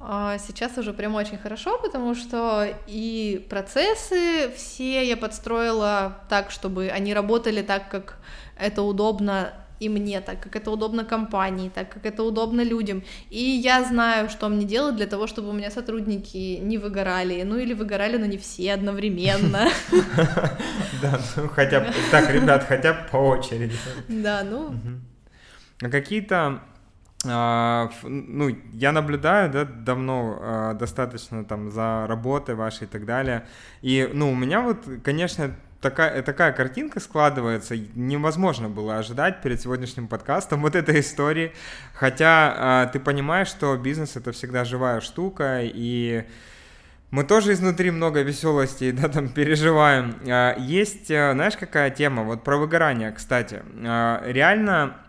А 0.01 0.37
сейчас 0.37 0.77
уже 0.77 0.93
прям 0.93 1.15
очень 1.15 1.37
хорошо, 1.37 1.77
потому 1.77 2.15
что 2.15 2.67
и 2.87 3.45
процессы 3.49 4.49
все 4.55 5.05
я 5.07 5.17
подстроила 5.17 6.19
так, 6.29 6.51
чтобы 6.51 6.87
они 6.87 7.13
работали 7.13 7.61
так, 7.61 7.89
как 7.89 8.17
это 8.57 8.81
удобно 8.81 9.53
и 9.79 9.89
мне, 9.89 10.21
так 10.21 10.41
как 10.41 10.55
это 10.55 10.71
удобно 10.71 11.05
компании, 11.05 11.69
так 11.69 11.89
как 11.89 12.05
это 12.05 12.23
удобно 12.23 12.61
людям. 12.61 13.03
И 13.29 13.41
я 13.41 13.83
знаю, 13.83 14.29
что 14.29 14.49
мне 14.49 14.65
делать 14.65 14.95
для 14.95 15.07
того, 15.07 15.27
чтобы 15.27 15.49
у 15.49 15.53
меня 15.53 15.71
сотрудники 15.71 16.59
не 16.61 16.77
выгорали, 16.77 17.43
ну 17.43 17.57
или 17.57 17.73
выгорали, 17.73 18.17
но 18.17 18.25
не 18.25 18.37
все 18.37 18.73
одновременно. 18.73 19.69
Да, 21.01 21.17
ну 21.37 21.47
хотя 21.47 21.79
бы, 21.79 21.87
так, 22.11 22.29
ребят, 22.29 22.65
хотя 22.67 22.91
бы 22.93 22.99
по 23.09 23.17
очереди. 23.17 23.75
Да, 24.09 24.43
ну. 24.43 24.75
А 25.81 25.89
какие-то 25.89 26.61
ну, 27.23 28.55
я 28.73 28.91
наблюдаю, 28.93 29.51
да, 29.51 29.65
давно 29.65 30.37
а, 30.41 30.73
достаточно 30.73 31.43
там 31.43 31.69
за 31.69 32.05
работой 32.07 32.55
вашей 32.55 32.83
и 32.83 32.87
так 32.87 33.05
далее. 33.05 33.45
И, 33.81 34.09
ну, 34.13 34.31
у 34.31 34.35
меня 34.35 34.61
вот, 34.61 34.85
конечно, 35.03 35.53
такая, 35.81 36.21
такая 36.23 36.53
картинка 36.53 37.01
складывается, 37.01 37.75
невозможно 37.93 38.69
было 38.69 38.99
ожидать 38.99 39.41
перед 39.41 39.59
сегодняшним 39.59 40.07
подкастом 40.07 40.61
вот 40.63 40.75
этой 40.75 41.01
истории, 41.01 41.51
хотя 41.93 42.55
а, 42.55 42.85
ты 42.85 43.01
понимаешь, 43.01 43.49
что 43.49 43.75
бизнес 43.75 44.15
это 44.15 44.31
всегда 44.31 44.63
живая 44.63 45.01
штука, 45.01 45.59
и 45.61 46.23
мы 47.11 47.25
тоже 47.25 47.51
изнутри 47.51 47.91
много 47.91 48.21
веселости, 48.21 48.91
да, 48.99 49.09
там 49.09 49.27
переживаем. 49.27 50.15
Есть, 50.57 51.07
знаешь, 51.07 51.57
какая 51.57 51.89
тема, 51.89 52.23
вот 52.23 52.45
про 52.45 52.55
выгорание, 52.55 53.11
кстати, 53.11 53.61
реально 53.75 54.95
Э, 54.95 55.08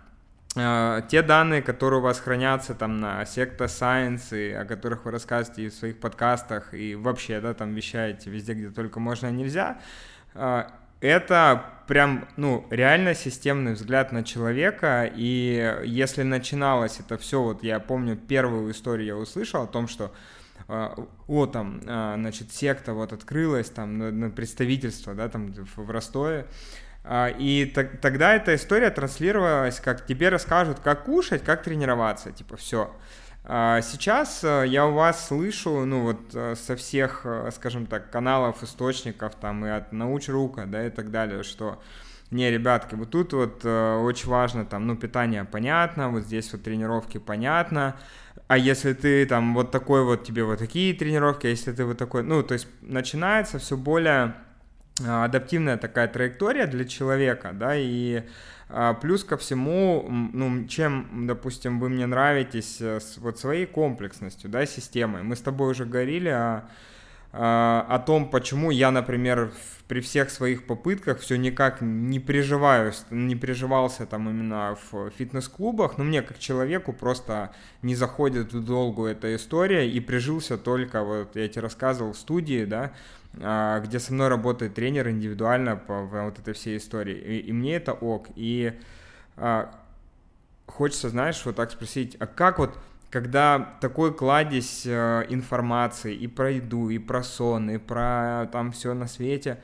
те 0.55 1.23
данные, 1.23 1.63
которые 1.63 2.01
у 2.01 2.03
вас 2.03 2.19
хранятся 2.19 2.75
там 2.75 2.99
на 2.99 3.23
Secta 3.23 3.67
Science, 3.67 4.37
и 4.37 4.53
о 4.53 4.65
которых 4.65 5.05
вы 5.05 5.13
рассказываете 5.13 5.67
и 5.67 5.69
в 5.69 5.75
своих 5.75 6.01
подкастах, 6.01 6.75
и 6.75 6.97
вообще, 6.97 7.41
да, 7.41 7.55
там 7.55 7.73
вещаете 7.73 8.31
везде, 8.31 8.55
где 8.55 8.71
только 8.71 8.99
можно 8.99 9.29
и 9.29 9.33
нельзя, 9.33 9.81
э, 10.35 10.65
это 11.01 11.65
прям, 11.87 12.29
ну, 12.37 12.67
реально 12.71 13.15
системный 13.15 13.75
взгляд 13.75 14.11
на 14.11 14.25
человека, 14.25 15.09
и 15.15 15.81
если 15.85 16.25
начиналось 16.25 16.99
это 16.99 17.17
все, 17.17 17.41
вот 17.41 17.63
я 17.63 17.79
помню 17.79 18.17
первую 18.17 18.73
историю 18.73 19.07
я 19.07 19.17
услышал 19.17 19.63
о 19.63 19.69
том, 19.69 19.87
что 19.87 20.13
э, 20.67 20.89
о, 21.29 21.47
там, 21.47 21.81
значит, 21.83 22.53
секта 22.53 22.93
вот 22.93 23.13
открылась, 23.13 23.71
там, 23.71 24.19
на 24.19 24.31
представительство, 24.31 25.15
да, 25.15 25.29
там, 25.29 25.53
в 25.53 25.91
Ростове, 25.91 26.47
и 27.09 27.73
тогда 28.03 28.35
эта 28.35 28.55
история 28.55 28.91
транслировалась, 28.91 29.81
как 29.81 30.05
тебе 30.07 30.29
расскажут, 30.29 30.81
как 30.81 31.05
кушать, 31.05 31.43
как 31.43 31.63
тренироваться, 31.63 32.31
типа 32.31 32.57
все. 32.57 32.95
А, 33.43 33.81
сейчас 33.81 34.45
э, 34.45 34.65
я 34.69 34.87
у 34.87 34.93
вас 34.93 35.27
слышу, 35.27 35.85
ну 35.85 36.03
вот 36.03 36.35
э, 36.35 36.55
со 36.57 36.77
всех, 36.77 37.23
э, 37.25 37.51
скажем 37.53 37.87
так, 37.87 38.11
каналов, 38.11 38.63
источников, 38.63 39.35
там 39.35 39.65
и 39.65 39.71
от 39.71 39.93
Научрука, 39.93 40.67
да, 40.67 40.87
и 40.87 40.91
так 40.91 41.11
далее, 41.11 41.43
что 41.43 41.83
не, 42.31 42.51
ребятки, 42.51 42.95
вот 42.95 43.11
тут 43.11 43.33
вот 43.33 43.65
очень 43.65 44.29
важно, 44.29 44.65
там, 44.65 44.87
ну, 44.87 44.97
питание 44.97 45.45
понятно, 45.45 46.11
вот 46.11 46.23
здесь 46.23 46.53
вот 46.53 46.63
тренировки 46.63 47.19
понятно, 47.19 47.97
а 48.47 48.57
если 48.57 48.93
ты 48.93 49.27
там 49.27 49.55
вот 49.55 49.73
такой 49.73 50.05
вот, 50.05 50.23
тебе 50.23 50.45
вот 50.45 50.61
такие 50.61 50.95
тренировки, 50.95 51.49
а 51.49 51.51
если 51.51 51.73
ты 51.73 51.85
вот 51.85 51.99
такой, 51.99 52.23
ну, 52.23 52.45
то 52.45 52.55
есть 52.55 52.69
начинается 52.83 53.59
все 53.59 53.77
более 53.77 54.35
адаптивная 55.07 55.77
такая 55.77 56.09
траектория 56.09 56.67
для 56.67 56.85
человека, 56.85 57.51
да, 57.53 57.75
и 57.77 58.23
а, 58.69 58.95
плюс 58.95 59.25
ко 59.25 59.37
всему, 59.37 60.07
ну, 60.09 60.67
чем, 60.67 61.27
допустим, 61.27 61.81
вы 61.81 61.89
мне 61.89 62.07
нравитесь 62.07 62.81
э, 62.81 63.01
вот 63.19 63.39
своей 63.39 63.67
комплексностью, 63.67 64.49
да, 64.49 64.65
системой. 64.65 65.23
Мы 65.23 65.35
с 65.35 65.41
тобой 65.41 65.73
уже 65.73 65.85
говорили 65.85 66.29
о, 66.29 66.65
о 67.33 67.99
том, 67.99 68.31
почему 68.31 68.71
я, 68.71 68.93
например, 68.93 69.53
при 69.89 70.01
всех 70.01 70.31
своих 70.31 70.67
попытках 70.67 71.19
все 71.19 71.37
никак 71.37 71.81
не 71.81 72.21
приживаюсь, 72.21 73.05
не 73.11 73.35
приживался 73.35 74.07
там 74.07 74.31
именно 74.31 74.79
в 74.93 75.11
фитнес-клубах, 75.11 75.99
но 75.99 76.05
мне 76.05 76.23
как 76.23 76.39
человеку 76.39 76.93
просто 76.93 77.53
не 77.83 77.97
заходит 77.97 78.53
в 78.53 78.65
долгу 78.65 79.07
эта 79.07 79.35
история 79.35 79.91
и 79.91 79.99
прижился 79.99 80.59
только, 80.59 81.03
вот 81.03 81.35
я 81.35 81.49
тебе 81.49 81.63
рассказывал, 81.63 82.13
в 82.13 82.19
студии, 82.19 82.65
да, 82.65 82.85
а, 82.85 82.93
где 83.33 83.99
со 84.01 84.13
мной 84.13 84.29
работает 84.29 84.75
тренер 84.75 85.09
индивидуально 85.09 85.77
по, 85.77 86.07
по 86.07 86.25
вот 86.25 86.39
этой 86.39 86.55
всей 86.55 86.79
истории. 86.79 87.17
И, 87.17 87.39
и 87.39 87.53
мне 87.53 87.77
это 87.77 87.93
ок. 87.93 88.29
И 88.35 88.73
а, 89.37 89.75
хочется, 90.67 91.09
знаешь, 91.09 91.41
вот 91.45 91.57
так 91.57 91.71
спросить, 91.71 92.17
а 92.19 92.27
как 92.27 92.59
вот, 92.59 92.79
когда 93.09 93.77
такой 93.81 94.15
кладезь 94.15 94.85
а, 94.87 95.23
информации 95.23 96.15
и 96.15 96.27
про 96.27 96.51
еду, 96.51 96.91
и 96.91 96.99
про 96.99 97.23
сон, 97.23 97.71
и 97.71 97.79
про 97.79 98.49
там 98.53 98.73
все 98.73 98.95
на 98.95 99.07
свете, 99.07 99.61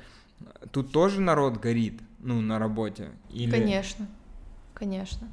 тут 0.71 0.93
тоже 0.93 1.21
народ 1.21 1.59
горит, 1.59 2.01
ну, 2.21 2.41
на 2.41 2.59
работе? 2.59 3.11
Или... 3.31 3.51
Конечно, 3.51 4.07
конечно. 4.75 5.29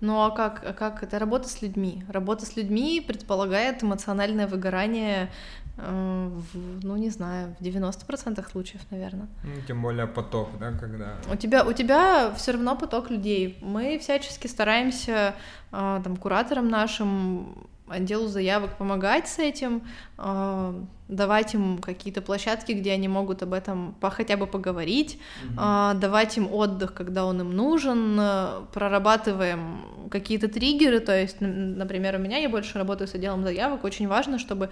Ну 0.00 0.22
а 0.22 0.30
как, 0.30 0.62
а 0.64 0.72
как 0.72 1.02
это 1.02 1.18
работа 1.18 1.48
с 1.48 1.62
людьми? 1.62 2.04
Работа 2.08 2.44
с 2.44 2.56
людьми 2.56 3.00
предполагает 3.00 3.82
эмоциональное 3.82 4.46
выгорание 4.46 5.30
Э, 5.78 6.30
в, 6.30 6.84
ну, 6.84 6.96
не 6.96 7.10
знаю, 7.10 7.54
в 7.60 7.62
90% 7.62 8.50
случаев, 8.50 8.80
наверное. 8.90 9.28
Ну, 9.44 9.60
тем 9.66 9.82
более 9.82 10.06
поток, 10.06 10.48
да, 10.58 10.72
когда... 10.72 11.16
У 11.30 11.36
тебя, 11.36 11.64
у 11.64 11.72
тебя 11.72 12.32
все 12.34 12.52
равно 12.52 12.76
поток 12.76 13.10
людей. 13.10 13.58
Мы 13.60 13.98
всячески 13.98 14.46
стараемся 14.46 15.34
э, 15.72 16.00
там, 16.02 16.16
кураторам 16.16 16.68
нашим 16.68 17.68
отделу 17.88 18.26
заявок 18.26 18.76
помогать 18.76 19.28
с 19.28 19.38
этим, 19.38 19.82
э, 20.18 20.82
давать 21.08 21.54
им 21.54 21.78
какие-то 21.78 22.20
площадки, 22.20 22.72
где 22.72 22.92
они 22.92 23.08
могут 23.08 23.42
об 23.42 23.52
этом 23.52 23.94
по, 24.00 24.10
хотя 24.10 24.36
бы 24.36 24.46
поговорить, 24.46 25.20
mm-hmm. 25.44 25.94
давать 25.94 26.36
им 26.36 26.52
отдых, 26.52 26.94
когда 26.94 27.24
он 27.24 27.40
им 27.40 27.54
нужен, 27.54 28.16
э, 28.18 28.62
прорабатываем 28.72 30.08
какие-то 30.10 30.48
триггеры, 30.48 31.00
то 31.00 31.16
есть, 31.16 31.36
например, 31.40 32.16
у 32.16 32.18
меня 32.18 32.38
я 32.38 32.48
больше 32.48 32.78
работаю 32.78 33.06
с 33.06 33.14
отделом 33.14 33.44
заявок, 33.44 33.84
очень 33.84 34.08
важно, 34.08 34.38
чтобы 34.38 34.70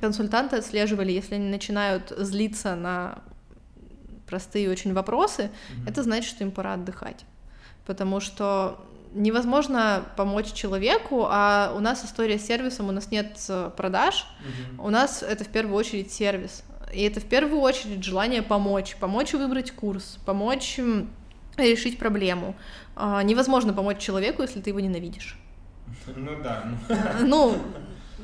консультанты 0.00 0.56
отслеживали, 0.56 1.10
если 1.10 1.34
они 1.34 1.50
начинают 1.50 2.12
злиться 2.16 2.76
на 2.76 3.18
простые 4.28 4.70
очень 4.70 4.94
вопросы, 4.94 5.42
mm-hmm. 5.42 5.90
это 5.90 6.02
значит, 6.04 6.30
что 6.30 6.44
им 6.44 6.52
пора 6.52 6.74
отдыхать, 6.74 7.24
потому 7.86 8.20
что 8.20 8.78
невозможно 9.14 10.04
помочь 10.16 10.52
человеку, 10.52 11.26
а 11.28 11.72
у 11.76 11.80
нас 11.80 12.04
история 12.04 12.38
с 12.38 12.46
сервисом, 12.46 12.88
у 12.88 12.92
нас 12.92 13.10
нет 13.10 13.38
э, 13.48 13.70
продаж, 13.76 14.26
угу. 14.40 14.86
у 14.86 14.90
нас 14.90 15.22
это 15.22 15.44
в 15.44 15.48
первую 15.48 15.76
очередь 15.76 16.12
сервис. 16.12 16.64
И 16.92 17.02
это 17.02 17.20
в 17.20 17.24
первую 17.24 17.60
очередь 17.60 18.04
желание 18.04 18.42
помочь, 18.42 18.96
помочь 18.96 19.32
выбрать 19.32 19.70
курс, 19.70 20.18
помочь 20.26 20.78
решить 21.56 21.98
проблему. 21.98 22.54
А, 22.94 23.22
невозможно 23.22 23.72
помочь 23.72 23.98
человеку, 23.98 24.42
если 24.42 24.60
ты 24.60 24.70
его 24.70 24.80
ненавидишь. 24.80 25.38
Ну 26.14 26.42
да. 26.42 26.64
Ну, 27.20 27.56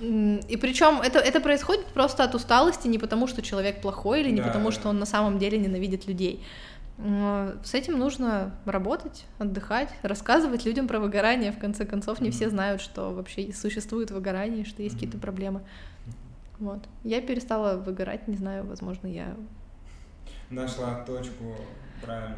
и 0.00 0.56
причем 0.60 1.00
это, 1.00 1.18
это 1.18 1.40
происходит 1.40 1.86
просто 1.86 2.24
от 2.24 2.34
усталости, 2.34 2.86
не 2.86 2.98
потому 2.98 3.26
что 3.26 3.42
человек 3.42 3.80
плохой 3.80 4.20
или 4.20 4.30
не 4.30 4.40
да, 4.40 4.46
потому 4.46 4.70
что 4.70 4.88
он 4.88 4.98
на 4.98 5.06
самом 5.06 5.38
деле 5.38 5.58
ненавидит 5.58 6.06
людей. 6.06 6.44
С 6.98 7.74
этим 7.74 7.96
нужно 7.96 8.52
работать, 8.64 9.24
отдыхать, 9.38 9.88
рассказывать 10.02 10.64
людям 10.64 10.88
про 10.88 10.98
выгорание. 10.98 11.52
В 11.52 11.58
конце 11.58 11.86
концов, 11.86 12.20
не 12.20 12.30
все 12.32 12.50
знают, 12.50 12.80
что 12.80 13.12
вообще 13.12 13.52
существует 13.52 14.10
выгорание, 14.10 14.64
что 14.64 14.82
есть 14.82 14.96
какие-то 14.96 15.18
проблемы. 15.18 15.62
Вот. 16.58 16.80
Я 17.04 17.20
перестала 17.20 17.76
выгорать, 17.76 18.26
не 18.26 18.36
знаю, 18.36 18.66
возможно, 18.66 19.06
я... 19.06 19.36
Нашла 20.50 21.04
точку 21.04 21.54
правильно. 22.02 22.36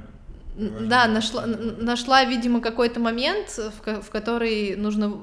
Да, 0.56 1.06
нашла, 1.06 1.46
нашла, 1.46 2.24
видимо, 2.24 2.60
какой-то 2.60 3.00
момент, 3.00 3.48
в, 3.48 4.02
в 4.02 4.10
который 4.10 4.76
нужно 4.76 5.16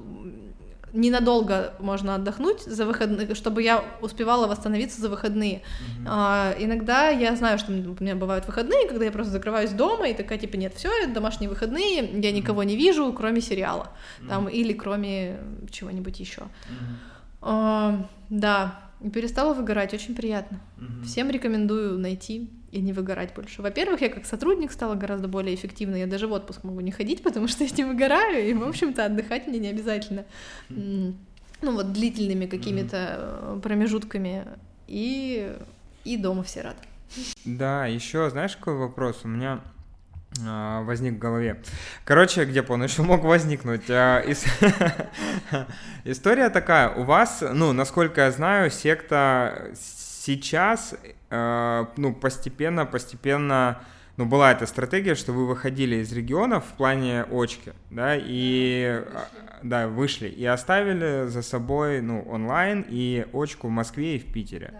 ненадолго 0.97 1.73
можно 1.79 2.15
отдохнуть 2.15 2.63
за 2.63 2.85
выходные, 2.85 3.35
чтобы 3.35 3.61
я 3.61 3.83
успевала 4.01 4.47
восстановиться 4.47 4.99
за 4.99 5.09
выходные. 5.09 5.57
Mm-hmm. 5.57 6.05
А, 6.07 6.55
иногда 6.59 7.09
я 7.09 7.35
знаю, 7.35 7.59
что 7.59 7.71
у 7.71 8.03
меня 8.03 8.15
бывают 8.15 8.45
выходные, 8.47 8.87
когда 8.87 9.05
я 9.05 9.11
просто 9.11 9.31
закрываюсь 9.31 9.71
дома 9.71 10.09
и 10.09 10.13
такая 10.13 10.39
типа 10.39 10.55
нет, 10.55 10.73
все, 10.73 10.89
это 11.03 11.13
домашние 11.13 11.49
выходные, 11.49 12.09
я 12.19 12.31
никого 12.31 12.63
не 12.63 12.75
вижу, 12.75 13.13
кроме 13.13 13.41
сериала, 13.41 13.91
mm-hmm. 14.19 14.27
там 14.27 14.49
или 14.49 14.73
кроме 14.73 15.37
чего-нибудь 15.69 16.19
еще. 16.19 16.41
Mm-hmm. 16.41 16.95
А, 17.41 18.07
да, 18.29 18.79
перестала 19.13 19.53
выгорать, 19.53 19.93
очень 19.93 20.15
приятно. 20.15 20.59
Mm-hmm. 20.77 21.03
Всем 21.03 21.29
рекомендую 21.29 21.99
найти 21.99 22.49
и 22.71 22.81
не 22.81 22.93
выгорать 22.93 23.33
больше. 23.33 23.61
Во-первых, 23.61 24.01
я 24.01 24.09
как 24.09 24.25
сотрудник 24.25 24.71
стала 24.71 24.95
гораздо 24.95 25.27
более 25.27 25.55
эффективной, 25.55 26.01
я 26.01 26.07
даже 26.07 26.27
в 26.27 26.31
отпуск 26.31 26.63
могу 26.63 26.81
не 26.81 26.91
ходить, 26.91 27.23
потому 27.23 27.47
что 27.47 27.63
я 27.63 27.69
не 27.77 27.83
выгораю, 27.83 28.49
и, 28.49 28.53
в 28.53 28.67
общем-то, 28.67 29.05
отдыхать 29.05 29.47
мне 29.47 29.59
не 29.59 29.69
обязательно. 29.69 30.25
Ну 30.69 31.15
вот 31.61 31.91
длительными 31.91 32.45
какими-то 32.45 33.15
э, 33.17 33.59
промежутками, 33.63 34.45
и, 34.87 35.55
и 36.03 36.17
дома 36.17 36.43
все 36.43 36.61
рады. 36.61 36.77
Да, 37.45 37.87
еще 37.87 38.29
знаешь, 38.29 38.55
какой 38.55 38.75
вопрос? 38.75 39.21
У 39.23 39.27
меня 39.27 39.61
а, 40.45 40.83
возник 40.83 41.15
в 41.15 41.19
голове. 41.19 41.61
Короче, 42.03 42.45
где 42.45 42.61
он 42.61 42.83
еще 42.83 43.01
мог 43.01 43.23
возникнуть? 43.23 43.89
А, 43.89 44.23
история 46.03 46.49
такая. 46.49 46.89
У 46.89 47.03
вас, 47.03 47.43
ну, 47.53 47.73
насколько 47.73 48.21
я 48.21 48.31
знаю, 48.31 48.69
секта 48.69 49.71
сейчас, 49.75 50.93
э, 50.93 51.13
ну, 51.29 52.13
постепенно, 52.13 52.85
постепенно, 52.85 53.81
ну, 54.17 54.25
была 54.25 54.51
эта 54.51 54.65
стратегия, 54.65 55.15
что 55.15 55.31
вы 55.31 55.45
выходили 55.45 55.97
из 55.97 56.11
регионов 56.11 56.65
в 56.65 56.73
плане 56.73 57.23
очки, 57.23 57.71
да, 57.91 58.15
и, 58.15 59.03
а, 59.13 59.27
да, 59.61 59.87
вышли, 59.87 60.27
и 60.27 60.43
оставили 60.45 61.27
за 61.27 61.41
собой, 61.43 62.01
ну, 62.01 62.21
онлайн 62.23 62.85
и 62.87 63.27
очку 63.31 63.67
в 63.67 63.71
Москве 63.71 64.15
и 64.15 64.19
в 64.19 64.31
Питере. 64.33 64.73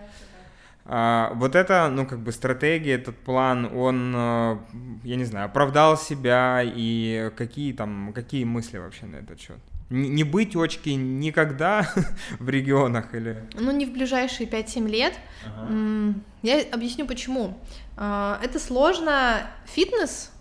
А, 0.86 1.34
вот 1.36 1.56
это, 1.56 1.90
ну, 1.90 2.08
как 2.08 2.20
бы 2.20 2.32
стратегия, 2.32 2.94
этот 2.94 3.18
план, 3.18 3.70
он, 3.76 4.14
э, 4.16 4.58
я 5.04 5.16
не 5.18 5.26
знаю, 5.26 5.48
оправдал 5.48 5.98
себя, 5.98 6.62
и 6.64 7.30
какие 7.36 7.74
там, 7.74 8.14
какие 8.16 8.46
мысли 8.46 8.78
вообще 8.78 9.06
на 9.06 9.18
этот 9.18 9.40
счет? 9.40 9.60
Не 9.90 10.24
быть 10.24 10.56
очки 10.56 10.96
никогда 10.96 11.90
в 12.40 12.50
регионах 12.50 13.14
или? 13.14 13.44
Ну, 13.54 13.72
не 13.72 13.86
в 13.86 13.94
ближайшие 13.94 14.50
5-7 14.50 14.88
лет. 14.88 15.14
Ага. 15.46 16.14
Я 16.44 16.62
объясню 16.72 17.06
почему. 17.06 17.58
А, 17.96 18.40
это 18.44 18.60
сложно. 18.60 19.50
Фитнес 19.66 20.32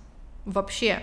вообще, 0.44 1.02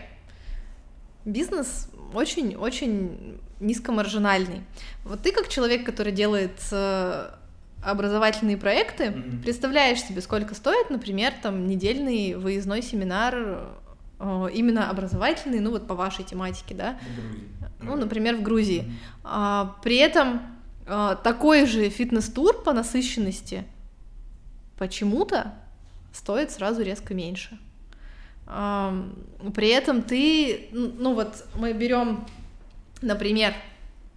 бизнес 1.26 1.90
очень-очень 2.14 3.40
низкомаржинальный. 3.60 4.62
Вот 5.04 5.22
ты 5.22 5.32
как 5.32 5.48
человек, 5.48 5.86
который 5.86 6.12
делает 6.12 6.60
э, 6.72 7.30
образовательные 7.82 8.58
проекты, 8.58 9.06
mm-hmm. 9.06 9.42
представляешь 9.42 10.02
себе, 10.02 10.22
сколько 10.22 10.54
стоит, 10.54 10.90
например, 10.90 11.34
там 11.42 11.68
недельный 11.68 12.36
выездной 12.36 12.82
семинар 12.82 13.70
именно 14.20 14.90
образовательный, 14.90 15.60
ну 15.60 15.72
вот 15.72 15.86
по 15.86 15.96
вашей 15.96 16.24
тематике, 16.24 16.76
да? 16.76 16.98
ну, 17.84 17.96
например, 17.96 18.38
в 18.38 18.42
Грузии. 18.42 18.92
А, 19.24 19.76
при 19.84 19.98
этом 19.98 20.42
а, 20.86 21.16
такой 21.16 21.66
же 21.66 21.90
фитнес-тур 21.90 22.64
по 22.64 22.74
насыщенности 22.74 23.66
почему-то 24.78 25.54
стоит 26.12 26.52
сразу 26.52 26.82
резко 26.82 27.14
меньше. 27.14 27.58
А, 28.48 29.06
при 29.54 29.70
этом 29.70 30.02
ты, 30.02 30.70
ну 30.72 31.14
вот 31.14 31.46
мы 31.56 31.74
берем, 31.74 32.26
например, 33.02 33.54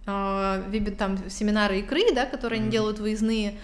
а, 0.05 0.63
там 0.97 1.29
семинары 1.29 1.79
икры, 1.79 2.13
да, 2.13 2.25
которые 2.25 2.61
они 2.61 2.71
делают 2.71 2.99
выездные, 2.99 3.59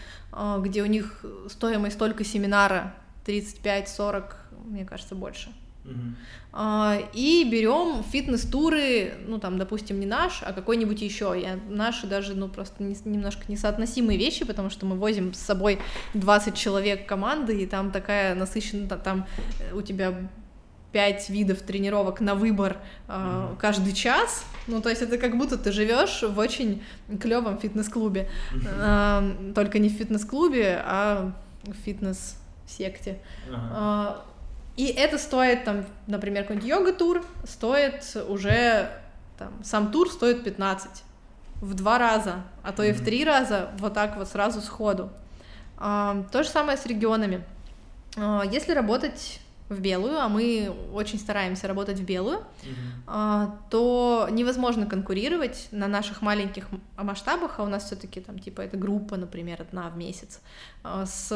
где 0.59 0.81
у 0.81 0.87
них 0.87 1.23
стоимость 1.47 1.99
только 1.99 2.23
семинара 2.23 2.95
35-40, 3.25 4.33
мне 4.65 4.83
кажется, 4.83 5.13
больше. 5.13 5.53
Uh-huh. 5.85 7.09
И 7.13 7.49
берем 7.51 8.03
фитнес-туры, 8.03 9.13
ну 9.27 9.39
там, 9.39 9.57
допустим, 9.57 9.99
не 9.99 10.05
наш, 10.05 10.43
а 10.43 10.53
какой-нибудь 10.53 11.01
еще. 11.01 11.35
Я, 11.35 11.59
наши 11.67 12.05
даже, 12.05 12.35
ну, 12.35 12.47
просто 12.47 12.83
не, 12.83 12.95
немножко 13.05 13.43
несоотносимые 13.47 14.19
вещи, 14.19 14.45
потому 14.45 14.69
что 14.69 14.85
мы 14.85 14.95
возим 14.95 15.33
с 15.33 15.39
собой 15.39 15.79
20 16.13 16.55
человек 16.55 17.07
команды, 17.07 17.59
и 17.59 17.65
там 17.65 17.91
такая 17.91 18.35
насыщенная, 18.35 18.87
там 18.87 19.25
э, 19.59 19.73
у 19.73 19.81
тебя 19.81 20.13
пять 20.91 21.27
видов 21.29 21.63
тренировок 21.63 22.21
на 22.21 22.35
выбор 22.35 22.77
э, 23.07 23.55
каждый 23.57 23.93
час. 23.93 24.45
Ну, 24.67 24.79
то 24.79 24.89
есть 24.89 25.01
это 25.01 25.17
как 25.17 25.37
будто 25.37 25.57
ты 25.57 25.71
живешь 25.71 26.21
в 26.21 26.37
очень 26.37 26.83
клевом 27.19 27.57
фитнес-клубе. 27.57 28.29
Э, 28.63 29.51
только 29.55 29.79
не 29.79 29.89
в 29.89 29.93
фитнес-клубе, 29.93 30.81
а 30.85 31.33
в 31.63 31.73
фитнес 31.73 32.37
секте. 32.67 33.19
Ага. 33.51 34.23
И 34.75 34.87
это 34.87 35.17
стоит, 35.17 35.65
там, 35.65 35.85
например, 36.07 36.43
какой-нибудь 36.43 36.67
йога-тур 36.67 37.25
стоит 37.45 38.17
уже, 38.27 38.89
там, 39.37 39.53
сам 39.63 39.91
тур 39.91 40.09
стоит 40.09 40.43
15 40.43 41.03
в 41.61 41.73
два 41.75 41.97
раза, 41.97 42.43
а 42.63 42.71
то 42.73 42.83
и 42.83 42.91
в 42.91 43.03
три 43.03 43.23
раза, 43.23 43.69
вот 43.77 43.93
так 43.93 44.17
вот 44.17 44.27
сразу 44.27 44.61
сходу. 44.61 45.11
А, 45.77 46.25
то 46.31 46.43
же 46.43 46.49
самое 46.49 46.77
с 46.77 46.85
регионами. 46.85 47.43
А, 48.17 48.43
если 48.43 48.73
работать 48.73 49.39
в 49.69 49.79
белую, 49.79 50.19
а 50.19 50.27
мы 50.27 50.75
очень 50.93 51.19
стараемся 51.19 51.67
работать 51.67 51.99
в 51.99 52.03
белую, 52.03 52.43
mm-hmm. 53.07 53.51
то 53.69 54.27
невозможно 54.29 54.85
конкурировать 54.85 55.69
на 55.71 55.87
наших 55.87 56.21
маленьких 56.21 56.67
масштабах, 56.97 57.59
а 57.59 57.63
у 57.63 57.67
нас 57.67 57.85
все-таки 57.85 58.19
там 58.19 58.39
типа 58.39 58.61
это 58.61 58.75
группа, 58.75 59.15
например, 59.15 59.61
одна 59.61 59.89
в 59.89 59.97
месяц, 59.97 60.41
с, 60.83 61.31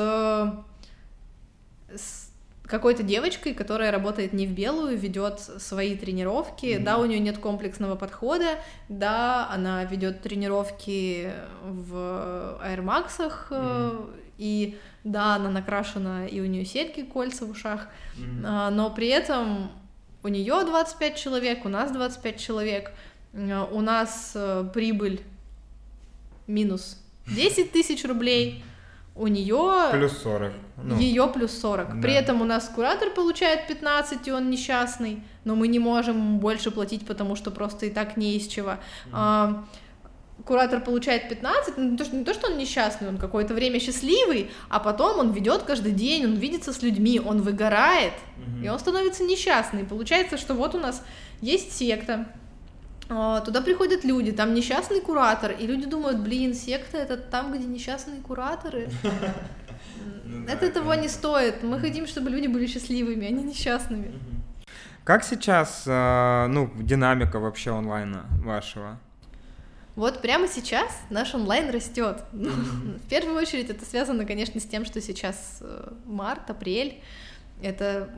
с 1.95 2.26
какой-то 2.67 3.01
девочкой, 3.01 3.53
которая 3.53 3.91
работает 3.91 4.33
не 4.33 4.45
в 4.45 4.51
белую, 4.51 4.97
ведет 4.97 5.39
свои 5.39 5.95
тренировки. 5.95 6.65
Mm-hmm. 6.65 6.83
Да, 6.83 6.97
у 6.97 7.05
нее 7.05 7.19
нет 7.19 7.37
комплексного 7.37 7.95
подхода, 7.95 8.59
да, 8.89 9.49
она 9.49 9.83
ведет 9.85 10.21
тренировки 10.21 11.31
в 11.63 12.59
аэромаксах, 12.61 13.47
mm-hmm. 13.49 14.19
и 14.37 14.77
да, 15.03 15.35
она 15.35 15.49
накрашена, 15.49 16.27
и 16.27 16.41
у 16.41 16.45
нее 16.45 16.65
сетки, 16.65 17.03
кольца 17.03 17.45
в 17.45 17.51
ушах, 17.51 17.87
mm-hmm. 18.17 18.69
но 18.69 18.89
при 18.91 19.07
этом 19.07 19.71
у 20.23 20.27
нее 20.27 20.63
25 20.65 21.15
человек, 21.15 21.65
у 21.65 21.69
нас 21.69 21.91
25 21.91 22.39
человек, 22.39 22.91
у 23.33 23.81
нас 23.81 24.31
э, 24.35 24.69
прибыль 24.73 25.21
минус 26.47 27.01
10 27.27 27.71
тысяч 27.71 28.03
рублей, 28.03 28.63
у 29.17 29.27
нее... 29.27 29.89
Плюс 29.91 30.17
40. 30.21 30.53
Ну, 30.83 30.99
ее 30.99 31.27
плюс 31.27 31.51
40. 31.59 31.95
Да. 31.95 32.01
При 32.01 32.13
этом 32.13 32.41
у 32.41 32.45
нас 32.45 32.69
куратор 32.73 33.09
получает 33.09 33.67
15, 33.67 34.27
и 34.27 34.31
он 34.31 34.49
несчастный, 34.49 35.23
но 35.43 35.55
мы 35.55 35.67
не 35.67 35.79
можем 35.79 36.39
больше 36.39 36.71
платить, 36.71 37.05
потому 37.05 37.35
что 37.35 37.51
просто 37.51 37.87
и 37.87 37.89
так 37.89 38.15
не 38.17 38.37
из 38.37 38.47
чего. 38.47 38.71
Mm. 38.71 38.77
А, 39.13 39.63
куратор 40.45 40.81
получает 40.81 41.29
15, 41.29 41.77
ну, 41.77 41.91
не 41.91 41.97
то, 41.97 42.05
что, 42.05 42.15
не 42.15 42.23
то, 42.23 42.33
что 42.33 42.51
он 42.51 42.57
несчастный, 42.57 43.09
он 43.09 43.17
какое-то 43.17 43.53
время 43.53 43.79
счастливый, 43.79 44.51
а 44.69 44.79
потом 44.79 45.19
он 45.19 45.31
ведет 45.31 45.63
каждый 45.63 45.93
день, 45.93 46.25
он 46.25 46.35
видится 46.35 46.71
с 46.71 46.83
людьми, 46.83 47.19
он 47.19 47.41
выгорает, 47.41 48.13
mm-hmm. 48.13 48.65
и 48.65 48.69
он 48.69 48.77
становится 48.77 49.23
несчастный. 49.23 49.83
Получается, 49.83 50.37
что 50.37 50.53
вот 50.53 50.75
у 50.75 50.79
нас 50.79 51.03
есть 51.41 51.75
секта, 51.75 52.27
туда 53.07 53.61
приходят 53.61 54.03
люди, 54.03 54.31
там 54.31 54.53
несчастный 54.53 55.01
куратор, 55.01 55.51
и 55.51 55.65
люди 55.65 55.85
думают, 55.85 56.19
блин, 56.19 56.53
секта 56.53 56.97
это 56.97 57.17
там, 57.17 57.53
где 57.53 57.65
несчастные 57.65 58.21
кураторы. 58.21 58.89
Ну 60.25 60.45
это 60.45 60.69
того 60.69 60.93
не 60.93 61.07
стоит. 61.07 61.63
Мы 61.63 61.79
хотим, 61.79 62.05
чтобы 62.05 62.29
люди 62.29 62.47
были 62.47 62.67
счастливыми, 62.67 63.27
а 63.27 63.29
не 63.29 63.43
несчастными. 63.43 64.13
Как 65.05 65.23
сейчас, 65.23 65.85
а, 65.87 66.47
ну, 66.47 66.69
динамика 66.75 67.39
вообще 67.39 67.73
онлайна 67.73 68.25
вашего? 68.43 68.99
Вот 69.95 70.21
прямо 70.21 70.47
сейчас 70.47 70.91
наш 71.09 71.33
онлайн 71.33 71.69
растет. 71.69 72.23
В 72.33 73.09
первую 73.09 73.37
очередь 73.37 73.69
это 73.69 73.85
связано, 73.85 74.25
конечно, 74.25 74.59
с 74.59 74.65
тем, 74.65 74.83
что 74.85 75.01
сейчас 75.01 75.59
э, 75.61 75.93
март, 76.05 76.49
апрель. 76.49 77.01
Это 77.63 78.09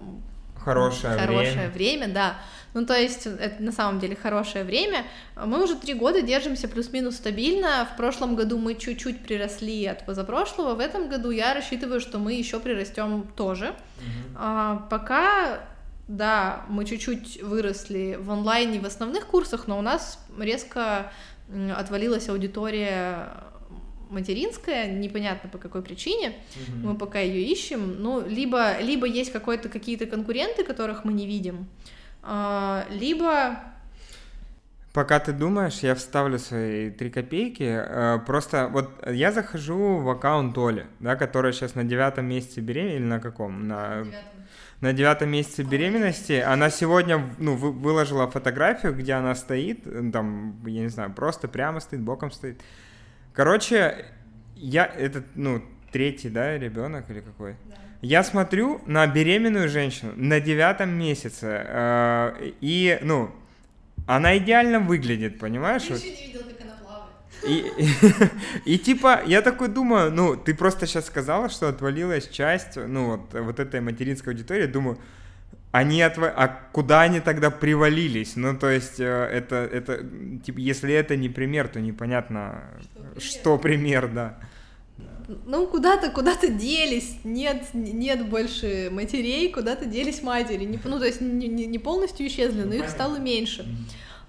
хорошее, 0.64 1.18
хорошее 1.18 1.70
время. 1.70 1.70
время, 1.70 2.08
да. 2.08 2.38
Ну, 2.74 2.86
то 2.86 2.96
есть, 2.96 3.26
это 3.26 3.64
на 3.64 3.72
самом 3.72 4.00
деле 4.00 4.16
хорошее 4.16 4.64
время. 4.64 5.06
Мы 5.36 5.64
уже 5.64 5.76
три 5.76 5.96
года 5.96 6.22
держимся 6.22 6.68
плюс-минус 6.68 7.16
стабильно. 7.16 7.88
В 7.92 7.98
прошлом 7.98 8.36
году 8.36 8.60
мы 8.60 8.76
чуть-чуть 8.76 9.24
приросли 9.24 9.86
от 9.88 10.06
позапрошлого. 10.06 10.76
В 10.76 10.80
этом 10.80 11.10
году 11.10 11.32
я 11.32 11.54
рассчитываю, 11.54 12.00
что 12.00 12.20
мы 12.20 12.34
еще 12.34 12.60
прирастем 12.60 13.28
тоже. 13.36 13.66
Mm-hmm. 13.66 14.36
А, 14.38 14.88
пока 14.90 15.62
да, 16.10 16.66
мы 16.68 16.86
чуть-чуть 16.86 17.42
выросли 17.44 18.18
в 18.20 18.32
онлайне 18.32 18.80
в 18.80 18.86
основных 18.86 19.28
курсах, 19.28 19.68
но 19.68 19.78
у 19.78 19.82
нас 19.82 20.20
резко 20.40 21.12
отвалилась 21.76 22.30
аудитория 22.30 23.30
материнская, 24.10 24.92
непонятно 24.92 25.50
по 25.50 25.58
какой 25.58 25.82
причине, 25.82 26.34
угу. 26.56 26.88
мы 26.90 26.98
пока 26.98 27.20
ее 27.20 27.44
ищем, 27.44 28.02
ну, 28.02 28.26
либо, 28.28 28.80
либо 28.82 29.06
есть 29.06 29.32
какой-то 29.32 29.70
какие-то 29.70 30.06
конкуренты, 30.06 30.64
которых 30.64 31.06
мы 31.06 31.14
не 31.14 31.28
видим, 31.28 31.68
а, 32.22 32.86
либо... 32.90 33.60
Пока 34.92 35.20
ты 35.20 35.34
думаешь, 35.34 35.80
я 35.80 35.94
вставлю 35.94 36.40
свои 36.40 36.90
три 36.90 37.12
копейки. 37.12 37.64
Э, 37.64 38.20
просто 38.26 38.70
вот 38.74 38.90
я 39.08 39.32
захожу 39.32 39.98
в 39.98 40.10
аккаунт 40.10 40.58
Оли, 40.58 40.88
да, 41.00 41.16
которая 41.16 41.54
сейчас 41.54 41.76
на 41.76 41.84
девятом 41.84 42.26
месяце 42.26 42.60
беременна, 42.60 42.96
или 42.96 43.04
на 43.04 43.20
каком? 43.20 43.68
На, 43.68 44.04
на 44.82 44.94
девятом 44.94 45.30
месяце 45.30 45.62
беременности. 45.62 46.34
Она 46.34 46.72
сегодня 46.72 47.24
ну, 47.38 47.56
выложила 47.56 48.30
фотографию, 48.32 48.96
где 48.96 49.14
она 49.14 49.36
стоит, 49.36 49.84
там, 50.12 50.60
я 50.66 50.82
не 50.82 50.90
знаю, 50.90 51.14
просто 51.14 51.48
прямо 51.48 51.80
стоит, 51.82 52.02
боком 52.02 52.32
стоит. 52.32 52.60
Короче, 53.40 54.04
я, 54.58 54.86
этот, 54.86 55.24
ну, 55.36 55.62
третий, 55.94 56.30
да, 56.30 56.58
ребенок 56.58 57.10
или 57.10 57.22
какой? 57.22 57.56
Да. 57.70 57.76
Я 58.02 58.22
смотрю 58.26 58.82
на 58.86 59.08
беременную 59.08 59.70
женщину 59.70 60.12
на 60.18 60.42
девятом 60.42 60.90
месяце, 60.90 61.64
э, 61.66 62.52
и, 62.60 63.00
ну, 63.02 63.32
она 64.08 64.38
идеально 64.38 64.82
выглядит, 64.82 65.40
понимаешь? 65.40 65.84
Ты 65.84 65.94
еще 65.94 66.10
не 66.10 66.28
видел, 66.28 66.42
как 66.42 66.68
она 66.68 66.76
плавает. 66.84 67.14
И, 68.66 68.66
и, 68.74 68.78
типа, 68.78 69.22
я 69.26 69.42
такой 69.42 69.70
думаю, 69.70 70.12
ну, 70.12 70.36
ты 70.36 70.54
просто 70.54 70.86
сейчас 70.86 71.06
сказала, 71.06 71.48
что 71.48 71.70
отвалилась 71.70 72.28
часть, 72.28 72.76
ну, 72.76 73.12
вот, 73.12 73.40
вот 73.40 73.58
этой 73.62 73.80
материнской 73.80 74.34
аудитории, 74.34 74.66
думаю, 74.66 74.98
они 75.72 76.02
отв... 76.02 76.20
а 76.24 76.48
куда 76.72 77.02
они 77.02 77.20
тогда 77.20 77.52
привалились? 77.52 78.36
Ну, 78.36 78.58
то 78.58 78.70
есть, 78.70 79.00
э, 79.00 79.04
это, 79.04 79.56
это, 79.58 80.04
типа, 80.44 80.58
если 80.60 80.94
это 80.94 81.16
не 81.16 81.30
пример, 81.30 81.68
то 81.68 81.80
непонятно, 81.80 82.64
что 83.18 83.58
пример, 83.58 84.02
что 84.02 84.08
пример 84.08 84.08
да. 84.08 84.40
Ну, 85.46 85.68
куда-то, 85.68 86.10
куда-то 86.10 86.48
делись, 86.48 87.20
нет, 87.24 87.68
нет 87.74 88.28
больше 88.28 88.90
матерей, 88.92 89.52
куда-то 89.52 89.86
делись 89.86 90.24
матери, 90.24 90.64
не, 90.64 90.80
ну, 90.84 90.98
то 90.98 91.06
есть 91.06 91.22
не, 91.22 91.48
не 91.48 91.80
полностью 91.80 92.26
исчезли, 92.26 92.64
но 92.64 92.74
их 92.74 92.90
стало 92.90 93.18
меньше. 93.18 93.64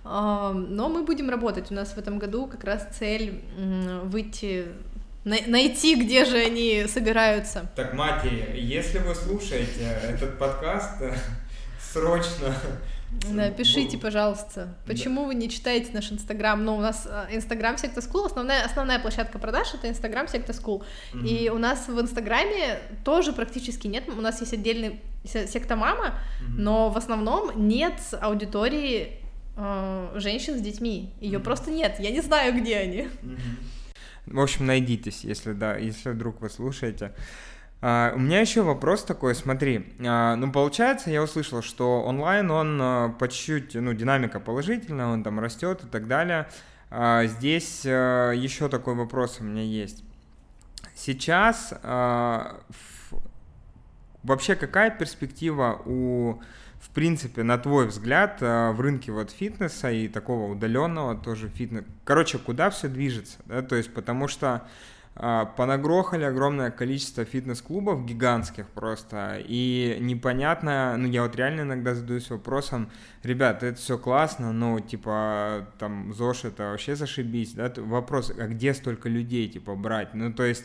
Но 0.05 0.89
мы 0.89 1.05
будем 1.05 1.31
работать, 1.31 1.71
у 1.71 1.75
нас 1.75 1.95
в 1.95 1.99
этом 1.99 2.19
году 2.19 2.47
как 2.47 2.65
раз 2.65 2.87
цель 2.99 3.43
выйти 4.05 4.67
найти, 5.25 5.97
где 5.97 6.25
же 6.25 6.37
они 6.37 6.87
собираются. 6.89 7.71
Так, 7.77 7.95
матери, 7.95 8.59
если 8.59 8.99
вы 8.99 9.15
слушаете 9.15 9.97
этот 10.03 10.39
подкаст, 10.39 11.03
срочно 11.93 12.55
да, 13.33 13.51
пишите, 13.51 13.99
пожалуйста, 13.99 14.75
почему 14.87 15.23
да. 15.23 15.27
вы 15.29 15.35
не 15.35 15.51
читаете 15.51 15.91
наш 15.93 16.13
Инстаграм? 16.13 16.65
Ну, 16.65 16.77
у 16.77 16.81
нас 16.81 17.09
э, 17.11 17.27
Инстаграм 17.33 17.77
Секта 17.77 18.01
School, 18.01 18.27
основная, 18.27 18.65
основная 18.65 19.01
площадка 19.01 19.39
продаж— 19.39 19.75
это 19.75 19.89
Инстаграм 19.89 20.29
Секта. 20.29 20.53
Mm-hmm. 20.53 21.27
И 21.27 21.49
у 21.51 21.59
нас 21.59 21.89
в 21.89 22.01
Инстаграме 22.01 22.79
тоже 23.05 23.33
практически 23.33 23.89
нет, 23.89 24.09
у 24.09 24.21
нас 24.21 24.41
есть 24.41 24.53
отдельный 24.53 25.01
Секта 25.25 25.77
Мама, 25.77 26.15
но 26.57 26.89
в 26.89 26.97
основном 26.97 27.69
нет 27.69 27.95
аудитории 28.21 29.21
э, 29.57 30.13
женщин 30.15 30.57
с 30.57 30.61
детьми. 30.61 31.13
Ее 31.21 31.41
просто 31.41 31.71
нет, 31.71 31.97
я 31.99 32.11
не 32.11 32.21
знаю, 32.21 32.55
где 32.61 32.77
они. 32.77 32.99
Mm-hmm. 33.01 33.39
В 34.31 34.41
общем, 34.41 34.67
найдитесь, 34.67 35.25
если 35.25 35.53
да, 35.53 35.77
если 35.77 36.11
вдруг 36.11 36.41
вы 36.41 36.49
слушаете. 36.51 37.13
Uh, 37.81 38.15
у 38.15 38.19
меня 38.19 38.41
еще 38.41 38.61
вопрос 38.61 39.05
такой, 39.05 39.35
смотри, 39.35 39.95
uh, 39.99 40.35
ну 40.35 40.53
получается, 40.53 41.11
я 41.11 41.23
услышал, 41.23 41.63
что 41.63 42.03
онлайн 42.03 42.51
он 42.51 42.79
uh, 42.79 43.19
по 43.19 43.27
чуть-чуть, 43.27 43.75
ну 43.75 43.95
динамика 43.95 44.39
положительная, 44.39 45.07
он 45.07 45.23
там 45.23 45.41
растет 45.41 45.85
и 45.85 45.87
так 45.87 46.07
далее. 46.07 46.47
Здесь 46.93 47.85
еще 47.85 48.69
такой 48.69 48.97
вопрос 48.97 49.39
у 49.39 49.45
меня 49.45 49.63
есть. 49.63 50.03
Сейчас 50.97 51.73
вообще 54.25 54.57
какая 54.57 54.91
перспектива 54.91 55.81
у, 55.87 56.43
в 56.81 56.91
принципе, 56.91 57.43
на 57.43 57.59
твой 57.59 57.87
взгляд, 57.87 58.41
в 58.41 58.77
рынке 58.81 59.13
вот 59.13 59.31
фитнеса 59.31 59.91
и 59.91 60.09
такого 60.09 60.51
удаленного 60.51 61.17
тоже 61.17 61.49
фитнеса? 61.49 61.87
Короче, 62.05 62.39
куда 62.39 62.71
все 62.71 62.89
движется, 62.89 63.39
да, 63.47 63.63
то 63.63 63.77
есть 63.77 63.95
потому 63.95 64.27
что 64.27 64.67
а, 65.17 65.45
понагрохали 65.45 66.25
огромное 66.25 66.71
количество 66.71 67.25
фитнес-клубов 67.25 68.07
гигантских 68.07 68.67
просто, 68.69 69.39
и 69.41 69.99
непонятно, 70.01 70.97
ну 70.97 71.09
я 71.09 71.23
вот 71.23 71.37
реально 71.37 71.63
иногда 71.63 71.95
задаюсь 71.95 72.31
вопросом, 72.31 72.91
ребят, 73.23 73.63
это 73.63 73.79
все 73.79 73.99
классно, 73.99 74.53
но 74.53 74.79
типа 74.81 75.67
там 75.79 76.15
ЗОЖ 76.15 76.45
это 76.47 76.71
вообще 76.71 76.97
зашибись, 76.97 77.53
да, 77.53 77.71
вопрос, 77.77 78.33
а 78.39 78.47
где 78.47 78.73
столько 78.73 79.09
людей 79.09 79.49
типа 79.49 79.75
брать, 79.75 80.15
ну 80.15 80.33
то 80.33 80.45
есть 80.45 80.65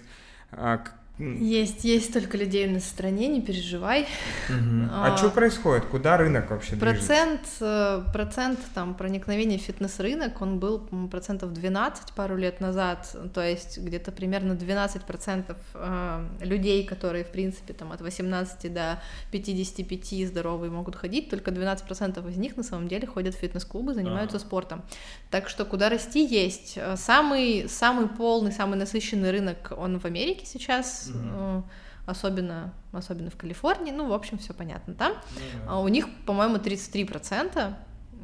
а, 0.51 0.81
Есть, 1.17 1.85
есть 1.85 2.09
столько 2.09 2.37
людей 2.37 2.67
в 2.67 2.79
стране, 2.81 3.27
не 3.27 3.41
переживай. 3.41 4.01
Угу. 4.49 4.89
А, 4.91 5.13
а 5.13 5.17
что 5.17 5.29
происходит? 5.29 5.85
Куда 5.85 6.17
рынок 6.17 6.51
вообще 6.51 6.75
процент, 6.75 7.41
движется? 7.41 8.05
Э, 8.07 8.11
процент 8.11 8.59
там 8.73 8.95
проникновения 8.95 9.57
в 9.57 9.61
фитнес-рынок, 9.61 10.41
он 10.41 10.59
был 10.59 10.79
процентов 11.09 11.53
12 11.53 12.11
пару 12.13 12.35
лет 12.35 12.59
назад, 12.59 13.15
то 13.33 13.41
есть 13.41 13.77
где-то 13.77 14.11
примерно 14.11 14.55
12 14.55 15.03
процентов 15.03 15.57
э, 15.73 16.27
людей, 16.41 16.85
которые, 16.85 17.23
в 17.23 17.29
принципе, 17.29 17.73
там 17.73 17.93
от 17.93 18.01
18 18.01 18.73
до 18.73 19.01
55 19.31 20.27
здоровые 20.27 20.69
могут 20.69 20.97
ходить, 20.97 21.29
только 21.29 21.51
12 21.51 21.85
процентов 21.85 22.27
из 22.27 22.35
них 22.35 22.57
на 22.57 22.63
самом 22.63 22.89
деле 22.89 23.07
ходят 23.07 23.35
в 23.35 23.37
фитнес-клубы, 23.37 23.93
занимаются 23.93 24.37
ага. 24.37 24.45
спортом. 24.45 24.83
Так 25.31 25.47
что 25.47 25.63
куда 25.63 25.87
расти 25.87 26.25
есть. 26.25 26.77
Самый, 26.97 27.69
самый 27.69 28.09
полный, 28.09 28.51
самый 28.51 28.77
насыщенный 28.77 29.31
рынок, 29.31 29.71
он 29.77 29.97
в 29.99 30.05
Америке 30.05 30.45
сейчас, 30.45 31.04
mm 31.13 31.63
особенно, 32.07 32.71
особенно 32.91 33.31
в 33.31 33.35
Калифорнии, 33.35 33.91
ну, 33.91 34.07
в 34.07 34.13
общем, 34.13 34.37
все 34.37 34.53
понятно 34.53 34.93
там. 34.93 35.13
Mm-hmm. 35.13 35.83
У 35.83 35.87
них, 35.87 36.07
по-моему, 36.25 36.57
33% 36.57 37.73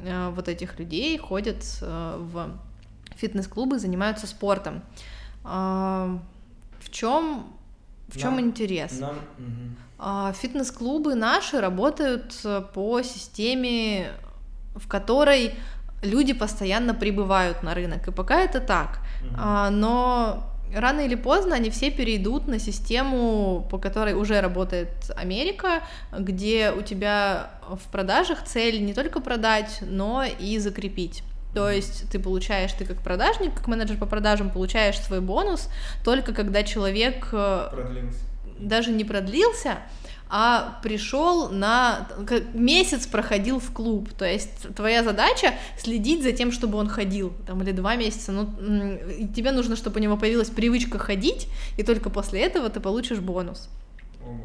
э, 0.04 0.28
вот 0.30 0.48
этих 0.48 0.78
людей 0.78 1.18
ходят 1.18 1.64
э, 1.80 2.16
в 2.20 2.50
фитнес-клубы, 3.16 3.78
занимаются 3.78 4.26
спортом. 4.26 4.82
В 5.42 6.20
чем 6.90 7.52
в 8.08 8.18
чем 8.18 8.40
интерес? 8.40 9.00
Нам... 9.00 9.16
Угу. 9.38 10.34
Фитнес-клубы 10.34 11.14
наши 11.14 11.60
работают 11.60 12.34
по 12.74 13.02
системе, 13.02 14.12
в 14.74 14.86
которой 14.86 15.54
люди 16.02 16.34
постоянно 16.34 16.94
прибывают 16.94 17.62
на 17.62 17.74
рынок. 17.74 18.08
И 18.08 18.10
пока 18.10 18.40
это 18.40 18.60
так. 18.60 19.00
Угу. 19.22 19.40
Но 19.70 20.51
рано 20.74 21.00
или 21.00 21.14
поздно 21.14 21.54
они 21.54 21.70
все 21.70 21.90
перейдут 21.90 22.48
на 22.48 22.58
систему, 22.58 23.66
по 23.70 23.78
которой 23.78 24.14
уже 24.14 24.40
работает 24.40 24.90
Америка, 25.16 25.82
где 26.16 26.72
у 26.72 26.82
тебя 26.82 27.50
в 27.68 27.90
продажах 27.90 28.44
цель 28.44 28.84
не 28.84 28.94
только 28.94 29.20
продать, 29.20 29.78
но 29.82 30.24
и 30.24 30.58
закрепить. 30.58 31.22
То 31.54 31.70
есть 31.70 32.10
ты 32.10 32.18
получаешь, 32.18 32.72
ты 32.72 32.84
как 32.84 32.98
продажник, 32.98 33.54
как 33.54 33.68
менеджер 33.68 33.98
по 33.98 34.06
продажам, 34.06 34.50
получаешь 34.50 34.98
свой 34.98 35.20
бонус 35.20 35.68
только 36.04 36.32
когда 36.32 36.62
человек 36.62 37.28
э, 37.32 37.68
продлился. 37.70 38.31
Даже 38.62 38.92
не 38.92 39.04
продлился, 39.04 39.78
а 40.34 40.80
пришел 40.82 41.50
на 41.50 42.08
месяц 42.54 43.06
проходил 43.06 43.60
в 43.60 43.70
клуб. 43.72 44.08
То 44.14 44.24
есть 44.24 44.74
твоя 44.74 45.04
задача 45.04 45.54
следить 45.78 46.22
за 46.22 46.32
тем, 46.32 46.52
чтобы 46.52 46.78
он 46.78 46.88
ходил, 46.88 47.34
там 47.46 47.62
или 47.62 47.72
два 47.72 47.96
месяца. 47.96 48.32
Ну, 48.32 48.46
тебе 49.34 49.52
нужно, 49.52 49.76
чтобы 49.76 50.00
у 50.00 50.02
него 50.02 50.16
появилась 50.16 50.48
привычка 50.48 50.98
ходить, 50.98 51.48
и 51.76 51.82
только 51.82 52.08
после 52.08 52.40
этого 52.40 52.70
ты 52.70 52.80
получишь 52.80 53.18
бонус. 53.18 53.68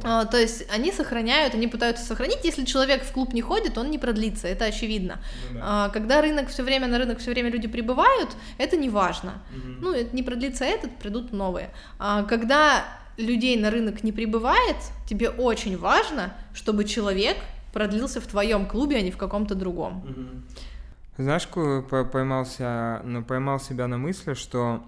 А, 0.03 0.26
то 0.26 0.38
есть 0.38 0.65
они 0.72 0.91
сохраняют, 0.91 1.53
они 1.53 1.68
пытаются 1.68 2.03
сохранить. 2.03 2.39
Если 2.43 2.65
человек 2.65 3.03
в 3.03 3.11
клуб 3.11 3.34
не 3.34 3.41
ходит, 3.41 3.78
он 3.78 3.89
не 3.89 3.97
продлится, 3.97 4.47
это 4.47 4.65
очевидно. 4.65 5.20
Ну, 5.51 5.59
да. 5.59 5.86
а, 5.86 5.89
когда 5.89 6.22
рынок 6.22 6.49
все 6.49 6.63
время 6.63 6.88
на 6.88 6.97
рынок 6.97 7.20
все 7.20 7.32
время 7.32 7.49
люди 7.49 7.68
прибывают, 7.68 8.30
это 8.57 8.76
не 8.78 8.89
важно. 8.89 9.41
Угу. 9.51 9.72
Ну, 9.82 9.95
не 10.11 10.24
продлится 10.24 10.65
этот, 10.65 10.97
придут 10.97 11.32
новые. 11.32 11.70
А, 11.99 12.24
когда 12.24 12.86
людей 13.18 13.59
на 13.59 13.70
рынок 13.72 14.03
не 14.03 14.11
прибывает, 14.11 14.78
тебе 15.05 15.30
очень 15.30 15.78
важно, 15.78 16.34
чтобы 16.53 16.86
человек 16.86 17.38
продлился 17.74 18.22
в 18.22 18.28
твоем 18.28 18.65
клубе, 18.65 18.97
а 18.97 19.01
не 19.01 19.11
в 19.11 19.18
каком-то 19.18 19.55
другом. 19.55 20.03
Знаешь, 21.18 21.47
поймался, 21.47 23.01
ну, 23.03 23.24
поймал 23.24 23.59
себя 23.59 23.88
на 23.88 23.97
мысли, 23.97 24.36
что 24.36 24.84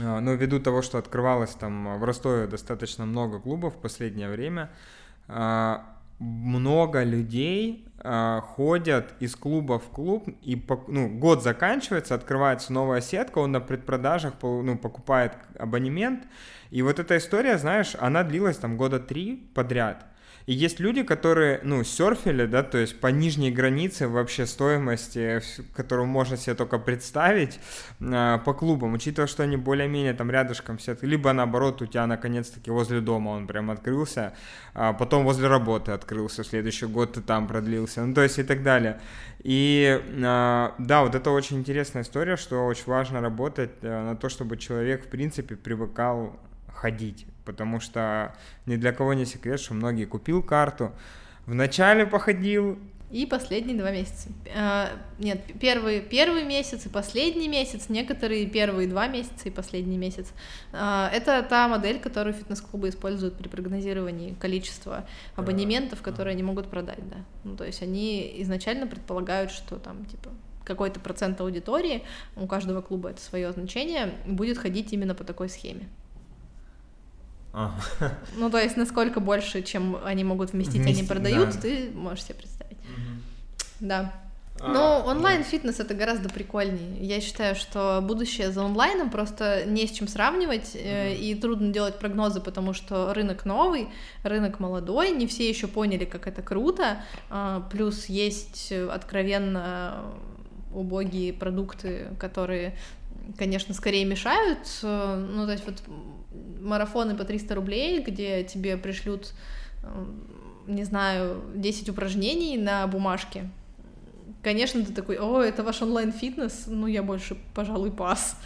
а, 0.00 0.20
ну, 0.20 0.34
ввиду 0.34 0.60
того, 0.60 0.82
что 0.82 0.98
открывалось 0.98 1.50
там 1.50 1.98
в 1.98 2.04
Ростове 2.04 2.46
достаточно 2.46 3.04
много 3.04 3.40
клубов 3.40 3.74
в 3.74 3.78
последнее 3.78 4.30
время, 4.30 4.70
а, 5.28 5.91
много 6.22 7.02
людей 7.02 7.88
э, 7.98 8.40
ходят 8.54 9.12
из 9.20 9.34
клуба 9.34 9.78
в 9.78 9.88
клуб, 9.88 10.28
и 10.42 10.64
ну, 10.86 11.08
год 11.08 11.42
заканчивается, 11.42 12.14
открывается 12.14 12.72
новая 12.72 13.00
сетка, 13.00 13.38
он 13.38 13.52
на 13.52 13.60
предпродажах 13.60 14.34
ну, 14.42 14.78
покупает 14.78 15.32
абонемент, 15.58 16.24
и 16.70 16.82
вот 16.82 16.98
эта 17.00 17.16
история, 17.16 17.58
знаешь, 17.58 17.96
она 17.98 18.22
длилась 18.22 18.56
там 18.56 18.76
года 18.76 19.00
три 19.00 19.50
подряд. 19.54 20.06
И 20.46 20.52
есть 20.52 20.80
люди, 20.80 21.02
которые, 21.02 21.60
ну, 21.62 21.84
серфили, 21.84 22.46
да, 22.46 22.62
то 22.62 22.78
есть 22.78 22.98
по 23.00 23.08
нижней 23.08 23.50
границе 23.50 24.08
вообще 24.08 24.46
стоимости, 24.46 25.40
которую 25.74 26.06
можно 26.06 26.36
себе 26.36 26.54
только 26.54 26.78
представить 26.78 27.60
э, 28.00 28.38
по 28.44 28.54
клубам, 28.54 28.94
учитывая, 28.94 29.28
что 29.28 29.42
они 29.42 29.56
более-менее 29.56 30.14
там 30.14 30.30
рядышком 30.30 30.78
все, 30.78 30.96
либо 31.02 31.32
наоборот 31.32 31.82
у 31.82 31.86
тебя 31.86 32.06
наконец-таки 32.06 32.70
возле 32.70 33.00
дома 33.00 33.30
он 33.30 33.46
прям 33.46 33.70
открылся, 33.70 34.34
а 34.74 34.92
потом 34.92 35.24
возле 35.24 35.48
работы 35.48 35.92
открылся, 35.92 36.42
в 36.42 36.46
следующий 36.46 36.86
год 36.86 37.14
ты 37.14 37.20
там 37.20 37.46
продлился, 37.46 38.04
ну, 38.04 38.14
то 38.14 38.22
есть 38.22 38.38
и 38.38 38.42
так 38.42 38.62
далее. 38.62 39.00
И 39.42 40.00
э, 40.00 40.70
да, 40.78 41.02
вот 41.02 41.14
это 41.14 41.30
очень 41.30 41.58
интересная 41.58 42.02
история, 42.02 42.36
что 42.36 42.66
очень 42.66 42.84
важно 42.86 43.20
работать 43.20 43.70
э, 43.82 44.02
на 44.04 44.16
то, 44.16 44.28
чтобы 44.28 44.56
человек, 44.56 45.06
в 45.06 45.08
принципе, 45.08 45.56
привыкал 45.56 46.38
ходить, 46.74 47.26
потому 47.44 47.80
что 47.80 48.34
ни 48.66 48.76
для 48.76 48.92
кого 48.92 49.14
не 49.14 49.24
секрет, 49.24 49.60
что 49.60 49.74
многие 49.74 50.04
купил 50.04 50.42
карту, 50.42 50.92
вначале 51.46 52.06
походил, 52.06 52.78
и 53.12 53.26
последние 53.26 53.76
два 53.76 53.90
месяца. 53.90 54.30
А, 54.56 54.88
нет, 55.18 55.42
первый, 55.60 56.00
первый 56.00 56.44
месяц 56.44 56.86
и 56.86 56.88
последний 56.88 57.46
месяц, 57.46 57.90
некоторые 57.90 58.46
первые 58.46 58.88
два 58.88 59.06
месяца 59.06 59.48
и 59.48 59.50
последний 59.50 59.98
месяц. 59.98 60.32
А, 60.72 61.10
это 61.12 61.42
та 61.42 61.68
модель, 61.68 62.00
которую 62.00 62.32
фитнес-клубы 62.32 62.88
используют 62.88 63.36
при 63.36 63.48
прогнозировании 63.48 64.34
количества 64.40 65.04
абонементов, 65.36 66.00
которые 66.00 66.32
они 66.32 66.42
могут 66.42 66.70
продать, 66.70 67.06
да. 67.10 67.18
Ну, 67.44 67.54
то 67.54 67.64
есть 67.64 67.82
они 67.82 68.34
изначально 68.38 68.86
предполагают, 68.86 69.50
что 69.50 69.76
там, 69.76 70.06
типа, 70.06 70.30
какой-то 70.64 70.98
процент 70.98 71.38
аудитории, 71.42 72.04
у 72.36 72.46
каждого 72.46 72.80
клуба 72.80 73.10
это 73.10 73.20
свое 73.20 73.52
значение, 73.52 74.14
будет 74.26 74.56
ходить 74.56 74.90
именно 74.94 75.14
по 75.14 75.24
такой 75.24 75.50
схеме. 75.50 75.86
Ну, 78.36 78.50
то 78.50 78.58
есть, 78.58 78.76
насколько 78.76 79.20
больше, 79.20 79.62
чем 79.62 79.98
они 80.04 80.24
могут 80.24 80.52
вместить, 80.52 80.82
Вместе, 80.82 81.00
они 81.00 81.08
продают, 81.08 81.50
да. 81.50 81.60
ты 81.60 81.90
можешь 81.94 82.24
себе 82.24 82.34
представить. 82.34 82.78
Угу. 82.78 83.22
Да. 83.80 84.12
А, 84.60 84.68
Но 84.68 85.02
онлайн-фитнес 85.06 85.80
это 85.80 85.94
гораздо 85.94 86.28
прикольнее. 86.28 86.98
Я 87.00 87.20
считаю, 87.20 87.54
что 87.54 88.00
будущее 88.02 88.52
за 88.52 88.64
онлайном 88.64 89.10
просто 89.10 89.64
не 89.66 89.86
с 89.86 89.90
чем 89.90 90.08
сравнивать, 90.08 90.74
mm 90.74 91.16
и 91.16 91.34
трудно 91.34 91.72
делать 91.72 91.98
прогнозы, 91.98 92.40
потому 92.40 92.72
что 92.72 93.12
рынок 93.12 93.44
новый, 93.44 93.88
рынок 94.22 94.60
молодой, 94.60 95.10
не 95.10 95.26
все 95.26 95.48
еще 95.48 95.66
поняли, 95.66 96.04
как 96.04 96.26
это 96.26 96.42
круто. 96.42 97.02
А, 97.28 97.66
плюс 97.70 98.06
есть 98.06 98.72
откровенно 98.72 100.14
убогие 100.72 101.32
продукты, 101.32 102.08
которые 102.18 102.76
конечно, 103.38 103.74
скорее 103.74 104.04
мешают. 104.04 104.58
Э, 104.82 105.16
ну, 105.16 105.46
то 105.46 105.52
есть 105.52 105.64
вот 105.66 105.82
марафоны 106.60 107.16
по 107.16 107.24
300 107.24 107.54
рублей, 107.54 108.02
где 108.02 108.44
тебе 108.44 108.76
пришлют, 108.76 109.32
э, 109.82 110.06
не 110.66 110.84
знаю, 110.84 111.42
10 111.54 111.88
упражнений 111.88 112.56
на 112.56 112.86
бумажке. 112.86 113.50
Конечно, 114.42 114.84
ты 114.84 114.92
такой, 114.92 115.18
о, 115.18 115.40
это 115.40 115.62
ваш 115.62 115.82
онлайн-фитнес, 115.82 116.64
ну, 116.66 116.86
я 116.86 117.02
больше, 117.02 117.36
пожалуй, 117.54 117.92
пас. 117.92 118.36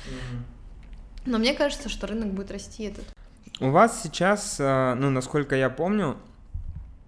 Но 1.24 1.38
мне 1.38 1.54
кажется, 1.54 1.88
что 1.88 2.06
рынок 2.06 2.32
будет 2.32 2.50
расти 2.50 2.84
этот. 2.84 3.04
У 3.60 3.70
вас 3.70 4.02
сейчас, 4.02 4.60
э, 4.60 4.94
ну, 4.94 5.10
насколько 5.10 5.56
я 5.56 5.70
помню, 5.70 6.16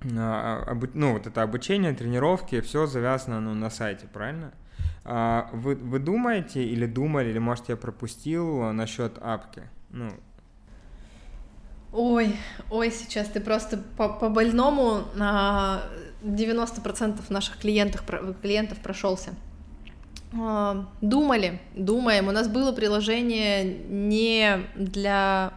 ну, 0.01 1.13
вот 1.13 1.27
это 1.27 1.43
обучение, 1.43 1.93
тренировки, 1.93 2.61
все 2.61 2.87
завязано 2.87 3.41
ну, 3.41 3.55
на 3.55 3.69
сайте, 3.69 4.07
правильно? 4.07 4.53
А, 5.11 5.49
вы, 5.55 5.75
вы 5.75 6.01
думаете 6.01 6.63
или 6.63 6.85
думали, 6.85 7.31
или, 7.31 7.39
может, 7.39 7.71
я 7.71 7.77
пропустил 7.77 8.73
насчет 8.73 9.17
апки? 9.23 9.63
Ну, 9.89 10.11
Ой, 11.93 12.37
ой, 12.71 12.91
сейчас 12.91 13.29
ты 13.29 13.41
просто 13.41 13.79
по, 13.97 14.11
по 14.11 14.29
больному 14.29 15.05
на 15.15 15.81
90% 16.23 17.21
наших 17.31 17.57
клиентов, 17.57 18.03
клиентов 18.43 18.79
прошелся. 18.81 19.31
А, 20.39 20.87
думали, 21.01 21.61
думаем. 21.75 22.29
У 22.29 22.33
нас 22.33 22.47
было 22.47 22.73
приложение 22.73 23.65
не 23.65 24.67
для 24.77 25.55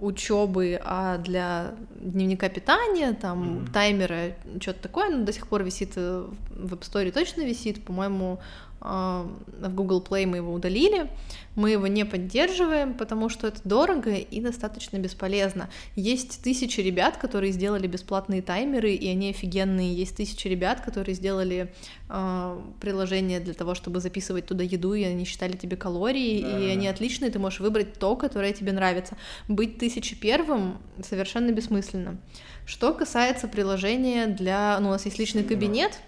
учебы, 0.00 0.80
а 0.82 1.18
для 1.18 1.74
дневника 1.94 2.48
питания, 2.48 3.12
там, 3.12 3.42
mm-hmm. 3.42 3.72
таймера, 3.72 4.36
что-то 4.60 4.82
такое, 4.82 5.10
но 5.10 5.24
до 5.24 5.32
сих 5.32 5.46
пор 5.46 5.62
висит 5.62 5.92
э, 5.96 6.26
в 6.50 6.74
App 6.74 6.80
Store, 6.80 7.10
точно 7.12 7.42
висит, 7.42 7.84
по-моему, 7.84 8.40
в 8.80 9.74
Google 9.74 10.02
Play 10.02 10.26
мы 10.26 10.38
его 10.38 10.52
удалили, 10.52 11.10
мы 11.54 11.70
его 11.70 11.86
не 11.86 12.06
поддерживаем, 12.06 12.94
потому 12.94 13.28
что 13.28 13.48
это 13.48 13.60
дорого 13.64 14.14
и 14.14 14.40
достаточно 14.40 14.96
бесполезно. 14.98 15.68
Есть 15.96 16.42
тысячи 16.42 16.80
ребят, 16.80 17.18
которые 17.18 17.52
сделали 17.52 17.86
бесплатные 17.86 18.40
таймеры, 18.40 18.92
и 18.94 19.08
они 19.08 19.30
офигенные. 19.30 19.94
Есть 19.94 20.16
тысячи 20.16 20.48
ребят, 20.48 20.80
которые 20.80 21.14
сделали 21.14 21.72
э, 22.08 22.60
приложение 22.80 23.40
для 23.40 23.52
того, 23.52 23.74
чтобы 23.74 24.00
записывать 24.00 24.46
туда 24.46 24.64
еду, 24.64 24.94
и 24.94 25.02
они 25.02 25.24
считали 25.24 25.56
тебе 25.56 25.76
калории, 25.76 26.42
да. 26.42 26.58
и 26.58 26.68
они 26.68 26.88
отличные, 26.88 27.30
ты 27.30 27.38
можешь 27.38 27.60
выбрать 27.60 27.98
то, 27.98 28.16
которое 28.16 28.52
тебе 28.54 28.72
нравится. 28.72 29.16
Быть 29.48 29.78
тысячи 29.78 30.16
первым 30.16 30.78
совершенно 31.02 31.50
бессмысленно. 31.50 32.18
Что 32.64 32.94
касается 32.94 33.48
приложения 33.48 34.26
для... 34.26 34.78
Ну, 34.80 34.88
у 34.88 34.92
нас 34.92 35.04
есть 35.04 35.18
личный 35.18 35.44
кабинет. 35.44 35.98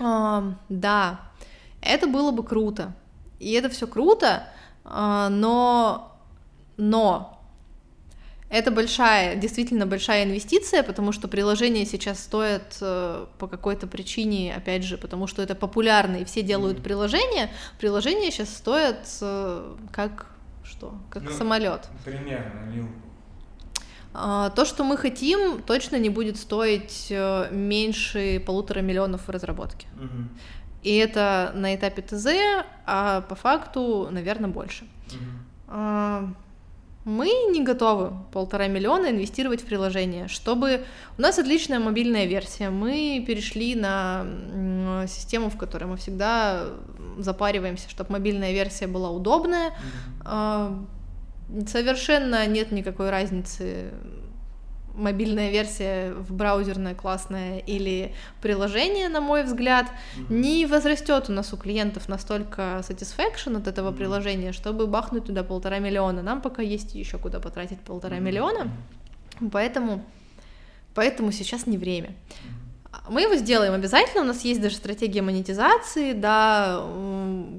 Э, 0.00 0.52
да, 0.68 1.20
это 1.84 2.06
было 2.06 2.30
бы 2.30 2.42
круто. 2.42 2.94
И 3.40 3.52
это 3.52 3.68
все 3.68 3.86
круто, 3.86 4.48
а, 4.84 5.28
но, 5.28 6.16
но 6.76 7.34
это 8.54 8.70
большая, 8.70 9.34
действительно 9.34 9.84
большая 9.84 10.24
инвестиция, 10.24 10.82
потому 10.82 11.10
что 11.10 11.26
приложение 11.26 11.84
сейчас 11.84 12.22
стоит 12.22 12.78
э, 12.80 13.26
по 13.38 13.48
какой-то 13.48 13.88
причине, 13.88 14.54
опять 14.54 14.84
же, 14.84 14.96
потому 14.96 15.26
что 15.26 15.42
это 15.42 15.56
популярно, 15.56 16.16
и 16.16 16.24
все 16.24 16.42
делают 16.42 16.78
mm-hmm. 16.78 16.82
приложения. 16.82 17.50
Приложение 17.80 18.30
сейчас 18.30 18.54
стоит 18.54 18.98
э, 19.20 19.74
как 19.90 20.26
что? 20.62 20.94
Как 21.10 21.24
ну, 21.24 21.32
самолет. 21.32 21.88
Примерно, 22.04 22.60
мил. 22.72 22.88
А, 24.12 24.50
то, 24.50 24.64
что 24.64 24.84
мы 24.84 24.96
хотим, 24.96 25.60
точно 25.62 25.96
не 25.96 26.08
будет 26.08 26.36
стоить 26.36 27.08
э, 27.10 27.48
меньше 27.50 28.40
полутора 28.46 28.80
миллионов 28.80 29.26
в 29.26 29.30
разработке. 29.30 29.88
Угу. 29.96 30.28
И 30.84 30.96
это 30.96 31.52
на 31.54 31.74
этапе 31.74 32.02
ТЗ, 32.02 32.26
а 32.86 33.22
по 33.22 33.34
факту, 33.34 34.08
наверное, 34.10 34.50
больше. 34.50 34.84
Угу. 35.68 36.34
Мы 37.04 37.28
не 37.50 37.62
готовы 37.62 38.12
полтора 38.32 38.66
миллиона 38.68 39.10
инвестировать 39.10 39.60
в 39.60 39.66
приложение, 39.66 40.28
чтобы... 40.28 40.84
У 41.18 41.22
нас 41.22 41.38
отличная 41.38 41.78
мобильная 41.78 42.24
версия. 42.24 42.70
Мы 42.70 43.22
перешли 43.26 43.74
на 43.74 44.26
систему, 45.06 45.50
в 45.50 45.58
которой 45.58 45.84
мы 45.84 45.96
всегда 45.96 46.64
запариваемся, 47.18 47.90
чтобы 47.90 48.12
мобильная 48.12 48.52
версия 48.52 48.86
была 48.86 49.10
удобная. 49.10 49.72
mm 50.24 50.86
Совершенно 51.68 52.46
нет 52.46 52.72
никакой 52.72 53.10
разницы 53.10 53.92
мобильная 54.94 55.50
версия 55.50 56.12
в 56.14 56.32
браузерная 56.32 56.94
классная 56.94 57.58
или 57.58 58.14
приложение, 58.40 59.08
на 59.08 59.20
мой 59.20 59.44
взгляд, 59.44 59.86
mm-hmm. 59.86 60.32
не 60.32 60.66
возрастет 60.66 61.28
у 61.28 61.32
нас 61.32 61.52
у 61.52 61.56
клиентов 61.56 62.08
настолько 62.08 62.82
satisfaction 62.88 63.56
от 63.56 63.66
этого 63.66 63.90
mm-hmm. 63.90 63.96
приложения, 63.96 64.52
чтобы 64.52 64.86
бахнуть 64.86 65.26
туда 65.26 65.42
полтора 65.42 65.78
миллиона. 65.78 66.22
Нам 66.22 66.40
пока 66.40 66.62
есть 66.62 66.94
еще 66.94 67.18
куда 67.18 67.40
потратить 67.40 67.80
полтора 67.80 68.16
mm-hmm. 68.16 68.20
миллиона, 68.20 68.70
поэтому, 69.52 70.04
поэтому 70.94 71.32
сейчас 71.32 71.66
не 71.66 71.78
время. 71.78 72.08
Mm-hmm. 72.08 72.63
Мы 73.08 73.22
его 73.22 73.34
сделаем 73.36 73.74
обязательно, 73.74 74.22
у 74.22 74.26
нас 74.26 74.44
есть 74.44 74.60
даже 74.60 74.76
стратегия 74.76 75.22
монетизации, 75.22 76.12
да, 76.12 76.82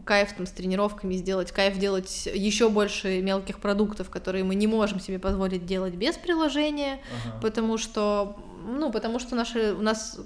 кайф 0.06 0.34
там 0.34 0.46
с 0.46 0.52
тренировками 0.52 1.16
сделать, 1.16 1.52
кайф 1.52 1.78
делать 1.78 2.28
еще 2.34 2.70
больше 2.70 3.22
мелких 3.22 3.60
продуктов, 3.60 4.10
которые 4.10 4.44
мы 4.44 4.56
не 4.56 4.68
можем 4.68 5.00
себе 5.00 5.20
позволить 5.20 5.66
делать 5.66 5.94
без 5.96 6.16
приложения, 6.16 7.00
ага. 7.26 7.40
потому 7.42 7.78
что, 7.78 8.38
ну, 8.68 8.92
потому 8.92 9.20
что 9.20 9.36
наши, 9.36 9.74
у 9.74 9.82
нас 9.82 10.20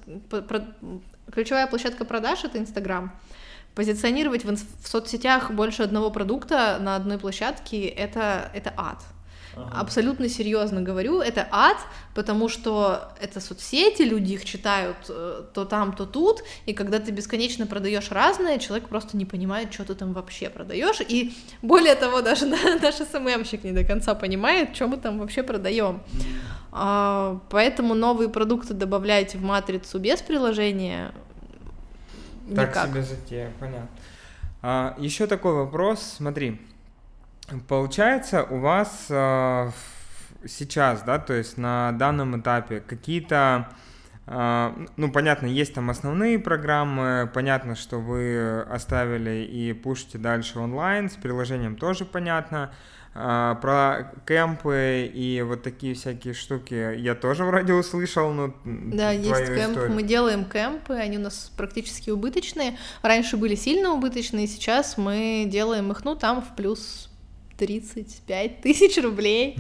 ключевая 1.31 1.67
площадка 1.67 2.05
продаж— 2.05 2.43
это 2.43 2.57
Инстаграм. 2.57 3.11
Позиционировать 3.75 4.43
в, 4.43 4.55
в 4.55 4.87
соцсетях 4.87 5.51
больше 5.51 5.83
одного 5.83 6.09
продукта 6.11 6.77
на 6.81 6.95
одной 6.95 7.17
площадке— 7.17 7.87
это, 7.87 8.51
это 8.53 8.73
ад. 8.75 9.03
Ага. 9.55 9.81
Абсолютно 9.81 10.29
серьезно 10.29 10.81
говорю, 10.81 11.21
это 11.21 11.47
ад, 11.51 11.77
потому 12.13 12.49
что 12.49 13.11
это 13.19 13.39
соцсети, 13.39 14.03
люди 14.03 14.33
их 14.33 14.45
читают 14.45 14.97
э, 15.09 15.43
то 15.53 15.65
там, 15.65 15.93
то 15.93 16.05
тут, 16.05 16.43
и 16.65 16.73
когда 16.73 16.99
ты 16.99 17.11
бесконечно 17.11 17.65
продаешь 17.65 18.11
разное, 18.11 18.59
человек 18.59 18.89
просто 18.89 19.17
не 19.17 19.25
понимает, 19.25 19.73
что 19.73 19.85
ты 19.85 19.95
там 19.95 20.13
вообще 20.13 20.49
продаешь, 20.49 21.01
и 21.01 21.35
более 21.61 21.95
того, 21.95 22.21
даже 22.21 22.45
наш 22.81 22.95
СММщик 22.95 23.63
не 23.63 23.71
до 23.71 23.83
конца 23.83 24.15
понимает, 24.15 24.75
что 24.75 24.87
мы 24.87 24.97
там 24.97 25.19
вообще 25.19 25.43
продаем. 25.43 26.01
А, 26.71 27.39
поэтому 27.49 27.95
новые 27.95 28.29
продукты 28.29 28.73
добавляйте 28.73 29.37
в 29.37 29.41
матрицу 29.41 29.99
без 29.99 30.21
приложения. 30.21 31.11
Так 32.55 32.69
никак. 32.69 32.89
себе 32.89 33.03
затея, 33.03 33.51
понятно. 33.59 33.89
А, 34.61 34.95
еще 34.97 35.27
такой 35.27 35.53
вопрос, 35.53 36.15
смотри. 36.17 36.59
Получается, 37.67 38.43
у 38.43 38.59
вас 38.59 39.07
э, 39.09 39.71
сейчас, 40.47 41.01
да, 41.03 41.19
то 41.19 41.33
есть 41.33 41.57
на 41.57 41.91
данном 41.93 42.39
этапе 42.39 42.79
какие-то, 42.79 43.69
э, 44.27 44.85
ну, 44.97 45.11
понятно, 45.11 45.47
есть 45.47 45.73
там 45.73 45.89
основные 45.89 46.39
программы, 46.39 47.29
понятно, 47.33 47.75
что 47.75 47.99
вы 47.99 48.61
оставили 48.61 49.45
и 49.45 49.73
пушите 49.73 50.17
дальше 50.17 50.59
онлайн, 50.59 51.09
с 51.09 51.15
приложением 51.15 51.75
тоже 51.75 52.05
понятно. 52.05 52.71
Uh, 53.15 53.59
про 53.59 54.13
кемпы 54.27 55.09
и 55.11 55.41
вот 55.41 55.63
такие 55.63 55.95
всякие 55.95 56.35
штуки 56.35 56.95
я 56.95 57.15
тоже 57.15 57.43
вроде 57.43 57.73
услышал, 57.73 58.31
ну, 58.31 58.53
Да, 58.63 59.11
есть 59.11 59.47
кемп, 59.47 59.71
историю. 59.71 59.93
мы 59.93 60.03
делаем 60.03 60.45
кемпы, 60.45 60.93
они 60.93 61.17
у 61.17 61.21
нас 61.21 61.51
практически 61.57 62.11
убыточные. 62.11 62.77
Раньше 63.01 63.35
были 63.35 63.55
сильно 63.55 63.93
убыточные, 63.93 64.45
сейчас 64.45 64.95
мы 64.95 65.45
делаем 65.47 65.91
их, 65.91 66.05
ну, 66.05 66.15
там 66.15 66.43
в 66.43 66.55
плюс 66.55 67.08
35 67.59 68.61
тысяч 68.61 68.97
рублей. 69.03 69.57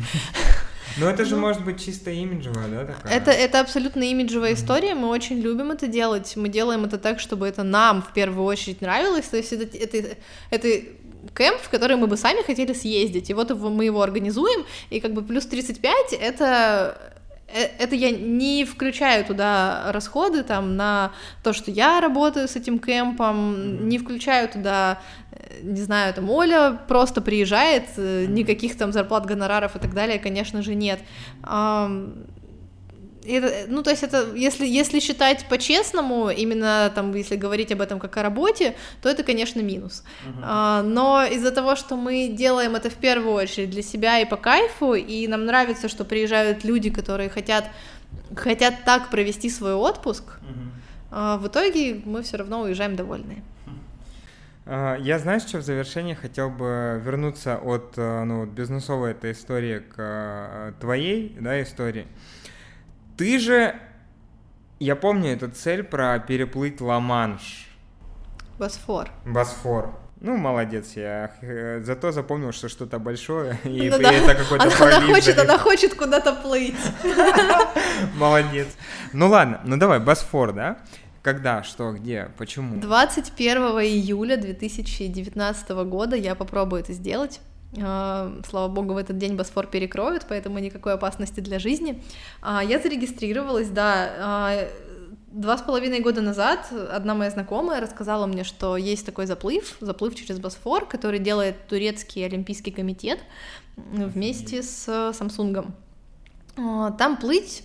Ну, 0.97 1.07
это 1.07 1.23
же 1.23 1.35
ну, 1.35 1.41
может 1.41 1.63
быть 1.63 1.83
чисто 1.85 2.09
имиджевая, 2.09 2.67
да, 2.67 2.85
такая? 2.85 3.13
Это, 3.13 3.31
это 3.31 3.59
абсолютно 3.59 4.03
имиджевая 4.03 4.51
mm-hmm. 4.51 4.55
история, 4.55 4.95
мы 4.95 5.09
очень 5.09 5.39
любим 5.39 5.71
это 5.71 5.87
делать, 5.87 6.35
мы 6.35 6.49
делаем 6.49 6.83
это 6.83 6.97
так, 6.97 7.19
чтобы 7.19 7.47
это 7.47 7.63
нам 7.63 8.01
в 8.01 8.11
первую 8.13 8.45
очередь 8.45 8.81
нравилось, 8.81 9.25
то 9.25 9.37
есть 9.37 9.53
это, 9.53 9.77
это, 9.77 10.17
это 10.49 10.67
кемп, 11.37 11.61
в 11.61 11.69
который 11.69 11.95
мы 11.95 12.07
бы 12.07 12.17
сами 12.17 12.41
хотели 12.41 12.73
съездить, 12.73 13.29
и 13.29 13.33
вот 13.33 13.51
мы 13.51 13.85
его 13.85 14.01
организуем, 14.01 14.65
и 14.89 14.99
как 14.99 15.13
бы 15.13 15.21
плюс 15.21 15.45
35— 15.45 16.13
это 16.19 17.18
это 17.53 17.95
я 17.95 18.11
не 18.11 18.65
включаю 18.65 19.25
туда 19.25 19.91
расходы 19.91 20.43
там 20.43 20.75
на 20.75 21.11
то, 21.43 21.53
что 21.53 21.71
я 21.71 21.99
работаю 21.99 22.47
с 22.47 22.55
этим 22.55 22.79
кемпом, 22.79 23.87
не 23.87 23.97
включаю 23.97 24.49
туда, 24.49 24.99
э, 25.31 25.61
не 25.63 25.81
знаю, 25.81 26.13
там 26.13 26.29
Оля 26.29 26.77
просто 26.87 27.21
приезжает, 27.21 27.85
э, 27.97 28.25
никаких 28.27 28.77
там 28.77 28.91
зарплат, 28.91 29.25
гонораров 29.25 29.75
и 29.75 29.79
так 29.79 29.93
далее, 29.93 30.19
конечно 30.19 30.61
же, 30.61 30.75
нет 30.75 30.99
это, 33.25 33.65
ну, 33.67 33.83
то 33.83 33.89
есть 33.89 34.03
это, 34.03 34.33
если, 34.35 34.65
если 34.65 34.99
считать 34.99 35.45
по-честному, 35.49 36.29
именно 36.29 36.91
там, 36.93 37.13
если 37.13 37.35
говорить 37.35 37.71
об 37.71 37.81
этом 37.81 37.99
как 37.99 38.17
о 38.17 38.23
работе, 38.23 38.75
то 39.01 39.09
это, 39.09 39.23
конечно, 39.23 39.59
минус. 39.61 40.03
Uh-huh. 40.25 40.39
А, 40.43 40.83
но 40.83 41.23
из-за 41.23 41.51
того, 41.51 41.75
что 41.75 41.95
мы 41.95 42.29
делаем 42.29 42.75
это 42.75 42.89
в 42.89 42.95
первую 42.95 43.33
очередь 43.33 43.69
для 43.69 43.81
себя 43.81 44.19
и 44.19 44.25
по 44.25 44.37
кайфу, 44.37 44.93
и 44.93 45.27
нам 45.27 45.45
нравится, 45.45 45.89
что 45.89 46.05
приезжают 46.05 46.63
люди, 46.63 46.89
которые 46.89 47.29
хотят, 47.29 47.65
хотят 48.35 48.75
так 48.85 49.09
провести 49.09 49.49
свой 49.49 49.73
отпуск, 49.73 50.23
uh-huh. 50.23 50.69
а, 51.11 51.37
в 51.37 51.47
итоге 51.47 52.01
мы 52.05 52.23
все 52.23 52.37
равно 52.37 52.61
уезжаем 52.61 52.95
довольные. 52.95 53.43
А, 54.71 54.97
я, 54.97 55.17
знаешь, 55.17 55.41
что 55.41 55.57
в 55.57 55.63
завершении 55.63 56.13
хотел 56.13 56.51
бы 56.51 57.01
вернуться 57.03 57.57
от 57.57 57.93
э, 57.97 58.23
ну, 58.23 58.45
бизнесовой 58.45 59.11
этой 59.11 59.31
истории 59.31 59.79
к 59.79 59.95
э, 59.97 60.73
твоей 60.79 61.35
да, 61.39 61.59
истории. 61.63 62.05
Ты 63.19 63.37
же, 63.37 63.75
я 64.79 64.95
помню 64.95 65.33
эту 65.33 65.49
цель 65.49 65.83
про 65.83 66.19
переплыть 66.19 66.79
Ла-Манш. 66.79 67.67
Босфор. 68.57 69.09
Босфор. 69.25 69.93
Ну, 70.21 70.37
молодец, 70.37 70.93
я 70.95 71.31
э, 71.41 71.81
зато 71.83 72.13
запомнил, 72.13 72.53
что 72.53 72.69
что-то 72.69 72.97
большое, 72.97 73.59
и, 73.65 73.89
ну, 73.89 73.99
да. 73.99 74.13
это 74.13 74.35
какой-то 74.35 74.63
она, 74.63 74.71
пролив. 74.73 75.03
Она 75.03 75.13
хочет, 75.13 75.37
она 75.37 75.57
хочет 75.57 75.95
куда-то 75.95 76.33
плыть. 76.33 76.79
Молодец. 78.15 78.67
Ну 79.11 79.27
ладно, 79.27 79.59
ну 79.65 79.75
давай, 79.75 79.99
Босфор, 79.99 80.53
да? 80.53 80.77
Когда, 81.21 81.61
что, 81.63 81.91
где, 81.91 82.31
почему? 82.37 82.79
21 82.79 83.57
июля 83.81 84.37
2019 84.37 85.69
года 85.69 86.15
я 86.15 86.35
попробую 86.35 86.83
это 86.83 86.93
сделать. 86.93 87.41
А, 87.77 88.33
слава 88.49 88.67
богу, 88.67 88.93
в 88.93 88.97
этот 88.97 89.17
день 89.17 89.35
Босфор 89.35 89.67
перекроют, 89.67 90.25
поэтому 90.27 90.59
никакой 90.59 90.93
опасности 90.93 91.39
для 91.39 91.59
жизни. 91.59 92.01
А, 92.41 92.63
я 92.63 92.79
зарегистрировалась, 92.79 93.69
да, 93.69 94.09
а, 94.19 94.67
Два 95.31 95.59
с 95.59 95.61
половиной 95.61 95.99
года 95.99 96.21
назад 96.21 96.73
одна 96.91 97.13
моя 97.13 97.29
знакомая 97.29 97.79
рассказала 97.79 98.25
мне, 98.25 98.43
что 98.43 98.77
есть 98.77 99.05
такой 99.05 99.27
заплыв, 99.27 99.77
заплыв 99.79 100.15
через 100.15 100.39
Босфор, 100.39 100.87
который 100.87 101.19
делает 101.19 101.67
турецкий 101.67 102.25
олимпийский 102.25 102.71
комитет 102.71 103.19
вместе 103.77 104.63
с 104.63 105.13
Самсунгом. 105.13 105.75
Там 106.55 107.17
плыть 107.17 107.61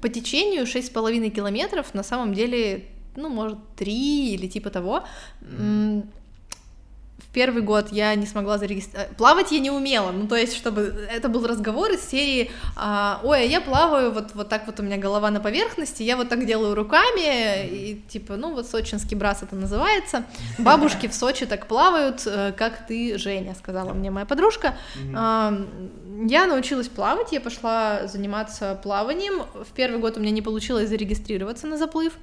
по 0.00 0.08
течению 0.08 0.62
6,5 0.62 1.30
километров 1.30 1.92
на 1.92 2.04
самом 2.04 2.34
деле 2.34 2.84
ну, 3.16 3.28
может, 3.28 3.58
три 3.74 4.32
или 4.34 4.46
типа 4.46 4.70
того. 4.70 5.04
В 7.28 7.30
первый 7.30 7.62
год 7.62 7.92
я 7.92 8.14
не 8.14 8.26
смогла 8.26 8.56
зарегистрировать. 8.56 9.16
Плавать 9.16 9.52
я 9.52 9.60
не 9.60 9.70
умела, 9.70 10.12
ну 10.12 10.26
то 10.26 10.34
есть, 10.34 10.56
чтобы 10.56 11.06
это 11.10 11.28
был 11.28 11.46
разговор 11.46 11.90
из 11.90 12.02
серии, 12.08 12.50
а, 12.74 13.20
ой, 13.22 13.42
а 13.42 13.44
я 13.44 13.60
плаваю, 13.60 14.12
вот, 14.12 14.30
вот 14.34 14.48
так 14.48 14.66
вот 14.66 14.80
у 14.80 14.82
меня 14.82 14.96
голова 14.96 15.30
на 15.30 15.38
поверхности, 15.40 16.02
я 16.02 16.16
вот 16.16 16.30
так 16.30 16.46
делаю 16.46 16.74
руками, 16.74 17.66
и 17.66 18.02
типа, 18.08 18.36
ну 18.36 18.54
вот 18.54 18.66
сочинский 18.66 19.14
брас 19.14 19.42
это 19.42 19.56
называется, 19.56 20.24
бабушки 20.56 21.06
в 21.06 21.14
Сочи 21.14 21.44
так 21.44 21.66
плавают, 21.66 22.22
э, 22.26 22.52
как 22.56 22.86
ты, 22.86 23.18
Женя, 23.18 23.54
сказала 23.54 23.92
мне 23.92 24.10
моя 24.10 24.24
подружка. 24.24 24.76
А, 25.14 25.52
я 26.26 26.46
научилась 26.46 26.88
плавать, 26.88 27.32
я 27.32 27.40
пошла 27.40 28.06
заниматься 28.06 28.78
плаванием, 28.82 29.42
в 29.54 29.72
первый 29.74 30.00
год 30.00 30.16
у 30.16 30.20
меня 30.20 30.32
не 30.32 30.42
получилось 30.42 30.88
зарегистрироваться 30.88 31.66
на 31.66 31.76
заплыв. 31.76 32.14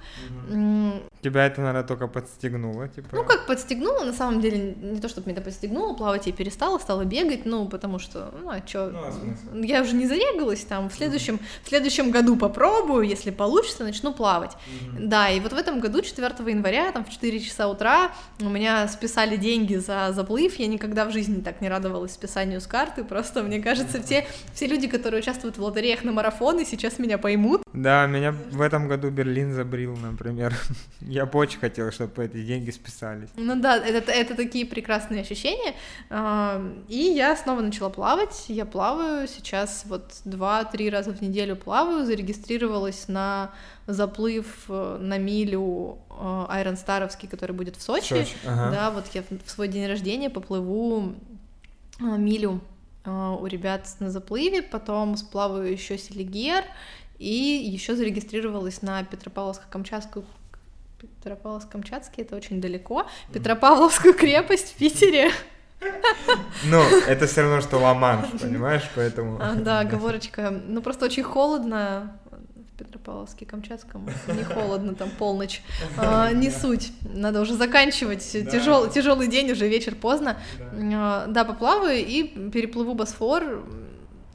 Тебя 1.21 1.45
это, 1.45 1.61
наверное, 1.61 1.83
только 1.83 2.07
подстегнуло, 2.07 2.87
типа? 2.87 3.09
Ну, 3.13 3.23
как 3.23 3.47
подстегнуло, 3.47 4.03
на 4.03 4.13
самом 4.13 4.41
деле, 4.41 4.75
не 4.75 4.99
то, 5.05 5.09
чтобы 5.09 5.27
меня 5.27 5.37
это 5.37 5.45
подстегнуло, 5.45 5.93
плавать 5.93 6.25
я 6.25 6.33
перестала, 6.33 6.79
стала 6.79 7.05
бегать, 7.05 7.45
ну, 7.45 7.67
потому 7.67 7.99
что, 7.99 8.31
ну, 8.41 8.49
а 8.49 8.59
чё, 8.61 8.89
ну, 8.89 8.99
а 8.99 9.65
я 9.65 9.81
уже 9.81 9.93
не 9.93 10.07
зарегалась, 10.07 10.61
там, 10.61 10.89
в 10.89 10.93
следующем, 10.95 11.39
в 11.63 11.69
следующем 11.69 12.09
году 12.09 12.35
попробую, 12.35 13.07
если 13.07 13.29
получится, 13.29 13.83
начну 13.83 14.13
плавать. 14.13 14.53
Mm-hmm. 14.53 15.07
Да, 15.07 15.29
и 15.29 15.39
вот 15.39 15.53
в 15.53 15.57
этом 15.57 15.79
году, 15.79 16.01
4 16.01 16.27
января, 16.47 16.91
там, 16.91 17.05
в 17.05 17.09
4 17.11 17.39
часа 17.39 17.67
утра 17.67 18.11
у 18.39 18.49
меня 18.49 18.87
списали 18.87 19.37
деньги 19.37 19.75
за 19.75 20.11
заплыв, 20.11 20.55
я 20.55 20.67
никогда 20.67 21.05
в 21.05 21.11
жизни 21.11 21.41
так 21.41 21.61
не 21.61 21.69
радовалась 21.69 22.13
списанию 22.13 22.59
с 22.59 22.67
карты, 22.67 23.03
просто, 23.03 23.43
мне 23.43 23.59
кажется, 23.59 24.01
все, 24.01 24.25
все 24.55 24.65
люди, 24.65 24.87
которые 24.87 25.21
участвуют 25.21 25.57
в 25.57 25.63
лотереях 25.63 26.03
на 26.03 26.11
марафоны, 26.11 26.65
сейчас 26.65 26.97
меня 26.97 27.19
поймут. 27.19 27.64
Да, 27.75 28.07
меня 28.07 28.31
в 28.31 28.61
этом 28.61 28.87
году 28.87 29.09
Берлин 29.09 29.53
забрил, 29.53 29.95
например. 29.97 30.55
Я 31.01 31.25
бы 31.25 31.37
очень 31.39 31.59
хотела, 31.59 31.91
чтобы 31.91 32.23
эти 32.23 32.41
деньги 32.43 32.71
списались. 32.71 33.29
Ну 33.35 33.59
да, 33.59 33.77
это, 33.77 34.11
это 34.11 34.35
такие 34.35 34.65
прекрасные 34.65 35.21
ощущения. 35.21 35.75
И 36.87 36.97
я 36.97 37.35
снова 37.35 37.61
начала 37.61 37.89
плавать. 37.89 38.45
Я 38.47 38.65
плаваю 38.65 39.27
сейчас 39.27 39.83
вот 39.87 40.13
два-три 40.23 40.89
раза 40.89 41.11
в 41.11 41.21
неделю 41.21 41.55
плаваю. 41.55 42.05
Зарегистрировалась 42.05 43.07
на 43.07 43.51
заплыв 43.87 44.65
э, 44.69 44.97
на 44.99 45.17
милю 45.17 45.99
Айрон 46.49 46.73
э, 46.73 46.77
Старовский, 46.77 47.27
который 47.27 47.51
будет 47.51 47.75
в 47.75 47.81
Сочи. 47.81 48.13
Сочи 48.13 48.35
ага. 48.45 48.71
Да, 48.71 48.91
вот 48.91 49.05
я 49.13 49.21
в 49.21 49.49
свой 49.49 49.67
день 49.67 49.87
рождения 49.87 50.29
поплыву 50.29 51.13
э, 51.99 52.03
милю 52.03 52.61
у 53.07 53.45
ребят 53.45 53.87
на 53.99 54.09
заплыве, 54.09 54.63
потом 54.63 55.15
сплаваю 55.15 55.71
еще 55.71 55.95
Селигер 55.95 56.63
и 57.17 57.33
еще 57.71 57.95
зарегистрировалась 57.95 58.81
на 58.81 59.01
Петропавловско-Камчатскую 59.03 60.25
Петропавловск-Камчатский 61.23 62.23
это 62.23 62.35
очень 62.35 62.61
далеко. 62.61 63.05
Петропавловскую 63.33 64.13
крепость 64.13 64.73
в 64.73 64.77
Питере. 64.77 65.31
Ну, 66.65 66.81
это 67.07 67.27
все 67.27 67.41
равно, 67.41 67.61
что 67.61 67.77
ла 67.77 67.93
понимаешь, 68.41 68.89
поэтому... 68.95 69.37
А, 69.41 69.55
да, 69.55 69.79
оговорочка. 69.81 70.51
Ну, 70.67 70.81
просто 70.81 71.05
очень 71.05 71.23
холодно 71.23 72.17
в 72.31 72.77
Петропавловске, 72.77 73.45
Камчатском. 73.45 74.07
Не 74.27 74.43
холодно, 74.43 74.95
там 74.95 75.09
полночь. 75.11 75.61
А, 75.97 76.31
не 76.33 76.49
суть. 76.49 76.91
Надо 77.01 77.41
уже 77.41 77.53
заканчивать. 77.55 78.27
Да. 78.33 78.51
Тяжел, 78.51 78.89
тяжелый 78.89 79.27
день, 79.27 79.51
уже 79.51 79.67
вечер 79.67 79.95
поздно. 79.95 80.37
Да. 80.57 80.65
А, 80.95 81.27
да, 81.27 81.43
поплаваю 81.43 81.99
и 81.99 82.23
переплыву 82.49 82.95
Босфор 82.95 83.63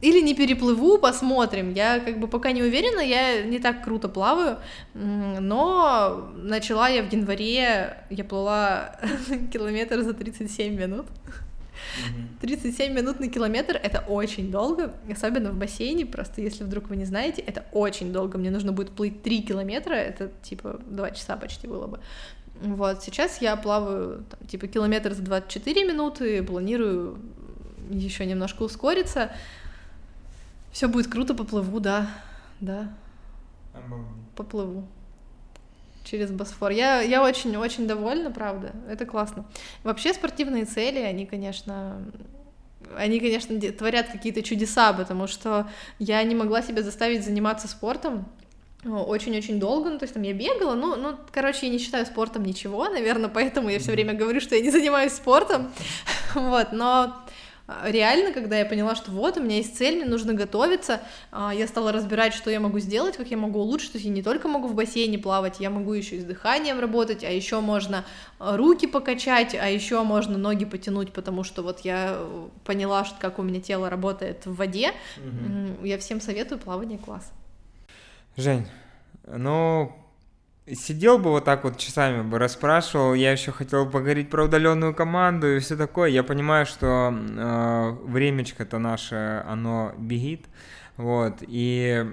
или 0.00 0.20
не 0.20 0.34
переплыву, 0.34 0.98
посмотрим. 0.98 1.72
Я 1.74 2.00
как 2.00 2.18
бы 2.18 2.28
пока 2.28 2.52
не 2.52 2.62
уверена, 2.62 3.00
я 3.00 3.42
не 3.42 3.58
так 3.58 3.84
круто 3.84 4.08
плаваю, 4.08 4.58
но 4.94 6.30
начала 6.34 6.88
я 6.88 7.02
в 7.02 7.12
январе, 7.12 8.04
я 8.08 8.24
плыла 8.24 8.96
километр 9.52 10.02
за 10.02 10.14
37 10.14 10.74
минут. 10.74 11.06
37 12.40 12.92
минут 12.92 13.20
на 13.20 13.28
километр— 13.28 13.78
это 13.82 14.00
очень 14.06 14.50
долго, 14.50 14.92
особенно 15.10 15.50
в 15.50 15.54
бассейне, 15.54 16.06
просто 16.06 16.40
если 16.40 16.64
вдруг 16.64 16.88
вы 16.88 16.96
не 16.96 17.04
знаете, 17.04 17.42
это 17.42 17.64
очень 17.72 18.12
долго, 18.12 18.38
мне 18.38 18.50
нужно 18.50 18.72
будет 18.72 18.90
плыть 18.90 19.22
3 19.22 19.42
километра, 19.42 19.94
это 19.94 20.30
типа 20.42 20.80
2 20.86 21.10
часа 21.12 21.36
почти 21.36 21.66
было 21.66 21.86
бы. 21.86 22.00
Вот, 22.62 23.02
сейчас 23.02 23.40
я 23.40 23.56
плаваю 23.56 24.24
там, 24.30 24.46
типа 24.46 24.66
километр 24.66 25.14
за 25.14 25.22
24 25.22 25.84
минуты, 25.84 26.42
планирую 26.42 27.18
еще 27.90 28.26
немножко 28.26 28.62
ускориться, 28.62 29.32
все 30.72 30.88
будет 30.88 31.08
круто, 31.08 31.34
поплыву, 31.34 31.80
да, 31.80 32.08
да. 32.60 32.92
Поплыву 34.36 34.86
через 36.04 36.30
Босфор. 36.30 36.70
Я, 36.70 37.00
я 37.00 37.22
очень-очень 37.22 37.86
довольна, 37.86 38.30
правда. 38.30 38.72
Это 38.88 39.06
классно. 39.06 39.44
Вообще 39.84 40.12
спортивные 40.12 40.64
цели, 40.64 40.98
они, 40.98 41.26
конечно, 41.26 42.02
они, 42.96 43.20
конечно, 43.20 43.60
творят 43.72 44.08
какие-то 44.08 44.42
чудеса, 44.42 44.92
потому 44.92 45.26
что 45.26 45.68
я 45.98 46.22
не 46.22 46.34
могла 46.34 46.62
себя 46.62 46.82
заставить 46.82 47.24
заниматься 47.24 47.68
спортом 47.68 48.26
очень-очень 48.84 49.60
долго, 49.60 49.90
ну, 49.90 49.98
то 49.98 50.04
есть 50.04 50.14
там 50.14 50.22
я 50.22 50.32
бегала, 50.32 50.74
ну, 50.74 50.96
ну, 50.96 51.14
короче, 51.32 51.66
я 51.66 51.72
не 51.72 51.78
считаю 51.78 52.06
спортом 52.06 52.44
ничего, 52.44 52.88
наверное, 52.88 53.28
поэтому 53.28 53.68
я 53.68 53.78
все 53.78 53.92
время 53.92 54.14
говорю, 54.14 54.40
что 54.40 54.54
я 54.54 54.62
не 54.62 54.70
занимаюсь 54.70 55.12
спортом, 55.12 55.70
вот, 56.34 56.72
но 56.72 57.22
реально, 57.84 58.32
когда 58.32 58.58
я 58.58 58.64
поняла, 58.64 58.94
что 58.94 59.10
вот, 59.10 59.36
у 59.36 59.42
меня 59.42 59.56
есть 59.56 59.76
цель, 59.76 59.96
мне 59.96 60.04
нужно 60.04 60.34
готовиться, 60.34 61.00
а, 61.30 61.52
я 61.54 61.66
стала 61.66 61.92
разбирать, 61.92 62.34
что 62.34 62.50
я 62.50 62.60
могу 62.60 62.78
сделать, 62.78 63.16
как 63.16 63.28
я 63.28 63.36
могу 63.36 63.60
улучшить, 63.60 63.92
то 63.92 63.96
есть 63.98 64.06
я 64.06 64.12
не 64.12 64.22
только 64.22 64.48
могу 64.48 64.68
в 64.68 64.74
бассейне 64.74 65.18
плавать, 65.18 65.60
я 65.60 65.70
могу 65.70 65.92
еще 65.92 66.16
и 66.16 66.20
с 66.20 66.24
дыханием 66.24 66.80
работать, 66.80 67.24
а 67.24 67.30
еще 67.30 67.60
можно 67.60 68.04
а, 68.38 68.56
руки 68.56 68.86
покачать, 68.86 69.54
а 69.54 69.68
еще 69.68 70.02
можно 70.02 70.38
ноги 70.38 70.64
потянуть, 70.64 71.12
потому 71.12 71.44
что 71.44 71.62
вот 71.62 71.80
я 71.80 72.16
э, 72.16 72.48
поняла, 72.64 73.04
что 73.04 73.18
как 73.20 73.38
у 73.38 73.42
меня 73.42 73.60
тело 73.60 73.90
работает 73.90 74.46
в 74.46 74.54
воде, 74.54 74.92
угу. 75.16 75.84
я 75.84 75.98
всем 75.98 76.20
советую 76.20 76.58
плавание 76.58 76.98
класс. 76.98 77.32
Жень, 78.36 78.66
ну, 79.26 79.92
сидел 80.74 81.18
бы 81.18 81.30
вот 81.30 81.44
так 81.44 81.64
вот 81.64 81.78
часами 81.78 82.22
бы 82.22 82.38
расспрашивал, 82.38 83.14
я 83.14 83.32
еще 83.32 83.52
хотел 83.52 83.88
поговорить 83.88 84.30
про 84.30 84.44
удаленную 84.44 84.94
команду 84.94 85.56
и 85.56 85.58
все 85.58 85.76
такое. 85.76 86.10
Я 86.10 86.22
понимаю, 86.22 86.66
что 86.66 87.12
э, 87.12 87.96
времечко-то 88.04 88.78
наше, 88.78 89.44
оно 89.48 89.92
бегит, 89.98 90.46
вот, 90.96 91.36
и 91.40 92.06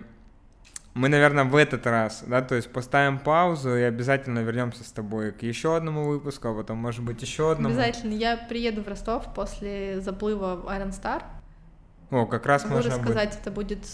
мы, 0.93 1.09
наверное, 1.09 1.43
в 1.43 1.55
этот 1.55 1.85
раз, 1.85 2.23
да, 2.25 2.41
то 2.41 2.55
есть 2.55 2.71
поставим 2.71 3.19
паузу 3.19 3.75
и 3.75 3.83
обязательно 3.83 4.39
вернемся 4.39 4.83
с 4.83 4.91
тобой 4.91 5.31
к 5.31 5.43
еще 5.43 5.75
одному 5.75 6.05
выпуску, 6.07 6.47
а 6.47 6.55
потом, 6.55 6.79
может 6.79 7.03
быть, 7.03 7.21
еще 7.21 7.51
одному. 7.51 7.75
Обязательно. 7.75 8.13
Я 8.13 8.35
приеду 8.35 8.81
в 8.81 8.87
Ростов 8.87 9.31
после 9.35 10.01
заплыва 10.01 10.55
в 10.55 10.65
Iron 10.65 10.89
Star. 10.89 11.21
О, 12.09 12.25
как 12.25 12.45
раз 12.47 12.63
Могу 12.63 12.75
можно 12.75 12.91
сказать, 12.91 13.29
быть. 13.29 13.39
это 13.41 13.51
будет 13.51 13.85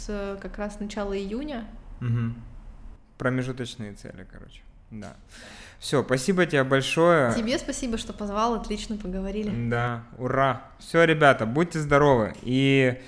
как 0.41 0.57
раз 0.57 0.79
начало 0.79 1.17
июня. 1.17 1.65
Угу. 1.99 2.33
Промежуточные 3.17 3.93
цели, 3.93 4.25
короче. 4.31 4.61
Да. 4.91 5.15
Все, 5.79 6.03
спасибо 6.03 6.45
тебе 6.45 6.63
большое. 6.63 7.33
Тебе 7.35 7.57
спасибо, 7.57 7.97
что 7.97 8.13
позвал, 8.13 8.53
отлично 8.53 8.97
поговорили. 8.97 9.51
Да, 9.69 10.03
ура. 10.17 10.63
Все, 10.79 11.03
ребята, 11.03 11.45
будьте 11.45 11.79
здоровы. 11.79 12.33
И 12.41 13.01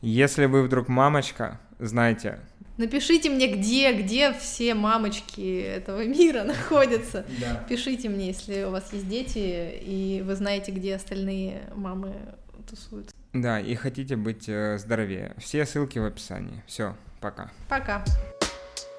если 0.00 0.46
вы 0.46 0.62
вдруг 0.62 0.88
мамочка, 0.88 1.60
знайте. 1.78 2.40
Напишите 2.76 3.30
мне, 3.30 3.46
где, 3.46 3.92
где 3.92 4.32
все 4.32 4.74
мамочки 4.74 5.60
этого 5.60 6.04
мира 6.04 6.42
находятся. 6.44 7.24
Да. 7.40 7.64
Пишите 7.68 8.08
мне, 8.08 8.28
если 8.28 8.64
у 8.64 8.70
вас 8.70 8.92
есть 8.92 9.08
дети, 9.08 9.78
и 9.80 10.22
вы 10.26 10.34
знаете, 10.34 10.72
где 10.72 10.96
остальные 10.96 11.70
мамы 11.76 12.14
тусуются. 12.68 13.14
Да, 13.32 13.60
и 13.60 13.74
хотите 13.76 14.16
быть 14.16 14.48
э, 14.48 14.78
здоровее. 14.78 15.34
Все 15.38 15.64
ссылки 15.64 15.98
в 15.98 16.04
описании. 16.04 16.62
Все, 16.66 16.96
пока. 17.20 17.50
Пока. 17.68 18.04